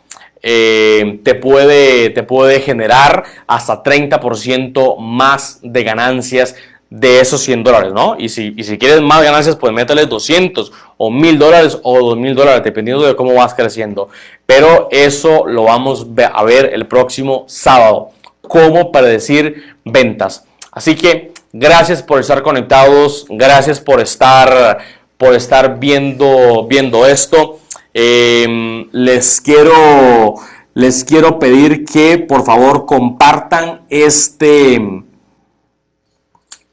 eh, 0.47 1.21
te, 1.25 1.35
puede, 1.35 2.11
te 2.11 2.23
puede 2.23 2.61
generar 2.61 3.25
hasta 3.47 3.83
30% 3.83 4.99
más 4.99 5.59
de 5.63 5.83
ganancias 5.83 6.55
de 6.91 7.21
esos 7.21 7.41
100 7.41 7.65
dólares, 7.65 7.93
¿no? 7.95 8.17
Y 8.19 8.29
si, 8.29 8.55
si 8.63 8.77
quieres 8.77 9.01
más 9.01 9.23
ganancias, 9.23 9.57
pues 9.57 9.73
métele 9.73 10.05
200 10.05 10.71
o 10.99 11.11
1000 11.11 11.39
dólares 11.39 11.79
o 11.83 11.99
2000 11.99 12.35
dólares, 12.35 12.63
dependiendo 12.63 13.07
de 13.07 13.17
cómo 13.17 13.33
vas 13.33 13.55
creciendo. 13.55 14.11
Pero 14.45 14.89
eso 14.91 15.47
lo 15.47 15.65
vamos 15.65 16.07
a 16.33 16.45
ver 16.45 16.73
el 16.75 16.87
próximo 16.87 17.47
sábado, 17.49 18.11
cómo 18.43 18.93
predecir 18.93 19.79
ventas. 19.83 20.45
Así 20.73 20.95
que 20.95 21.33
gracias 21.55 22.03
por 22.03 22.21
estar 22.21 22.43
conectados, 22.43 23.25
gracias 23.31 23.81
por 23.81 24.03
estar, 24.03 24.79
por 25.17 25.35
estar 25.35 25.81
viendo, 25.81 26.67
viendo 26.69 27.07
esto. 27.07 27.61
Em, 27.95 28.89
les 28.91 29.41
quiero 29.41 30.35
les 30.75 31.05
quiero 31.05 31.39
pedir 31.39 31.85
que 31.85 32.19
por 32.19 32.45
favor 32.45 32.85
compartan 32.85 33.83
este 33.89 35.05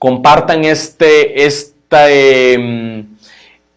compartan 0.02 0.66
este, 0.66 1.46
esta, 1.46 2.10
em, 2.10 3.06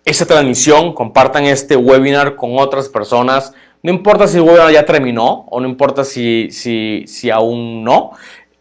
esta 0.06 0.24
transmisión, 0.24 0.94
compartan 0.94 1.44
este 1.44 1.76
webinar 1.76 2.34
con 2.34 2.58
otras 2.58 2.88
personas. 2.88 3.52
No 3.82 3.92
importa 3.92 4.26
si 4.26 4.38
el 4.38 4.44
webinar 4.44 4.72
ya 4.72 4.86
terminó 4.86 5.44
o 5.50 5.60
no 5.60 5.68
importa 5.68 6.02
si, 6.02 6.48
si, 6.50 7.04
si 7.06 7.28
aún 7.28 7.84
no. 7.84 8.12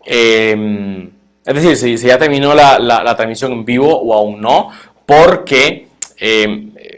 Em, 0.03 1.09
es 1.45 1.55
decir, 1.55 1.77
si, 1.77 2.05
ya 2.05 2.17
terminó 2.17 2.53
la, 2.53 2.77
la, 2.79 3.15
transmisión 3.15 3.53
en 3.53 3.63
vivo 3.63 3.97
o 3.97 4.13
aún 4.13 4.41
no, 4.41 4.69
porque 5.05 5.87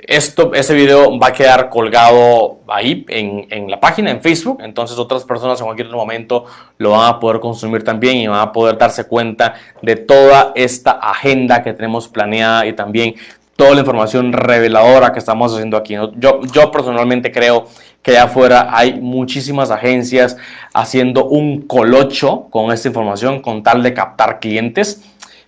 esto, 0.07 0.53
ese 0.53 0.73
video 0.73 1.17
va 1.19 1.27
a 1.27 1.33
quedar 1.33 1.69
colgado 1.69 2.59
ahí 2.67 3.05
en, 3.09 3.47
en, 3.49 3.69
la 3.69 3.79
página, 3.79 4.11
en 4.11 4.21
Facebook, 4.21 4.59
entonces 4.61 4.97
otras 4.97 5.23
personas 5.23 5.59
en 5.59 5.65
cualquier 5.65 5.89
momento 5.89 6.45
lo 6.77 6.91
van 6.91 7.07
a 7.07 7.19
poder 7.19 7.39
consumir 7.39 7.83
también 7.83 8.17
y 8.17 8.27
van 8.27 8.39
a 8.39 8.51
poder 8.51 8.77
darse 8.77 9.05
cuenta 9.05 9.55
de 9.81 9.95
toda 9.95 10.51
esta 10.55 10.91
agenda 10.91 11.63
que 11.63 11.73
tenemos 11.73 12.07
planeada 12.07 12.65
y 12.65 12.73
también 12.73 13.15
toda 13.55 13.73
la 13.73 13.79
información 13.79 14.33
reveladora 14.33 15.13
que 15.13 15.19
estamos 15.19 15.53
haciendo 15.53 15.77
aquí. 15.77 15.93
Yo, 15.93 16.41
yo 16.41 16.71
personalmente 16.71 17.31
creo 17.31 17.67
que 18.01 18.11
allá 18.11 18.23
afuera 18.25 18.69
hay 18.71 18.99
muchísimas 18.99 19.71
agencias 19.71 20.37
haciendo 20.73 21.25
un 21.25 21.61
colocho 21.61 22.47
con 22.51 22.71
esta 22.71 22.89
información 22.89 23.41
con 23.41 23.63
tal 23.63 23.81
de 23.81 23.93
captar 23.93 24.39
clientes. 24.39 25.01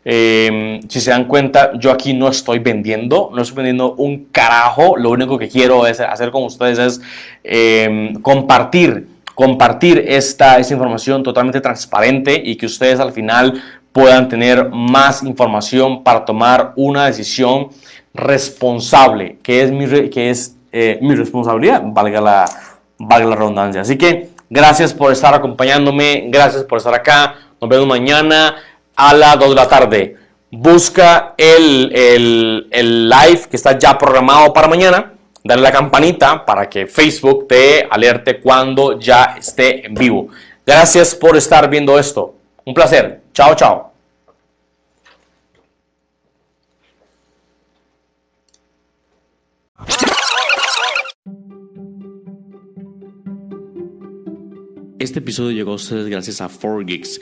Eh, 0.09 0.79
si 0.87 1.01
se 1.01 1.11
dan 1.11 1.25
cuenta, 1.25 1.73
yo 1.77 1.91
aquí 1.91 2.13
no 2.13 2.29
estoy 2.29 2.59
vendiendo, 2.59 3.29
no 3.33 3.41
estoy 3.41 3.57
vendiendo 3.57 3.93
un 3.95 4.27
carajo. 4.31 4.95
Lo 4.95 5.09
único 5.09 5.37
que 5.37 5.49
quiero 5.49 5.85
es 5.85 5.99
hacer 5.99 6.31
con 6.31 6.45
ustedes 6.45 6.79
es 6.79 7.01
eh, 7.43 8.13
compartir, 8.21 9.05
compartir 9.35 10.05
esta, 10.07 10.59
esta 10.59 10.73
información 10.73 11.23
totalmente 11.23 11.59
transparente 11.59 12.41
y 12.41 12.55
que 12.55 12.67
ustedes 12.67 13.01
al 13.01 13.11
final 13.11 13.61
puedan 13.91 14.29
tener 14.29 14.69
más 14.69 15.23
información 15.23 16.03
para 16.03 16.23
tomar 16.23 16.71
una 16.77 17.07
decisión 17.07 17.67
responsable, 18.13 19.39
que 19.43 19.61
es 19.61 19.73
mi, 19.73 20.09
que 20.09 20.29
es, 20.29 20.55
eh, 20.71 20.99
mi 21.01 21.15
responsabilidad, 21.15 21.81
valga 21.83 22.21
la, 22.21 22.45
valga 22.97 23.27
la 23.27 23.35
redundancia. 23.35 23.81
Así 23.81 23.97
que 23.97 24.29
gracias 24.49 24.93
por 24.93 25.11
estar 25.11 25.33
acompañándome, 25.33 26.27
gracias 26.29 26.63
por 26.63 26.77
estar 26.77 26.93
acá. 26.93 27.35
Nos 27.59 27.69
vemos 27.69 27.87
mañana 27.87 28.55
a 28.97 29.13
las 29.13 29.39
2 29.39 29.49
de 29.49 29.55
la 29.55 29.67
tarde. 29.67 30.17
Busca 30.51 31.35
el, 31.37 31.91
el, 31.93 32.67
el 32.71 33.09
live 33.09 33.47
que 33.49 33.55
está 33.55 33.77
ya 33.77 33.97
programado 33.97 34.51
para 34.51 34.67
mañana. 34.67 35.13
Dale 35.43 35.61
la 35.61 35.71
campanita 35.71 36.43
para 36.45 36.67
que 36.67 36.87
Facebook 36.87 37.47
te 37.47 37.87
alerte 37.89 38.41
cuando 38.41 38.99
ya 38.99 39.35
esté 39.37 39.85
en 39.85 39.93
vivo. 39.93 40.27
Gracias 40.65 41.15
por 41.15 41.37
estar 41.37 41.69
viendo 41.69 41.97
esto. 41.97 42.35
Un 42.65 42.73
placer. 42.73 43.21
Chao, 43.33 43.55
chao. 43.55 43.93
Este 54.99 55.19
episodio 55.19 55.51
llegó 55.51 55.73
a 55.73 55.75
ustedes 55.75 56.07
gracias 56.07 56.41
a 56.41 56.49
4Geeks. 56.49 57.21